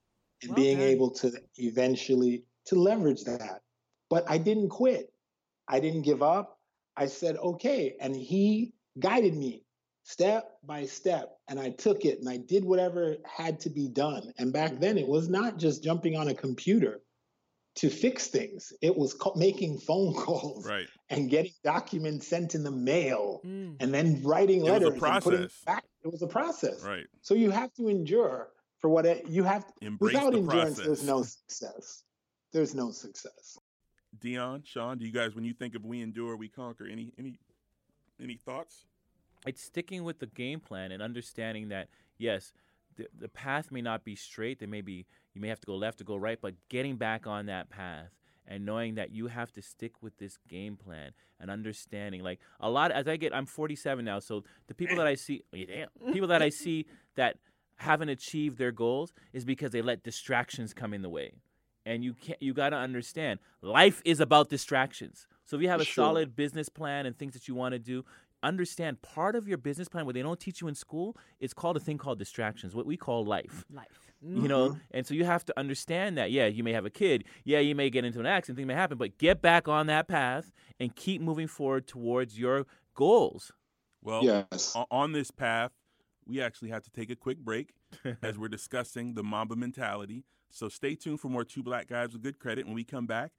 and 0.44 0.52
Well 0.52 0.56
being 0.56 0.78
done. 0.78 0.88
able 0.88 1.12
to 1.12 1.32
eventually 1.58 2.44
to 2.66 2.76
leverage 2.76 3.24
that. 3.24 3.62
But 4.10 4.30
I 4.30 4.38
didn't 4.38 4.70
quit. 4.70 5.13
I 5.68 5.80
didn't 5.80 6.02
give 6.04 6.22
up. 6.22 6.60
I 6.96 7.08
said, 7.08 7.38
okay. 7.38 7.96
And 8.00 8.16
he 8.16 8.74
guided 9.00 9.36
me 9.36 9.64
step 10.04 10.52
by 10.64 10.86
step. 10.86 11.38
And 11.48 11.60
I 11.60 11.70
took 11.72 12.06
it 12.06 12.20
and 12.20 12.30
I 12.30 12.38
did 12.38 12.64
whatever 12.66 13.16
had 13.26 13.60
to 13.62 13.70
be 13.70 13.88
done. 13.88 14.34
And 14.38 14.52
back 14.54 14.80
then, 14.80 14.98
it 14.98 15.08
was 15.08 15.30
not 15.30 15.58
just 15.58 15.84
jumping 15.84 16.16
on 16.16 16.28
a 16.28 16.34
computer 16.34 17.02
to 17.78 17.90
fix 17.90 18.28
things, 18.28 18.72
it 18.84 18.96
was 18.96 19.16
ca- 19.16 19.34
making 19.36 19.80
phone 19.80 20.14
calls 20.24 20.64
Right. 20.68 20.86
and 21.10 21.28
getting 21.28 21.54
documents 21.64 22.28
sent 22.28 22.54
in 22.54 22.64
the 22.64 22.70
mail 22.70 23.42
Mm. 23.44 23.78
and 23.80 23.92
then 23.92 24.22
writing 24.24 24.60
It 24.60 24.64
was 24.64 24.70
a 24.70 24.74
letters. 24.74 24.90
and 24.94 25.02
putting 25.02 25.16
it 25.16 25.24
process. 25.24 25.62
back. 25.66 25.84
It 26.04 26.12
was 26.12 26.22
a 26.22 26.28
process. 26.28 26.84
Right. 26.84 27.08
So 27.22 27.34
you 27.34 27.50
have 27.50 27.74
to 27.74 27.88
endure 27.88 28.50
for 28.78 28.90
what 28.92 29.08
it, 29.08 29.28
you 29.28 29.42
have. 29.44 29.66
To, 29.66 29.74
Embrace 29.88 30.14
without 30.14 30.34
the 30.34 30.38
endurance, 30.40 30.76
process. 30.76 30.86
there's 30.86 31.04
no 31.04 31.24
success. 31.24 32.04
There's 32.52 32.76
no 32.76 32.92
success. 32.92 33.58
Dion, 34.24 34.64
Sean, 34.66 34.98
do 34.98 35.06
you 35.06 35.12
guys, 35.12 35.36
when 35.36 35.44
you 35.44 35.54
think 35.54 35.76
of 35.76 35.86
we 35.86 36.02
endure, 36.02 36.36
we 36.36 36.48
conquer, 36.48 36.88
any 36.88 37.14
any 37.20 37.38
any 38.20 38.36
thoughts? 38.36 38.86
it's 39.46 39.62
sticking 39.62 40.04
with 40.04 40.20
the 40.20 40.28
game 40.28 40.60
plan 40.60 40.92
and 40.92 41.02
understanding 41.02 41.70
that 41.70 41.90
yes 42.18 42.54
the, 42.96 43.08
the 43.20 43.28
path 43.28 43.72
may 43.72 43.82
not 43.82 44.04
be 44.04 44.16
straight. 44.16 44.60
There 44.60 44.68
may 44.68 44.82
be 44.82 45.06
you 45.34 45.42
may 45.42 45.48
have 45.48 45.60
to 45.62 45.66
go 45.66 45.76
left 45.76 46.00
or 46.00 46.04
go 46.04 46.16
right 46.16 46.40
but 46.42 46.54
getting 46.70 46.96
back 46.96 47.26
on 47.26 47.48
that 47.48 47.70
path 47.70 48.12
and 48.48 48.66
knowing 48.66 48.96
that 48.96 49.12
you 49.12 49.28
have 49.28 49.52
to 49.54 49.62
stick 49.62 49.94
with 50.02 50.18
this 50.18 50.38
game 50.48 50.76
plan 50.76 51.12
and 51.40 51.50
understanding 51.50 52.22
like 52.22 52.40
a 52.60 52.70
lot 52.70 52.92
as 52.92 53.08
i 53.08 53.18
get 53.18 53.34
i'm 53.34 53.46
47 53.46 54.06
now 54.06 54.20
so 54.20 54.44
the 54.68 54.74
people 54.76 54.98
that 54.98 55.08
i 55.08 55.16
see 55.16 55.42
oh, 55.54 55.58
yeah, 55.58 55.66
damn, 55.66 56.14
people 56.14 56.28
that 56.28 56.42
i 56.42 56.50
see 56.50 56.86
that 57.16 57.38
haven't 57.78 58.10
achieved 58.10 58.58
their 58.58 58.72
goals 58.72 59.14
is 59.32 59.44
because 59.44 59.72
they 59.72 59.82
let 59.82 60.04
distractions 60.04 60.74
come 60.74 60.94
in 60.94 61.02
the 61.02 61.10
way 61.10 61.34
and 61.86 62.04
you 62.04 62.14
can't 62.14 62.42
you 62.42 62.54
got 62.54 62.70
to 62.70 62.76
understand 62.78 63.40
life 63.62 64.02
is 64.06 64.20
about 64.20 64.50
distractions 64.50 65.28
so 65.46 65.56
if 65.58 65.62
you 65.62 65.70
have 65.70 65.82
a 65.82 65.86
Sure. 65.86 66.06
solid 66.06 66.36
business 66.36 66.70
plan 66.70 67.06
and 67.06 67.18
things 67.18 67.34
that 67.34 67.48
you 67.48 67.56
want 67.56 67.74
to 67.74 67.80
do 67.80 68.04
understand 68.42 69.02
part 69.02 69.36
of 69.36 69.48
your 69.48 69.58
business 69.58 69.88
plan 69.88 70.06
what 70.06 70.16
they 70.16 70.22
don't 70.22 70.40
teach 70.40 70.60
you 70.62 70.68
in 70.68 70.76
school 70.76 71.16
is 71.40 71.54
called 71.54 71.78
a 71.78 71.80
thing 71.80 71.98
called 71.98 72.20
distractions 72.20 72.76
what 72.76 72.86
we 72.86 72.98
call 72.98 73.24
life 73.26 73.64
Life. 73.74 74.12
you 74.22 74.48
know 74.50 74.70
mm-hmm. 74.72 74.80
and 74.92 75.08
so 75.08 75.14
you 75.14 75.24
have 75.24 75.46
to 75.46 75.58
understand 75.58 76.18
that 76.18 76.30
yeah 76.32 76.46
you 76.48 76.64
may 76.64 76.74
have 76.74 76.86
a 76.86 76.90
kid 76.90 77.24
yeah 77.46 77.60
you 77.60 77.74
may 77.74 77.90
get 77.90 78.04
into 78.04 78.20
an 78.20 78.26
accident 78.26 78.58
thing 78.58 78.68
may 78.68 78.74
happen 78.74 78.98
but 78.98 79.18
get 79.18 79.42
back 79.42 79.68
on 79.70 79.88
that 79.88 80.08
path 80.10 80.52
and 80.80 80.94
keep 80.96 81.22
moving 81.22 81.48
forward 81.48 81.88
towards 81.88 82.38
your 82.38 82.66
goals 82.96 83.52
Well, 84.02 84.24
Yes. 84.24 84.76
on 84.92 85.14
this 85.14 85.32
path, 85.32 85.72
we 86.26 86.42
actually 86.42 86.70
have 86.70 86.84
to 86.84 86.92
take 86.92 87.10
a 87.10 87.16
quick 87.16 87.38
break 87.40 87.74
as 88.22 88.38
we're 88.38 88.50
discussing 88.50 89.14
the 89.14 89.24
Mamba 89.24 89.56
mentality. 89.56 90.26
So 90.54 90.70
stay 90.70 90.94
tuned 90.94 91.20
for 91.20 91.30
more 91.30 91.44
Two 91.44 91.64
Black 91.64 91.88
Guys 91.88 92.14
with 92.14 92.22
Good 92.22 92.38
Credit. 92.38 92.66
When 92.68 92.76
we 92.76 92.84
come 92.84 93.08
back, 93.08 93.32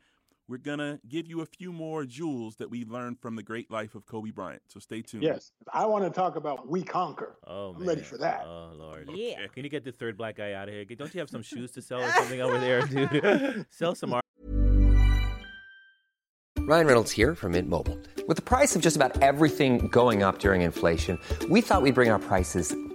we're 0.49 0.59
going 0.59 0.81
to 0.81 0.99
give 1.09 1.29
you 1.29 1.43
a 1.43 1.47
few 1.47 1.73
more 1.73 2.05
jewels 2.05 2.57
that 2.57 2.69
we 2.71 2.85
learned 2.85 3.21
from 3.21 3.37
the 3.37 3.43
great 3.45 3.71
life 3.71 3.95
of 3.95 4.05
Kobe 4.05 4.31
Bryant. 4.33 4.63
So 4.67 4.81
stay 4.81 5.01
tuned. 5.01 5.23
Yes. 5.23 5.53
I 5.73 5.87
want 5.87 6.05
to 6.05 6.11
talk 6.11 6.35
about 6.35 6.69
we 6.69 6.83
conquer. 6.83 7.37
oh 7.47 7.71
I'm 7.73 7.79
man. 7.79 7.89
ready 7.89 8.03
for 8.03 8.19
that. 8.19 8.43
oh 8.45 8.73
lord 8.77 9.09
Yeah. 9.15 9.47
can 9.55 9.63
you 9.63 9.71
get 9.71 9.85
the 9.85 9.93
third 9.93 10.19
black 10.19 10.37
guy 10.37 10.53
out 10.53 10.69
of 10.69 10.75
here 10.75 10.85
don't 10.85 11.15
you 11.15 11.21
have 11.21 11.31
some 11.31 11.43
shoes 11.43 11.71
to 11.73 11.83
sell 11.83 12.03
or 12.03 12.11
something 12.19 12.41
over 12.43 12.59
there 12.59 12.83
dude 12.83 13.65
sell 13.71 13.95
some 13.95 14.13
art 14.13 14.25
Ryan 16.67 16.87
Reynolds 16.87 17.11
here 17.13 17.35
from 17.35 17.53
Mint 17.53 17.69
Mobile. 17.69 17.99
With 18.27 18.37
the 18.39 18.43
price 18.43 18.75
of 18.75 18.81
just 18.81 18.97
about 18.97 19.21
everything 19.23 19.89
going 19.89 20.23
up 20.23 20.39
during 20.39 20.63
inflation, 20.63 21.19
we 21.51 21.61
thought 21.61 21.83
we'd 21.83 21.95
bring 21.95 22.09
our 22.11 22.19
prices 22.19 22.75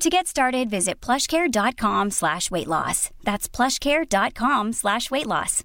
To 0.00 0.08
get 0.08 0.28
started, 0.28 0.70
visit 0.70 1.00
plushcare.com 1.00 2.10
slash 2.10 2.52
weight 2.52 2.68
loss. 2.68 3.10
That's 3.24 3.48
plushcare.com 3.48 4.72
slash 4.72 5.10
weight 5.10 5.26
loss. 5.26 5.64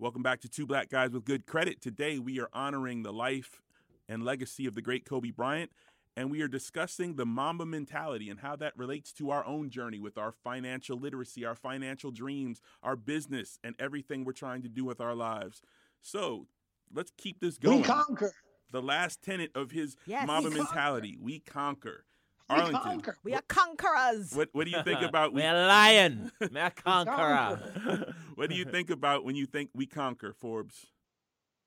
Welcome 0.00 0.22
back 0.24 0.40
to 0.40 0.48
Two 0.48 0.66
Black 0.66 0.88
Guys 0.88 1.10
with 1.12 1.24
Good 1.24 1.46
Credit. 1.46 1.80
Today 1.80 2.18
we 2.18 2.40
are 2.40 2.48
honoring 2.52 3.04
the 3.04 3.12
life 3.12 3.62
and 4.08 4.24
legacy 4.24 4.66
of 4.66 4.74
the 4.74 4.82
great 4.82 5.04
Kobe 5.04 5.30
Bryant, 5.30 5.70
and 6.16 6.30
we 6.30 6.40
are 6.42 6.48
discussing 6.48 7.16
the 7.16 7.26
Mamba 7.26 7.66
mentality 7.66 8.30
and 8.30 8.40
how 8.40 8.56
that 8.56 8.76
relates 8.76 9.12
to 9.14 9.30
our 9.30 9.44
own 9.44 9.70
journey 9.70 9.98
with 9.98 10.16
our 10.16 10.32
financial 10.32 10.98
literacy, 10.98 11.44
our 11.44 11.54
financial 11.54 12.10
dreams, 12.10 12.60
our 12.82 12.96
business, 12.96 13.58
and 13.64 13.74
everything 13.78 14.24
we're 14.24 14.32
trying 14.32 14.62
to 14.62 14.68
do 14.68 14.84
with 14.84 15.00
our 15.00 15.14
lives. 15.14 15.60
So 16.00 16.46
let's 16.92 17.12
keep 17.16 17.40
this 17.40 17.58
going. 17.58 17.78
We 17.78 17.82
conquer. 17.84 18.32
the 18.70 18.82
last 18.82 19.22
tenet 19.22 19.50
of 19.54 19.70
his 19.70 19.96
Yes. 20.06 20.26
Mamba 20.26 20.50
We 20.50 20.56
mentality: 20.56 21.16
we 21.20 21.40
conquer. 21.40 22.04
We 22.50 22.56
Arlington, 22.56 22.82
conquer. 22.82 23.16
We 23.24 23.34
are 23.34 23.42
conquerors. 23.48 24.32
what 24.34 24.50
what 24.52 24.66
do 24.66 24.70
you 24.70 24.82
think 24.82 25.00
about 25.08 25.32
we? 25.32 25.40
We're 25.42 25.66
lion, 25.66 26.30
we're 26.40 26.70
conqueror. 26.70 28.14
what 28.34 28.50
do 28.50 28.56
you 28.56 28.64
think 28.66 28.90
about 28.90 29.24
when 29.24 29.34
you 29.34 29.46
think 29.46 29.70
we 29.74 29.86
conquer, 29.86 30.32
Forbes? 30.32 30.86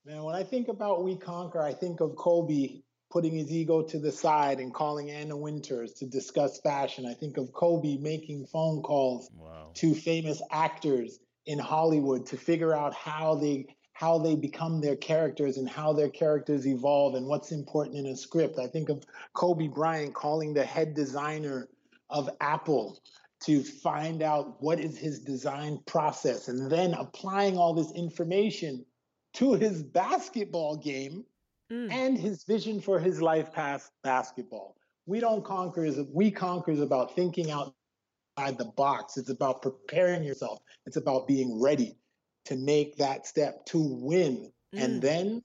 Man, 0.05 0.23
when 0.23 0.35
I 0.35 0.43
think 0.43 0.69
about 0.69 1.03
We 1.03 1.17
Conquer, 1.17 1.61
I 1.61 1.73
think 1.73 1.99
of 1.99 2.15
Kobe 2.15 2.79
putting 3.09 3.35
his 3.35 3.51
ego 3.51 3.81
to 3.81 3.99
the 3.99 4.11
side 4.11 4.59
and 4.59 4.73
calling 4.73 5.09
Anna 5.11 5.35
Winters 5.37 5.93
to 5.93 6.05
discuss 6.05 6.59
fashion. 6.59 7.05
I 7.05 7.13
think 7.13 7.37
of 7.37 7.53
Kobe 7.53 7.97
making 7.97 8.45
phone 8.47 8.81
calls 8.81 9.29
Wow. 9.35 9.71
to 9.75 9.93
famous 9.93 10.41
actors 10.51 11.19
in 11.45 11.59
Hollywood 11.59 12.25
to 12.27 12.37
figure 12.37 12.73
out 12.73 12.93
how 12.93 13.35
they 13.35 13.65
how 13.93 14.19
they 14.19 14.35
become 14.35 14.79
their 14.79 14.95
characters 14.95 15.57
and 15.57 15.67
how 15.67 15.91
their 15.91 16.09
characters 16.09 16.67
evolve 16.67 17.15
and 17.15 17.25
what's 17.25 17.51
important 17.51 17.97
in 17.97 18.05
a 18.05 18.15
script. 18.15 18.59
I 18.59 18.67
think 18.67 18.89
of 18.89 19.03
Kobe 19.33 19.69
Bryant 19.69 20.13
calling 20.13 20.53
the 20.53 20.63
head 20.63 20.93
designer 20.93 21.67
of 22.07 22.29
Apple 22.39 22.99
to 23.45 23.63
find 23.63 24.21
out 24.21 24.61
what 24.61 24.79
is 24.79 24.99
his 24.99 25.21
design 25.21 25.79
process 25.87 26.47
and 26.47 26.69
then 26.69 26.93
applying 26.93 27.57
all 27.57 27.73
this 27.73 27.91
information 27.93 28.85
to 29.33 29.53
his 29.53 29.81
basketball 29.81 30.77
game 30.77 31.25
Mm. 31.71 31.91
and 31.91 32.17
his 32.17 32.45
vision 32.45 32.79
for 32.79 32.97
his 32.97 33.21
life 33.21 33.51
past 33.51 33.91
basketball. 34.01 34.77
We 35.05 35.19
don't 35.19 35.43
conquer 35.43 35.83
is 35.83 35.99
we 36.13 36.31
conquer 36.31 36.71
is 36.71 36.79
about 36.79 37.13
thinking 37.13 37.51
outside 37.51 38.57
the 38.57 38.71
box. 38.77 39.17
It's 39.17 39.29
about 39.29 39.61
preparing 39.61 40.23
yourself. 40.23 40.59
It's 40.85 40.95
about 40.95 41.27
being 41.27 41.61
ready 41.61 41.97
to 42.45 42.55
make 42.55 42.95
that 42.97 43.27
step 43.27 43.65
to 43.65 43.79
win. 43.79 44.51
Mm. 44.73 44.83
And 44.83 45.01
then 45.01 45.43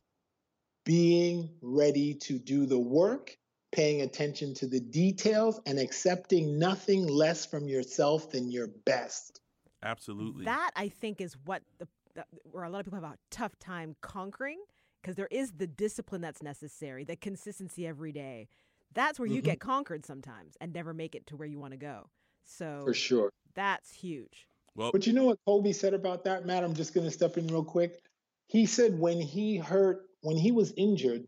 being 0.85 1.51
ready 1.61 2.14
to 2.14 2.39
do 2.39 2.66
the 2.66 2.79
work, 2.79 3.37
paying 3.73 4.03
attention 4.03 4.55
to 4.55 4.68
the 4.68 4.81
details, 4.81 5.61
and 5.66 5.79
accepting 5.79 6.59
nothing 6.59 7.07
less 7.07 7.47
from 7.47 7.66
yourself 7.66 8.31
than 8.31 8.51
your 8.51 8.68
best. 8.85 9.41
Absolutely. 9.83 10.45
That 10.45 10.70
I 10.77 10.89
think 10.89 11.20
is 11.20 11.37
what 11.45 11.62
the, 11.79 11.89
the 12.14 12.25
where 12.45 12.64
a 12.64 12.70
lot 12.70 12.81
of 12.81 12.87
people 12.87 13.01
have 13.01 13.12
a 13.12 13.18
tough 13.31 13.59
time 13.59 13.97
conquering 14.01 14.61
because 15.03 15.16
there 15.16 15.28
is 15.30 15.53
the 15.53 15.66
discipline 15.66 16.20
that's 16.20 16.42
necessary, 16.42 17.05
the 17.05 17.16
consistency 17.16 17.86
every 17.86 18.12
day. 18.12 18.48
That's 18.94 19.18
where 19.18 19.26
you 19.26 19.40
Mhm. 19.42 19.46
get 19.46 19.61
conquered 19.61 20.07
sometimes 20.07 20.57
and 20.61 20.72
never 20.72 20.94
make 20.94 21.14
it 21.14 21.26
to 21.28 21.36
where 21.36 21.48
you 21.48 21.59
want 21.59 21.72
to 21.72 21.78
go. 21.78 22.11
So 22.44 22.84
For 22.84 22.94
sure. 22.94 23.32
that's 23.55 23.92
huge. 23.92 24.48
well, 24.74 24.92
But 24.92 25.07
you 25.07 25.12
know 25.12 25.24
what 25.24 25.38
Kobe 25.44 25.72
said 25.72 25.92
about 25.94 26.24
that, 26.24 26.46
Matt? 26.46 26.64
I'm 26.64 26.74
just 26.74 26.94
going 26.94 27.07
to 27.07 27.11
step 27.11 27.36
in 27.36 27.46
real 27.48 27.64
quick. 27.64 28.00
He 28.46 28.66
said 28.66 28.98
when 28.98 29.20
he 29.20 29.57
hurt, 29.57 30.09
when 30.20 30.36
he 30.36 30.53
was 30.53 30.72
injured, 30.76 31.26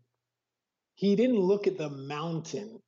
he 0.95 1.15
didn't 1.15 1.39
look 1.39 1.67
at 1.67 1.77
the 1.77 1.89
mountain. 1.89 2.81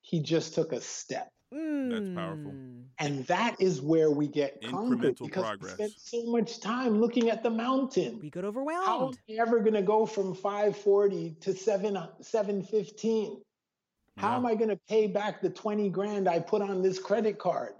He 0.00 0.20
just 0.20 0.54
took 0.54 0.72
a 0.72 0.80
step. 0.80 1.30
That's 1.50 2.08
powerful. 2.14 2.52
Mm. 2.52 2.82
And 2.98 3.24
that 3.26 3.56
is 3.60 3.80
where 3.80 4.10
we 4.10 4.26
get 4.28 4.60
conquered 4.62 5.16
Incremental 5.16 5.26
because 5.26 5.44
progress. 5.44 5.78
we 5.78 5.86
spend 5.86 5.92
so 5.96 6.30
much 6.30 6.60
time 6.60 7.00
looking 7.00 7.30
at 7.30 7.42
the 7.42 7.50
mountain. 7.50 8.18
We 8.20 8.30
get 8.30 8.44
overwhelmed. 8.44 8.86
How 8.86 8.94
overwhelmed. 8.96 9.18
am 9.30 9.36
I 9.38 9.42
ever 9.42 9.60
going 9.60 9.74
to 9.74 9.82
go 9.82 10.04
from 10.04 10.34
540 10.34 11.36
to 11.40 11.54
7 11.54 11.98
715? 12.20 13.40
How 14.16 14.30
Yeah. 14.30 14.36
am 14.36 14.46
I 14.46 14.54
going 14.56 14.70
to 14.70 14.80
pay 14.88 15.06
back 15.06 15.40
the 15.40 15.50
20 15.50 15.88
grand 15.90 16.28
I 16.28 16.40
put 16.40 16.60
on 16.60 16.82
this 16.82 16.98
credit 16.98 17.38
card? 17.38 17.74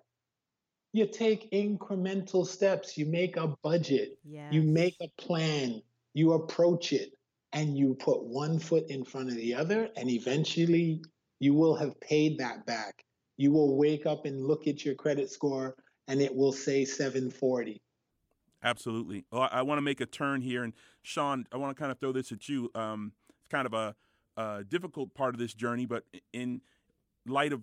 You 0.92 1.06
take 1.06 1.50
incremental 1.50 2.46
steps, 2.46 2.96
you 2.96 3.04
make 3.06 3.36
a 3.36 3.48
budget, 3.62 4.18
Yeah. 4.24 4.50
you 4.50 4.62
make 4.62 4.96
a 5.00 5.08
plan, 5.20 5.82
you 6.14 6.32
approach 6.32 6.92
it, 6.92 7.12
and 7.52 7.76
you 7.76 7.94
put 7.94 8.22
one 8.22 8.58
foot 8.58 8.88
in 8.88 9.04
front 9.04 9.28
of 9.28 9.36
the 9.36 9.54
other, 9.54 9.90
and 9.96 10.08
eventually 10.08 11.02
you 11.40 11.54
will 11.54 11.74
have 11.74 12.00
paid 12.00 12.38
that 12.38 12.64
back. 12.66 13.04
You 13.38 13.52
will 13.52 13.76
wake 13.76 14.04
up 14.04 14.26
and 14.26 14.46
look 14.46 14.66
at 14.66 14.84
your 14.84 14.94
credit 14.94 15.30
score 15.30 15.74
and 16.08 16.20
it 16.20 16.34
will 16.34 16.52
say 16.52 16.84
740. 16.84 17.80
Absolutely. 18.62 19.24
Well, 19.30 19.42
I, 19.42 19.58
I 19.58 19.62
want 19.62 19.78
to 19.78 19.82
make 19.82 20.00
a 20.00 20.06
turn 20.06 20.40
here, 20.40 20.64
and 20.64 20.72
Sean, 21.02 21.46
I 21.52 21.56
want 21.56 21.76
to 21.76 21.80
kind 21.80 21.92
of 21.92 21.98
throw 22.00 22.12
this 22.12 22.32
at 22.32 22.48
you. 22.48 22.70
Um, 22.74 23.12
it's 23.38 23.48
kind 23.48 23.66
of 23.66 23.74
a, 23.74 23.94
a 24.36 24.64
difficult 24.64 25.14
part 25.14 25.34
of 25.34 25.38
this 25.38 25.54
journey, 25.54 25.86
but 25.86 26.04
in 26.32 26.62
light 27.26 27.52
of 27.52 27.62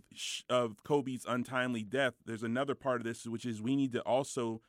of 0.50 0.84
Kobe's 0.84 1.26
untimely 1.28 1.84
death, 1.84 2.14
there's 2.26 2.44
another 2.44 2.76
part 2.76 3.02
of 3.02 3.04
this, 3.04 3.26
which 3.26 3.46
is 3.46 3.62
we 3.62 3.76
need 3.76 3.92
to 3.94 4.02
also 4.02 4.62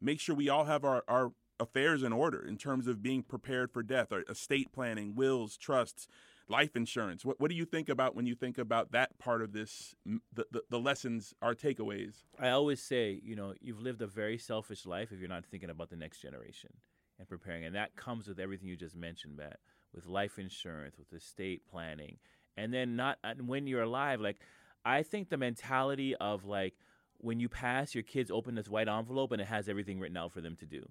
make 0.00 0.20
sure 0.20 0.36
we 0.36 0.48
all 0.48 0.64
have 0.64 0.84
our, 0.84 1.02
our 1.08 1.32
affairs 1.58 2.02
in 2.02 2.12
order 2.12 2.46
in 2.46 2.58
terms 2.58 2.86
of 2.86 3.02
being 3.02 3.22
prepared 3.22 3.72
for 3.72 3.82
death, 3.82 4.12
or 4.12 4.22
estate 4.28 4.72
planning, 4.72 5.14
wills, 5.16 5.56
trusts, 5.56 6.06
life 6.48 6.76
insurance. 6.76 7.24
What, 7.24 7.40
what 7.40 7.50
do 7.50 7.56
you 7.56 7.64
think 7.64 7.88
about 7.88 8.14
when 8.14 8.26
you 8.26 8.34
think 8.34 8.58
about 8.58 8.92
that 8.92 9.18
part 9.18 9.42
of 9.42 9.52
this, 9.52 9.94
the, 10.34 10.46
the, 10.50 10.62
the 10.70 10.78
lessons, 10.78 11.34
our 11.42 11.54
takeaways? 11.54 12.24
I 12.38 12.50
always 12.50 12.82
say, 12.82 13.20
you 13.24 13.36
know, 13.36 13.54
you've 13.60 13.80
lived 13.80 14.02
a 14.02 14.06
very 14.06 14.38
selfish 14.38 14.86
life 14.86 15.12
if 15.12 15.20
you're 15.20 15.28
not 15.28 15.44
thinking 15.46 15.70
about 15.70 15.90
the 15.90 15.96
next 15.96 16.20
generation 16.20 16.70
and 17.18 17.28
preparing. 17.28 17.64
And 17.64 17.74
that 17.74 17.96
comes 17.96 18.26
with 18.26 18.38
everything 18.38 18.68
you 18.68 18.76
just 18.76 18.96
mentioned, 18.96 19.36
Matt, 19.36 19.58
with 19.94 20.06
life 20.06 20.38
insurance, 20.38 20.96
with 20.98 21.12
estate 21.12 21.62
planning. 21.70 22.18
And 22.56 22.72
then 22.72 22.96
not 22.96 23.18
uh, 23.24 23.34
when 23.44 23.66
you're 23.66 23.82
alive, 23.82 24.20
like, 24.20 24.40
I 24.84 25.02
think 25.02 25.30
the 25.30 25.36
mentality 25.36 26.14
of 26.16 26.44
like 26.44 26.74
when 27.18 27.38
you 27.38 27.48
pass, 27.48 27.94
your 27.94 28.02
kids 28.02 28.30
open 28.30 28.56
this 28.56 28.68
white 28.68 28.88
envelope 28.88 29.32
and 29.32 29.40
it 29.40 29.46
has 29.46 29.68
everything 29.68 30.00
written 30.00 30.16
out 30.16 30.32
for 30.32 30.40
them 30.40 30.56
to 30.56 30.66
do. 30.66 30.88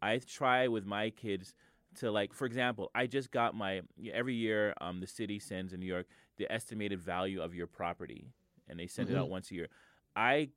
I 0.00 0.18
try 0.18 0.68
with 0.68 0.86
my 0.86 1.10
kids 1.10 1.54
to 1.96 2.10
like, 2.10 2.32
for 2.32 2.46
example, 2.46 2.90
I 2.94 3.06
just 3.06 3.30
got 3.30 3.54
my 3.54 3.82
every 4.12 4.34
year 4.34 4.74
um, 4.80 5.00
the 5.00 5.06
city 5.06 5.38
sends 5.38 5.72
in 5.72 5.80
New 5.80 5.86
York 5.86 6.06
the 6.36 6.50
estimated 6.52 7.00
value 7.00 7.40
of 7.40 7.54
your 7.54 7.66
property, 7.66 8.26
and 8.68 8.78
they 8.78 8.86
send 8.86 9.08
mm-hmm. 9.08 9.16
it 9.16 9.20
out 9.20 9.24
mm-hmm. 9.24 9.32
once 9.32 9.50
a 9.50 9.54
year. 9.54 9.68
I 10.16 10.48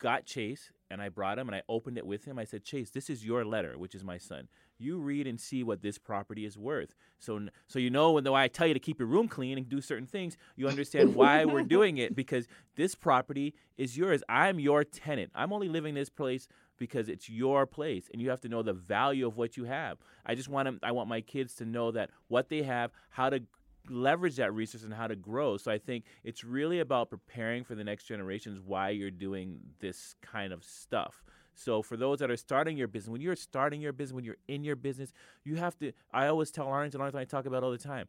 got 0.00 0.24
Chase 0.24 0.72
and 0.90 1.00
I 1.00 1.08
brought 1.08 1.38
him 1.38 1.48
and 1.48 1.54
I 1.54 1.62
opened 1.68 1.98
it 1.98 2.06
with 2.06 2.24
him. 2.24 2.38
I 2.38 2.44
said, 2.44 2.64
Chase, 2.64 2.90
this 2.90 3.08
is 3.08 3.24
your 3.24 3.44
letter, 3.44 3.78
which 3.78 3.94
is 3.94 4.02
my 4.02 4.18
son. 4.18 4.48
You 4.78 4.98
read 4.98 5.26
and 5.26 5.38
see 5.38 5.62
what 5.62 5.82
this 5.82 5.98
property 5.98 6.44
is 6.44 6.58
worth. 6.58 6.94
So, 7.18 7.48
so 7.68 7.78
you 7.78 7.90
know 7.90 8.12
when 8.12 8.24
the 8.24 8.32
I 8.32 8.48
tell 8.48 8.66
you 8.66 8.74
to 8.74 8.80
keep 8.80 8.98
your 8.98 9.08
room 9.08 9.28
clean 9.28 9.58
and 9.58 9.68
do 9.68 9.80
certain 9.80 10.06
things, 10.06 10.36
you 10.56 10.66
understand 10.66 11.14
why 11.14 11.44
we're 11.44 11.62
doing 11.78 11.98
it 11.98 12.16
because 12.16 12.48
this 12.76 12.94
property 12.94 13.54
is 13.76 13.96
yours. 13.96 14.22
I'm 14.28 14.58
your 14.58 14.82
tenant. 14.82 15.30
I'm 15.34 15.52
only 15.52 15.68
living 15.68 15.94
this 15.94 16.10
place 16.10 16.48
because 16.80 17.08
it's 17.08 17.28
your 17.28 17.66
place 17.66 18.08
and 18.12 18.20
you 18.20 18.30
have 18.30 18.40
to 18.40 18.48
know 18.48 18.64
the 18.64 18.72
value 18.72 19.26
of 19.28 19.36
what 19.36 19.56
you 19.56 19.64
have. 19.64 19.98
I 20.26 20.34
just 20.34 20.48
want 20.48 20.66
to, 20.66 20.86
I 20.86 20.90
want 20.90 21.08
my 21.08 21.20
kids 21.20 21.54
to 21.56 21.64
know 21.64 21.92
that 21.92 22.10
what 22.26 22.48
they 22.48 22.62
have, 22.62 22.90
how 23.10 23.30
to 23.30 23.42
leverage 23.88 24.36
that 24.36 24.52
resource 24.52 24.82
and 24.82 24.92
how 24.92 25.06
to 25.06 25.14
grow. 25.14 25.56
So 25.58 25.70
I 25.70 25.78
think 25.78 26.04
it's 26.24 26.42
really 26.42 26.80
about 26.80 27.10
preparing 27.10 27.62
for 27.62 27.76
the 27.76 27.84
next 27.84 28.04
generations 28.04 28.60
why 28.64 28.90
you're 28.90 29.10
doing 29.10 29.60
this 29.78 30.16
kind 30.22 30.52
of 30.52 30.64
stuff. 30.64 31.22
So 31.54 31.82
for 31.82 31.96
those 31.96 32.20
that 32.20 32.30
are 32.30 32.36
starting 32.36 32.76
your 32.76 32.88
business, 32.88 33.10
when 33.10 33.20
you're 33.20 33.36
starting 33.36 33.80
your 33.80 33.92
business, 33.92 34.14
when 34.14 34.24
you're 34.24 34.38
in 34.48 34.64
your 34.64 34.76
business, 34.76 35.12
you 35.44 35.56
have 35.56 35.78
to 35.78 35.92
I 36.12 36.28
always 36.28 36.50
tell 36.50 36.66
Arlington, 36.66 37.00
Arlington 37.00 37.20
I 37.20 37.24
talk 37.24 37.44
about 37.44 37.62
all 37.62 37.70
the 37.70 37.78
time. 37.78 38.08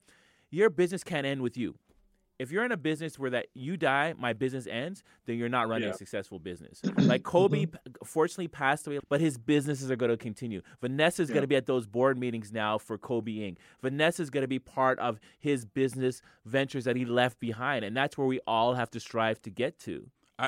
Your 0.49 0.69
business 0.69 1.03
can't 1.03 1.28
end 1.28 1.41
with 1.41 1.57
you 1.57 1.76
if 2.42 2.52
you're 2.52 2.66
in 2.66 2.72
a 2.72 2.78
business 2.78 3.20
where 3.20 3.30
that 3.30 3.48
you 3.54 3.78
die, 3.78 4.16
my 4.18 4.34
business 4.34 4.66
ends, 4.66 5.04
then 5.28 5.38
you're 5.38 5.48
not 5.48 5.70
running 5.70 5.88
yeah. 5.88 5.94
a 5.94 5.98
successful 5.98 6.39
business. 6.39 6.82
like 6.98 7.22
Kobe, 7.22 7.68
mm-hmm. 7.68 7.92
fortunately 8.04 8.48
passed 8.48 8.88
away, 8.88 9.00
but 9.10 9.22
his 9.22 9.38
businesses 9.38 9.92
are 9.92 9.96
going 9.96 10.10
to 10.10 10.18
continue. 10.18 10.64
Vanessa's 10.82 11.30
yeah. 11.30 11.36
going 11.36 11.44
to 11.44 11.48
be 11.48 11.56
at 11.56 11.68
those 11.68 11.86
board 11.86 12.18
meetings 12.18 12.52
now 12.52 12.80
for 12.80 12.98
Kobe 12.98 13.34
Inc. 13.34 13.58
Vanessa's 13.84 14.32
going 14.32 14.42
to 14.42 14.48
be 14.48 14.58
part 14.58 14.98
of 14.98 15.20
his 15.39 15.66
business 15.66 16.24
ventures 16.44 16.86
that 16.86 16.96
he 16.96 17.06
left 17.06 17.39
behind, 17.39 17.86
and 17.86 17.96
that's 17.96 18.18
where 18.18 18.28
we 18.28 18.39
all 18.48 18.74
have 18.74 18.89
to 18.89 19.00
strive 19.00 19.39
to 19.44 19.52
get 19.52 19.78
to. 19.82 20.08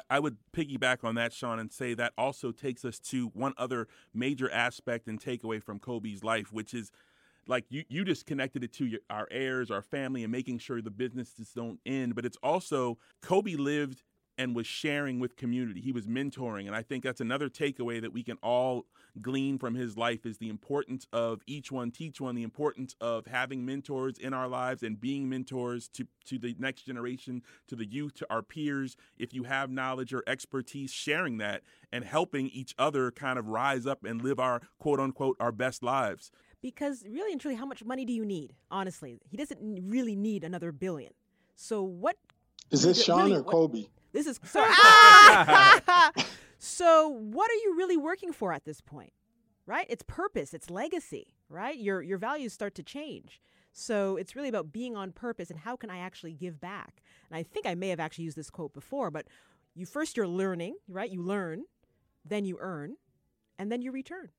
I, 0.09 0.17
would 0.19 0.37
piggyback 0.51 1.03
on 1.03 1.13
that, 1.15 1.33
Sean, 1.33 1.59
and 1.59 1.71
say 1.71 1.93
that 1.93 2.13
also 2.17 2.51
takes 2.51 2.83
us 2.83 2.97
to 2.99 3.27
one 3.35 3.53
other 3.57 3.87
major 4.11 4.51
aspect 4.51 5.07
and 5.07 5.21
takeaway 5.21 5.61
from 5.61 5.77
Kobe's 5.77 6.23
life, 6.23 6.51
which 6.51 6.73
is 6.73 6.91
like 7.47 7.65
you 7.69 7.83
you 7.89 8.05
just 8.05 8.25
connected 8.25 8.63
it 8.63 8.73
to 8.73 8.85
your, 8.85 8.99
our 9.09 9.27
heirs, 9.31 9.71
our 9.71 9.81
family, 9.81 10.23
and 10.23 10.31
making 10.31 10.59
sure 10.59 10.81
the 10.81 10.91
businesses 10.91 11.51
don't 11.55 11.79
end. 11.85 12.15
But 12.15 12.25
it's 12.25 12.37
also 12.43 12.97
Kobe 13.21 13.55
lived 13.55 14.03
and 14.37 14.55
was 14.55 14.65
sharing 14.65 15.19
with 15.19 15.35
community. 15.35 15.79
He 15.79 15.91
was 15.91 16.07
mentoring, 16.07 16.65
and 16.65 16.75
I 16.75 16.81
think 16.81 17.03
that's 17.03 17.21
another 17.21 17.49
takeaway 17.49 18.01
that 18.01 18.13
we 18.13 18.23
can 18.23 18.37
all 18.41 18.85
glean 19.21 19.59
from 19.59 19.75
his 19.75 19.95
life 19.95 20.25
is 20.25 20.39
the 20.39 20.49
importance 20.49 21.05
of 21.13 21.41
each 21.45 21.71
one 21.71 21.91
teach 21.91 22.19
one, 22.19 22.35
the 22.35 22.43
importance 22.43 22.95
of 22.99 23.27
having 23.27 23.65
mentors 23.65 24.17
in 24.17 24.33
our 24.33 24.47
lives 24.47 24.81
and 24.81 24.99
being 24.99 25.29
mentors 25.29 25.87
to 25.89 26.07
to 26.25 26.39
the 26.39 26.55
next 26.57 26.83
generation, 26.83 27.43
to 27.67 27.75
the 27.75 27.85
youth, 27.85 28.15
to 28.15 28.27
our 28.29 28.41
peers. 28.41 28.95
If 29.17 29.33
you 29.33 29.43
have 29.43 29.69
knowledge 29.69 30.13
or 30.13 30.23
expertise, 30.25 30.91
sharing 30.91 31.37
that 31.37 31.61
and 31.91 32.03
helping 32.03 32.47
each 32.49 32.73
other 32.79 33.11
kind 33.11 33.37
of 33.37 33.47
rise 33.47 33.85
up 33.85 34.03
and 34.03 34.21
live 34.21 34.39
our 34.39 34.61
quote 34.79 34.99
unquote 34.99 35.37
our 35.39 35.51
best 35.51 35.83
lives 35.83 36.31
because 36.63 37.03
really 37.07 37.33
and 37.33 37.39
truly, 37.39 37.55
how 37.55 37.65
much 37.65 37.83
money 37.83 38.05
do 38.05 38.13
you 38.13 38.25
need? 38.25 38.55
Honestly, 38.71 39.19
he 39.29 39.37
doesn't 39.37 39.59
really 39.87 40.15
need 40.15 40.43
another 40.43 40.71
billion. 40.71 41.11
So 41.55 41.83
what? 41.83 42.15
Is 42.71 42.81
this 42.81 43.03
Sean 43.03 43.25
really, 43.25 43.35
or 43.35 43.43
Kobe? 43.43 43.85
This 44.13 44.25
is 44.25 44.39
so. 44.43 44.61
ah! 44.63 46.11
so 46.57 47.09
what 47.09 47.51
are 47.51 47.61
you 47.65 47.75
really 47.77 47.97
working 47.97 48.31
for 48.31 48.53
at 48.53 48.65
this 48.65 48.81
point? 48.81 49.13
Right? 49.67 49.85
It's 49.89 50.03
purpose. 50.07 50.53
It's 50.53 50.71
legacy. 50.71 51.35
Right? 51.49 51.77
Your 51.77 52.01
your 52.01 52.17
values 52.17 52.53
start 52.53 52.73
to 52.75 52.83
change. 52.83 53.39
So 53.73 54.15
it's 54.15 54.35
really 54.35 54.49
about 54.49 54.71
being 54.71 54.95
on 54.95 55.11
purpose 55.11 55.49
and 55.49 55.59
how 55.59 55.75
can 55.75 55.89
I 55.89 55.97
actually 55.97 56.33
give 56.33 56.61
back? 56.61 57.01
And 57.29 57.37
I 57.37 57.43
think 57.43 57.65
I 57.65 57.75
may 57.75 57.89
have 57.89 57.99
actually 57.99 58.25
used 58.25 58.37
this 58.37 58.51
quote 58.51 58.73
before, 58.73 59.11
but 59.11 59.25
you 59.75 59.85
first 59.85 60.15
you're 60.15 60.27
learning, 60.27 60.75
right? 60.87 61.09
You 61.09 61.23
learn, 61.23 61.63
then 62.23 62.45
you 62.45 62.57
earn, 62.61 62.97
and 63.57 63.71
then 63.71 63.81
you 63.81 63.91
return. 63.91 64.29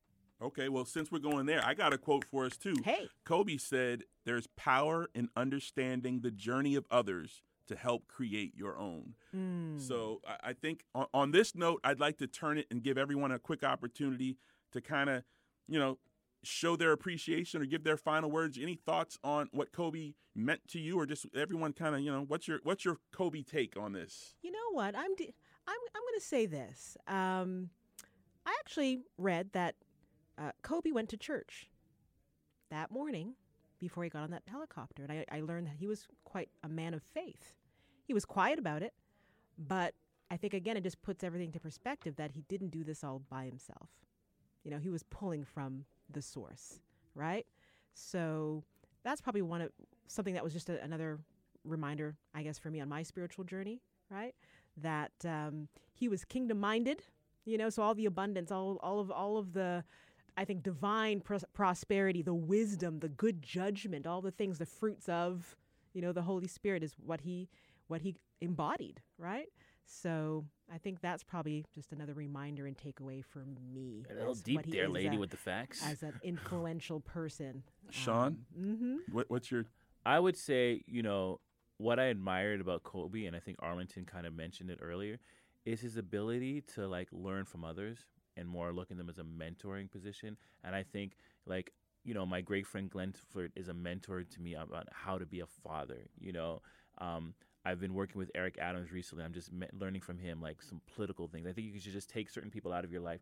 Okay, 0.43 0.69
well, 0.69 0.85
since 0.85 1.11
we're 1.11 1.19
going 1.19 1.47
there, 1.47 1.65
I 1.65 1.75
got 1.75 1.93
a 1.93 1.99
quote 1.99 2.25
for 2.25 2.45
us 2.45 2.57
too. 2.57 2.75
Hey. 2.85 3.09
Kobe 3.25 3.57
said, 3.57 4.05
There's 4.25 4.47
power 4.57 5.09
in 5.15 5.29
understanding 5.37 6.21
the 6.21 6.31
journey 6.31 6.75
of 6.75 6.87
others 6.91 7.43
to 7.67 7.77
help 7.77 8.07
create 8.09 8.55
your 8.55 8.79
own. 8.79 9.15
Mm. 9.35 9.81
So 9.81 10.21
I, 10.27 10.51
I 10.51 10.53
think 10.53 10.85
on, 10.95 11.07
on, 11.15 11.31
this 11.31 11.55
note, 11.55 11.81
I'd 11.83 12.01
like 12.01 12.19
to 12.19 12.27
turn 12.27 12.59
it 12.59 12.67
and 12.71 12.83
give 12.83 12.99
everyone 12.99 13.33
a 13.33 13.39
quick 13.39 13.65
opportunity 13.65 14.37
to 14.73 14.81
kind 14.81 15.09
of, 15.09 15.23
you 15.67 15.79
know, 15.79 15.99
show 16.43 16.77
their 16.77 16.93
appreciation 16.93 17.63
or 17.63 17.65
give 17.65 17.85
their 17.85 17.97
final 17.97 18.31
words. 18.31 18.59
Any 18.61 18.75
thoughts 18.75 19.19
on 19.25 19.49
what 19.53 19.73
Kobe 19.73 20.13
meant 20.35 20.61
to 20.69 20.79
you, 20.79 20.99
or 20.99 21.07
just 21.07 21.27
everyone 21.35 21.73
kind 21.73 21.95
of, 21.95 22.01
you 22.03 22.13
know, 22.13 22.25
what's 22.27 22.47
your 22.47 22.61
what's 22.65 22.85
your 22.85 22.99
Kobe 23.13 23.43
take 23.43 23.77
on 23.77 23.93
this? 23.93 24.35
You 24.43 24.53
know 24.53 24.73
what? 24.73 24.95
I'm 24.97 25.15
de- 25.15 25.35
I'm 25.67 25.79
I'm 25.95 26.03
going 26.03 26.19
to 26.19 26.25
say 26.25 26.47
this. 26.47 26.97
Um, 27.09 27.71
I 28.47 28.55
actually 28.61 29.01
read 29.17 29.53
that 29.53 29.77
uh, 30.39 30.51
Kobe 30.63 30.91
went 30.91 31.09
to 31.11 31.17
church 31.17 31.69
that 32.71 32.91
morning 32.91 33.35
before 33.81 34.05
he 34.05 34.11
got 34.11 34.23
on 34.23 34.31
that 34.31 34.43
helicopter. 34.47 35.05
And 35.05 35.13
I, 35.13 35.25
I 35.31 35.41
learned 35.41 35.67
that 35.67 35.77
he 35.79 35.87
was 35.87 36.07
quite 36.25 36.49
a 36.63 36.69
man 36.69 36.95
of 36.95 37.03
faith. 37.03 37.55
He 38.05 38.15
was 38.15 38.25
quiet 38.25 38.59
about 38.59 38.83
it, 38.83 38.95
but 39.59 39.95
I 40.31 40.37
think, 40.37 40.55
again, 40.55 40.77
it 40.77 40.83
just 40.83 41.01
puts 41.03 41.23
everything 41.23 41.53
to 41.53 41.61
perspective 41.61 42.17
that 42.17 42.33
he 42.33 42.43
didn't 42.49 42.71
do 42.71 42.83
this 42.83 43.05
all 43.05 43.23
by 43.31 43.45
himself. 43.45 43.91
You 44.63 44.71
know, 44.71 44.79
he 44.79 44.91
was 44.91 45.03
pulling 45.05 45.45
from 45.45 45.85
the 46.11 46.23
source, 46.23 46.81
right? 47.15 47.47
So 47.95 48.65
that's 49.05 49.21
probably 49.21 49.43
one 49.43 49.61
of 49.61 49.71
something 50.07 50.35
that 50.35 50.43
was 50.43 50.53
just 50.53 50.69
a, 50.71 50.83
another 50.83 51.19
reminder, 51.65 52.17
I 52.35 52.43
guess, 52.43 52.59
for 52.59 52.71
me 52.71 52.81
on 52.81 52.89
my 52.89 53.03
spiritual 53.03 53.45
journey, 53.45 53.81
right? 54.11 54.35
That 54.77 55.13
um, 55.25 55.69
he 55.95 56.09
was 56.09 56.25
kingdom 56.25 56.59
minded, 56.59 57.03
you 57.45 57.59
know, 57.59 57.71
so 57.71 57.83
all 57.83 57.95
the 57.95 58.07
abundance, 58.07 58.51
all, 58.51 58.79
all 58.83 59.01
of 59.01 59.11
all 59.11 59.37
of 59.37 59.53
the 59.53 59.85
I 60.37 60.45
think 60.45 60.63
divine 60.63 61.21
pros- 61.21 61.45
prosperity, 61.53 62.23
the 62.23 62.35
wisdom, 62.35 63.01
the 63.01 63.09
good 63.09 63.43
judgment, 63.43 64.07
all 64.07 64.21
the 64.21 64.31
things, 64.31 64.59
the 64.59 64.67
fruits 64.67 65.09
of, 65.09 65.57
you 65.93 66.03
know, 66.03 66.13
the 66.13 66.23
Holy 66.23 66.49
Spirit 66.49 66.83
is 66.83 66.95
what 67.05 67.21
he 67.21 67.49
what 67.87 68.01
he 68.01 68.17
embodied, 68.41 69.01
right? 69.19 69.49
So 69.87 70.45
I 70.73 70.79
think 70.79 71.01
that's 71.01 71.23
probably 71.23 71.65
just 71.75 71.93
another 71.93 72.15
reminder 72.15 72.67
and 72.67 72.77
takeaway 72.77 73.23
for 73.25 73.45
me. 73.75 74.05
A 74.11 74.15
little 74.15 74.35
deep 74.35 74.63
there, 74.67 74.89
lady, 74.89 75.17
a, 75.17 75.19
with 75.19 75.31
the 75.31 75.37
facts. 75.37 75.85
As 75.85 76.03
an 76.03 76.15
influential 76.23 77.01
person. 77.01 77.63
Sean, 77.91 78.27
um, 78.27 78.37
mm-hmm. 78.59 78.97
what, 79.13 79.31
what's 79.31 79.51
your? 79.51 79.67
I 80.07 80.19
would 80.19 80.37
say, 80.37 80.83
you 80.87 81.03
know, 81.03 81.41
what 81.79 81.99
I 81.99 82.05
admired 82.05 82.61
about 82.61 82.83
Kobe, 82.83 83.27
and 83.27 83.37
I 83.37 83.41
think 83.41 83.59
Arlington 83.61 84.05
kind 84.05 84.27
of 84.27 84.35
mentioned 84.35 84.71
it 84.71 84.79
earlier, 84.83 85.19
is 85.65 85.81
his 85.81 85.97
ability 85.97 86.63
to 86.75 86.87
like 86.87 87.09
learn 87.13 87.45
from 87.45 87.65
others 87.65 87.99
and 88.37 88.49
more 88.49 88.73
look 88.73 88.91
at 88.91 88.97
them 88.97 89.09
as 89.09 89.19
a 89.19 89.25
mentoring 89.25 89.91
position. 89.91 90.37
And 90.63 90.75
I 90.75 90.83
think 90.83 91.17
like 91.47 91.73
you 92.05 92.15
know 92.15 92.27
my 92.27 92.41
great 92.41 92.67
friend 92.67 92.91
Glenn 92.91 93.15
Flirt 93.31 93.53
is 93.57 93.69
a 93.69 93.75
mentor 93.75 94.23
to 94.23 94.41
me 94.41 94.55
about 94.55 94.89
how 94.93 95.19
to 95.19 95.27
be 95.27 95.41
a 95.41 95.47
father. 95.47 96.09
You 96.19 96.33
know. 96.33 96.63
Um, 96.99 97.35
I've 97.67 97.81
been 97.81 97.95
working 97.95 98.19
with 98.19 98.31
Eric 98.35 98.59
Adams 98.61 98.93
recently. 98.93 99.25
I'm 99.25 99.33
just 99.33 99.53
me- 99.53 99.67
learning 99.79 100.03
from 100.03 100.19
him 100.19 100.41
like 100.43 100.61
some 100.61 100.81
political 100.95 101.29
things. 101.29 101.47
I 101.47 101.53
think 101.53 101.73
you 101.73 101.81
should 101.81 101.93
just 101.93 102.11
take 102.11 102.29
certain 102.29 102.51
people 102.51 102.73
out 102.73 102.85
of 102.85 102.93
your 102.93 103.01
life. 103.01 103.21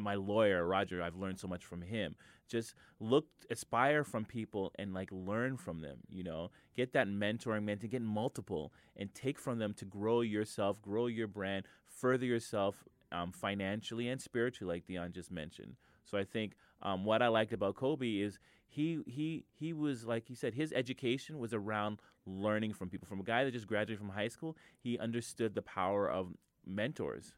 my 0.00 0.14
lawyer 0.14 0.64
Roger, 0.64 1.02
I've 1.02 1.16
learned 1.16 1.40
so 1.40 1.48
much 1.48 1.64
from 1.64 1.82
him. 1.82 2.14
Just 2.48 2.74
look, 3.00 3.26
aspire 3.50 4.04
from 4.04 4.24
people, 4.24 4.70
and 4.78 4.94
like 4.94 5.08
learn 5.10 5.56
from 5.56 5.80
them. 5.80 5.98
You 6.08 6.22
know, 6.22 6.50
get 6.76 6.92
that 6.92 7.08
mentoring, 7.08 7.64
mentor, 7.64 7.88
get 7.88 8.02
multiple, 8.02 8.72
and 8.96 9.12
take 9.12 9.40
from 9.40 9.58
them 9.58 9.74
to 9.74 9.84
grow 9.84 10.20
yourself, 10.20 10.80
grow 10.80 11.06
your 11.08 11.26
brand, 11.26 11.66
further 11.88 12.26
yourself, 12.26 12.84
um, 13.16 13.32
financially 13.32 14.08
and 14.08 14.20
spiritually, 14.20 14.74
like 14.74 14.86
Dion 14.86 15.12
just 15.12 15.30
mentioned. 15.30 15.76
So 16.04 16.18
I 16.18 16.24
think 16.24 16.52
um, 16.82 17.04
what 17.04 17.22
I 17.22 17.28
liked 17.28 17.52
about 17.52 17.74
Kobe 17.74 18.18
is 18.18 18.38
he 18.68 19.00
he 19.06 19.44
he 19.52 19.72
was 19.72 20.04
like 20.04 20.26
he 20.26 20.34
said 20.34 20.54
his 20.54 20.72
education 20.72 21.38
was 21.38 21.52
around 21.54 21.98
learning 22.26 22.74
from 22.74 22.88
people. 22.88 23.06
From 23.06 23.20
a 23.20 23.24
guy 23.24 23.44
that 23.44 23.52
just 23.52 23.66
graduated 23.66 23.98
from 23.98 24.10
high 24.10 24.28
school, 24.28 24.56
he 24.78 24.98
understood 24.98 25.54
the 25.54 25.62
power 25.62 26.08
of 26.08 26.34
mentors. 26.66 27.32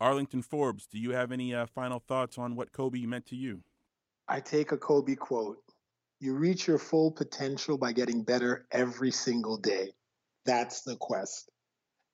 Arlington 0.00 0.42
Forbes, 0.42 0.86
do 0.86 0.98
you 0.98 1.10
have 1.10 1.32
any 1.32 1.54
uh, 1.54 1.66
final 1.66 1.98
thoughts 1.98 2.38
on 2.38 2.54
what 2.54 2.72
Kobe 2.72 3.00
meant 3.00 3.26
to 3.26 3.36
you? 3.36 3.62
I 4.28 4.40
take 4.40 4.72
a 4.72 4.76
Kobe 4.76 5.14
quote 5.14 5.58
You 6.20 6.34
reach 6.34 6.66
your 6.66 6.78
full 6.78 7.10
potential 7.10 7.78
by 7.78 7.92
getting 7.92 8.22
better 8.22 8.66
every 8.70 9.10
single 9.10 9.56
day. 9.56 9.92
That's 10.44 10.82
the 10.82 10.96
quest. 10.96 11.50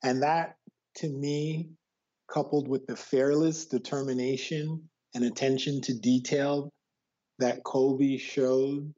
And 0.03 0.23
that, 0.23 0.57
to 0.97 1.09
me, 1.09 1.71
coupled 2.29 2.69
with 2.69 2.87
the 2.87 2.97
fearless 2.97 3.67
determination 3.67 4.89
and 5.15 5.25
attention 5.25 5.81
to 5.83 5.95
detail 5.95 6.73
that 7.39 7.65
Kobe 7.65 8.17
showed 8.17 8.93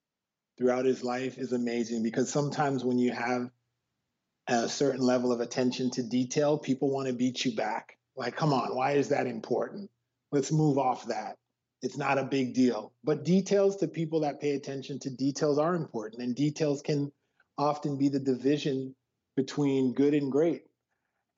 throughout 0.58 0.84
his 0.86 1.04
life, 1.04 1.38
is 1.38 1.52
amazing 1.52 2.02
because 2.02 2.30
sometimes 2.30 2.84
when 2.84 2.98
you 2.98 3.12
have 3.12 3.50
a 4.48 4.68
certain 4.68 5.00
level 5.00 5.32
of 5.32 5.40
attention 5.40 5.90
to 5.90 6.02
detail, 6.02 6.56
people 6.56 6.90
want 6.90 7.08
to 7.08 7.12
beat 7.12 7.44
you 7.44 7.54
back. 7.54 7.98
Like, 8.16 8.36
come 8.36 8.52
on, 8.52 8.74
why 8.74 8.92
is 8.92 9.08
that 9.08 9.26
important? 9.26 9.90
Let's 10.32 10.52
move 10.52 10.78
off 10.78 11.06
that. 11.08 11.36
It's 11.82 11.98
not 11.98 12.18
a 12.18 12.24
big 12.24 12.54
deal. 12.54 12.92
But 13.04 13.24
details 13.24 13.76
to 13.76 13.88
people 13.88 14.20
that 14.20 14.40
pay 14.40 14.52
attention 14.52 14.98
to 15.00 15.10
details 15.10 15.58
are 15.58 15.74
important, 15.74 16.22
and 16.22 16.34
details 16.34 16.80
can 16.80 17.12
often 17.58 17.98
be 17.98 18.08
the 18.08 18.20
division 18.20 18.94
between 19.36 19.92
good 19.92 20.14
and 20.14 20.32
great. 20.32 20.62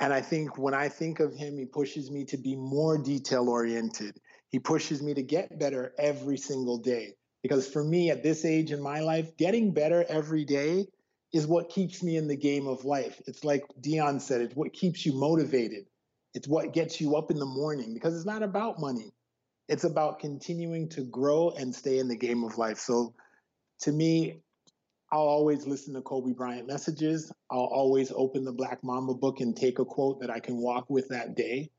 And 0.01 0.13
I 0.13 0.21
think 0.21 0.57
when 0.59 0.75
I 0.75 0.89
think 0.89 1.21
of 1.21 1.35
him, 1.35 1.59
he 1.59 1.65
pushes 1.65 2.11
me 2.11 2.25
to 2.27 2.37
be 2.37 2.55
more 2.55 2.99
detail 2.99 3.49
oriented. 3.49 4.19
He 4.51 4.59
pushes 4.59 5.03
me 5.03 5.15
to 5.15 5.23
get 5.23 5.59
better 5.59 5.93
every 5.99 6.37
single 6.37 6.79
day. 6.79 7.15
Because 7.43 7.69
for 7.69 7.83
me, 7.85 8.11
at 8.11 8.23
this 8.23 8.45
age 8.45 8.73
in 8.73 8.81
my 8.81 9.01
life, 9.01 9.37
getting 9.37 9.73
better 9.73 10.05
every 10.09 10.45
day 10.45 10.87
is 11.33 11.47
what 11.47 11.69
keeps 11.69 12.03
me 12.03 12.17
in 12.17 12.27
the 12.27 12.37
game 12.37 12.67
of 12.67 12.85
life. 12.85 13.21
It's 13.27 13.45
like 13.45 13.65
Dion 13.81 14.21
said, 14.21 14.41
it's 14.41 14.57
what 14.57 14.73
keeps 14.73 15.05
you 15.05 15.13
motivated. 15.13 15.85
It's 16.35 16.49
what 16.49 16.73
gets 16.73 17.01
you 17.01 17.17
up 17.17 17.31
in 17.31 17.39
the 17.39 17.47
morning 17.47 17.95
because 17.95 18.15
it's 18.15 18.27
not 18.27 18.43
about 18.43 18.81
money. 18.81 19.13
It's 19.69 19.85
about 19.85 20.21
continuing 20.21 20.89
to 20.91 21.03
grow 21.05 21.51
and 21.51 21.75
stay 21.75 21.99
in 21.99 22.09
the 22.09 22.17
game 22.17 22.45
of 22.45 22.57
life. 22.57 22.79
So 22.79 23.15
to 23.81 23.93
me, 23.93 24.43
I'll 25.11 25.21
always 25.21 25.67
listen 25.67 25.95
to 25.95 26.03
Kobe 26.03 26.33
Bryant 26.33 26.67
messages. 26.67 27.33
I'll 27.51 27.61
always 27.61 28.13
open 28.15 28.45
the 28.45 28.53
Black 28.53 28.85
Mamba 28.85 29.15
book 29.15 29.41
and 29.41 29.57
take 29.57 29.79
a 29.79 29.85
quote 29.85 30.21
that 30.21 30.31
I 30.31 30.41
can 30.41 30.59
walk 30.59 30.91
with 30.91 31.09
that 31.09 31.35
day. 31.35 31.71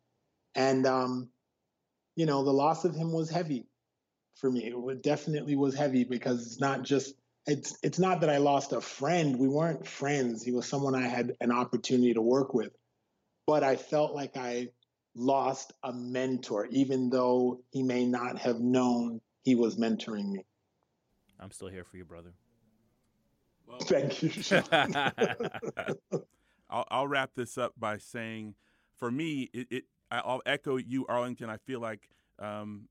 And, 0.56 0.86
um, 0.88 1.30
you 2.16 2.26
know, 2.26 2.44
the 2.44 2.52
loss 2.52 2.86
of 2.86 2.96
him 2.96 3.12
was 3.12 3.30
heavy 3.30 3.68
for 4.36 4.50
me. 4.50 4.74
It 4.74 5.04
definitely 5.04 5.56
was 5.56 5.76
heavy 5.76 6.04
because 6.06 6.46
it's 6.46 6.60
not 6.60 6.84
just 6.84 7.14
it's 7.46 7.78
it's 7.82 8.00
not 8.00 8.22
that 8.22 8.30
I 8.30 8.38
lost 8.38 8.74
a 8.74 8.82
friend. 8.82 9.38
We 9.38 9.48
weren't 9.48 9.88
friends. 9.88 10.44
He 10.44 10.52
was 10.52 10.68
someone 10.68 10.96
I 10.96 11.08
had 11.08 11.36
an 11.40 11.52
opportunity 11.52 12.14
to 12.14 12.22
work 12.22 12.54
with. 12.54 12.72
But 13.48 13.64
I 13.64 13.76
felt 13.76 14.14
like 14.14 14.38
I 14.38 14.70
lost 15.16 15.74
a 15.84 15.92
mentor, 15.92 16.68
even 16.70 17.10
though 17.10 17.62
he 17.72 17.84
may 17.84 18.06
not 18.06 18.38
have 18.40 18.60
known 18.60 19.22
he 19.44 19.56
was 19.56 19.78
mentoring 19.78 20.32
me. 20.32 20.46
I'm 21.40 21.52
still 21.52 21.70
here 21.70 21.84
for 21.84 21.98
you, 21.98 22.06
brother. 22.06 22.34
Well, 23.70 23.80
Thank 23.80 24.24
you. 24.24 24.32
I'll, 26.70 26.86
I'll, 26.90 27.08
wrap 27.08 27.32
this 27.36 27.58
up 27.58 27.74
by 27.78 27.98
saying, 27.98 28.56
for 28.96 29.12
me, 29.12 29.50
it, 29.54 29.68
it 29.70 29.84
I'll 30.12 30.42
echo 30.46 30.78
you, 30.78 31.06
Arlington. 31.08 31.50
I 31.50 31.58
feel 31.58 31.80
like 31.80 32.10
um, 32.40 32.88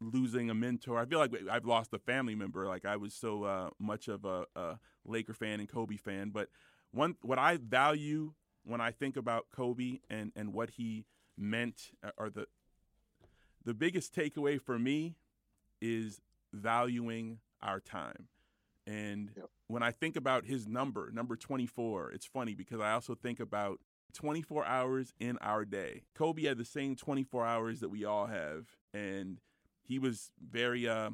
losing 0.00 0.50
a 0.50 0.54
mentor. 0.54 0.98
I 0.98 1.04
feel 1.04 1.18
like 1.18 1.32
I've 1.50 1.66
lost 1.66 1.92
a 1.92 1.98
family 1.98 2.34
member. 2.34 2.66
Like 2.66 2.84
I 2.84 2.96
was 2.96 3.14
so 3.14 3.44
uh, 3.44 3.70
much 3.78 4.08
of 4.08 4.24
a, 4.24 4.46
a, 4.56 4.78
Laker 5.04 5.34
fan 5.34 5.60
and 5.60 5.68
Kobe 5.68 5.96
fan. 5.96 6.30
But 6.30 6.48
one, 6.90 7.16
what 7.22 7.38
I 7.38 7.58
value 7.58 8.32
when 8.64 8.80
I 8.80 8.90
think 8.90 9.16
about 9.16 9.46
Kobe 9.54 10.00
and, 10.10 10.32
and 10.34 10.52
what 10.52 10.70
he 10.70 11.06
meant, 11.36 11.92
are 12.18 12.30
the 12.30 12.46
the 13.64 13.74
biggest 13.74 14.14
takeaway 14.14 14.60
for 14.60 14.78
me 14.78 15.16
is 15.80 16.20
valuing 16.52 17.38
our 17.62 17.80
time. 17.80 18.28
And 18.86 19.32
yep. 19.36 19.48
when 19.66 19.82
I 19.82 19.90
think 19.90 20.16
about 20.16 20.44
his 20.44 20.66
number, 20.66 21.10
number 21.12 21.36
24, 21.36 22.12
it's 22.12 22.26
funny 22.26 22.54
because 22.54 22.80
I 22.80 22.92
also 22.92 23.14
think 23.14 23.40
about 23.40 23.80
24 24.14 24.64
hours 24.64 25.12
in 25.18 25.38
our 25.38 25.64
day. 25.64 26.02
Kobe 26.14 26.44
had 26.44 26.58
the 26.58 26.64
same 26.64 26.94
24 26.94 27.44
hours 27.44 27.80
that 27.80 27.88
we 27.88 28.04
all 28.04 28.26
have. 28.26 28.66
And 28.94 29.38
he 29.82 29.98
was 29.98 30.30
very 30.40 30.88
uh, 30.88 31.10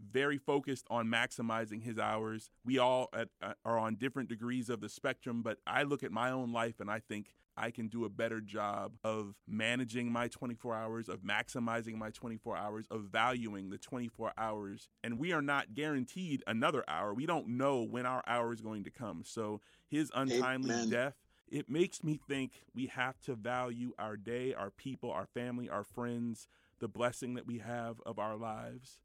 very 0.00 0.38
focused 0.38 0.86
on 0.90 1.06
maximizing 1.06 1.82
his 1.82 1.98
hours. 1.98 2.50
We 2.64 2.78
all 2.78 3.08
at, 3.14 3.28
uh, 3.42 3.54
are 3.64 3.78
on 3.78 3.96
different 3.96 4.28
degrees 4.28 4.68
of 4.68 4.80
the 4.80 4.88
spectrum, 4.88 5.42
but 5.42 5.58
I 5.66 5.82
look 5.82 6.02
at 6.02 6.12
my 6.12 6.30
own 6.30 6.52
life 6.52 6.80
and 6.80 6.90
I 6.90 6.98
think 6.98 7.34
I 7.56 7.70
can 7.70 7.88
do 7.88 8.04
a 8.04 8.08
better 8.08 8.40
job 8.40 8.92
of 9.04 9.34
managing 9.46 10.10
my 10.10 10.28
24 10.28 10.74
hours, 10.74 11.08
of 11.08 11.20
maximizing 11.20 11.96
my 11.96 12.10
24 12.10 12.56
hours, 12.56 12.86
of 12.90 13.02
valuing 13.02 13.70
the 13.70 13.78
24 13.78 14.32
hours. 14.36 14.88
And 15.02 15.18
we 15.18 15.32
are 15.32 15.42
not 15.42 15.74
guaranteed 15.74 16.42
another 16.46 16.84
hour. 16.88 17.14
We 17.14 17.26
don't 17.26 17.48
know 17.48 17.82
when 17.82 18.06
our 18.06 18.22
hour 18.26 18.52
is 18.52 18.60
going 18.60 18.84
to 18.84 18.90
come. 18.90 19.22
So 19.24 19.60
his 19.88 20.10
untimely 20.14 20.70
Amen. 20.70 20.88
death, 20.88 21.14
it 21.48 21.68
makes 21.68 22.02
me 22.02 22.18
think 22.28 22.64
we 22.74 22.86
have 22.86 23.20
to 23.22 23.34
value 23.34 23.92
our 23.98 24.16
day, 24.16 24.54
our 24.54 24.70
people, 24.70 25.10
our 25.10 25.26
family, 25.26 25.68
our 25.68 25.84
friends, 25.84 26.48
the 26.80 26.88
blessing 26.88 27.34
that 27.34 27.46
we 27.46 27.58
have 27.58 28.00
of 28.04 28.18
our 28.18 28.36
lives. 28.36 28.98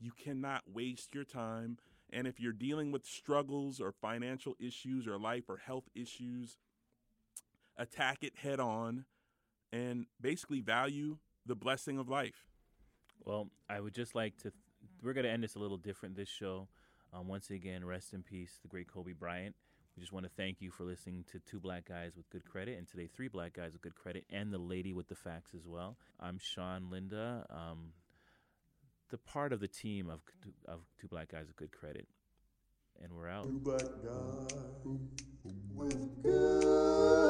You 0.00 0.12
cannot 0.12 0.62
waste 0.72 1.14
your 1.14 1.24
time. 1.24 1.76
And 2.12 2.26
if 2.26 2.40
you're 2.40 2.52
dealing 2.52 2.90
with 2.90 3.04
struggles 3.04 3.80
or 3.80 3.92
financial 3.92 4.54
issues 4.58 5.06
or 5.06 5.18
life 5.18 5.44
or 5.48 5.58
health 5.58 5.88
issues, 5.94 6.56
attack 7.80 8.18
it 8.22 8.36
head 8.36 8.60
on 8.60 9.06
and 9.72 10.06
basically 10.20 10.60
value 10.60 11.16
the 11.46 11.56
blessing 11.56 11.98
of 11.98 12.08
life. 12.08 12.46
Well, 13.24 13.48
I 13.68 13.80
would 13.80 13.94
just 13.94 14.14
like 14.14 14.36
to, 14.38 14.50
th- 14.50 14.54
we're 15.02 15.14
going 15.14 15.24
to 15.24 15.30
end 15.30 15.42
this 15.42 15.54
a 15.56 15.58
little 15.58 15.78
different 15.78 16.14
this 16.14 16.28
show. 16.28 16.68
Um, 17.12 17.26
once 17.26 17.50
again, 17.50 17.84
rest 17.84 18.12
in 18.12 18.22
peace, 18.22 18.58
the 18.62 18.68
great 18.68 18.86
Kobe 18.86 19.12
Bryant. 19.12 19.56
We 19.96 20.00
just 20.00 20.12
want 20.12 20.24
to 20.24 20.30
thank 20.36 20.60
you 20.60 20.70
for 20.70 20.84
listening 20.84 21.24
to 21.32 21.40
Two 21.40 21.58
Black 21.58 21.88
Guys 21.88 22.12
with 22.16 22.30
Good 22.30 22.44
Credit, 22.44 22.78
and 22.78 22.88
today, 22.88 23.08
Three 23.12 23.28
Black 23.28 23.54
Guys 23.54 23.72
with 23.72 23.82
Good 23.82 23.96
Credit, 23.96 24.24
and 24.30 24.52
the 24.52 24.58
lady 24.58 24.92
with 24.92 25.08
the 25.08 25.16
facts 25.16 25.52
as 25.54 25.66
well. 25.66 25.96
I'm 26.20 26.38
Sean 26.38 26.88
Linda, 26.90 27.44
um, 27.50 27.92
the 29.10 29.18
part 29.18 29.52
of 29.52 29.58
the 29.60 29.68
team 29.68 30.08
of, 30.08 30.20
of 30.68 30.80
Two 31.00 31.08
Black 31.08 31.32
Guys 31.32 31.46
with 31.48 31.56
Good 31.56 31.72
Credit. 31.72 32.06
And 33.02 33.12
we're 33.14 33.28
out. 33.28 33.44
Two 33.44 33.58
black 33.60 33.80
guys 34.04 34.48
with 35.74 36.22
good 36.22 37.29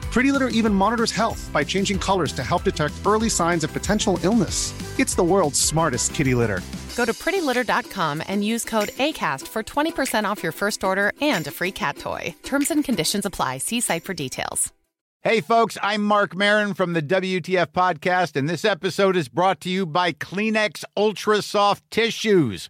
Pretty 0.11 0.33
Litter 0.33 0.49
even 0.49 0.73
monitors 0.73 1.11
health 1.11 1.49
by 1.53 1.63
changing 1.63 1.97
colors 1.97 2.33
to 2.33 2.43
help 2.43 2.63
detect 2.63 2.93
early 3.05 3.29
signs 3.29 3.63
of 3.63 3.71
potential 3.71 4.19
illness. 4.23 4.73
It's 4.99 5.15
the 5.15 5.23
world's 5.23 5.59
smartest 5.59 6.13
kitty 6.13 6.35
litter. 6.35 6.59
Go 6.97 7.05
to 7.05 7.13
prettylitter.com 7.13 8.21
and 8.27 8.43
use 8.43 8.65
code 8.65 8.89
ACAST 8.89 9.47
for 9.47 9.63
20% 9.63 10.25
off 10.25 10.43
your 10.43 10.51
first 10.51 10.83
order 10.83 11.13
and 11.21 11.47
a 11.47 11.51
free 11.51 11.71
cat 11.71 11.97
toy. 11.97 12.35
Terms 12.43 12.71
and 12.71 12.83
conditions 12.83 13.25
apply. 13.25 13.59
See 13.59 13.79
site 13.79 14.03
for 14.03 14.13
details. 14.13 14.73
Hey, 15.23 15.39
folks, 15.39 15.77
I'm 15.83 16.03
Marc 16.03 16.35
Maron 16.35 16.73
from 16.73 16.93
the 16.93 17.01
WTF 17.01 17.67
Podcast, 17.67 18.35
and 18.35 18.49
this 18.49 18.65
episode 18.65 19.15
is 19.15 19.29
brought 19.29 19.61
to 19.61 19.69
you 19.69 19.85
by 19.85 20.13
Kleenex 20.13 20.83
Ultra 20.97 21.43
Soft 21.43 21.89
Tissues 21.91 22.69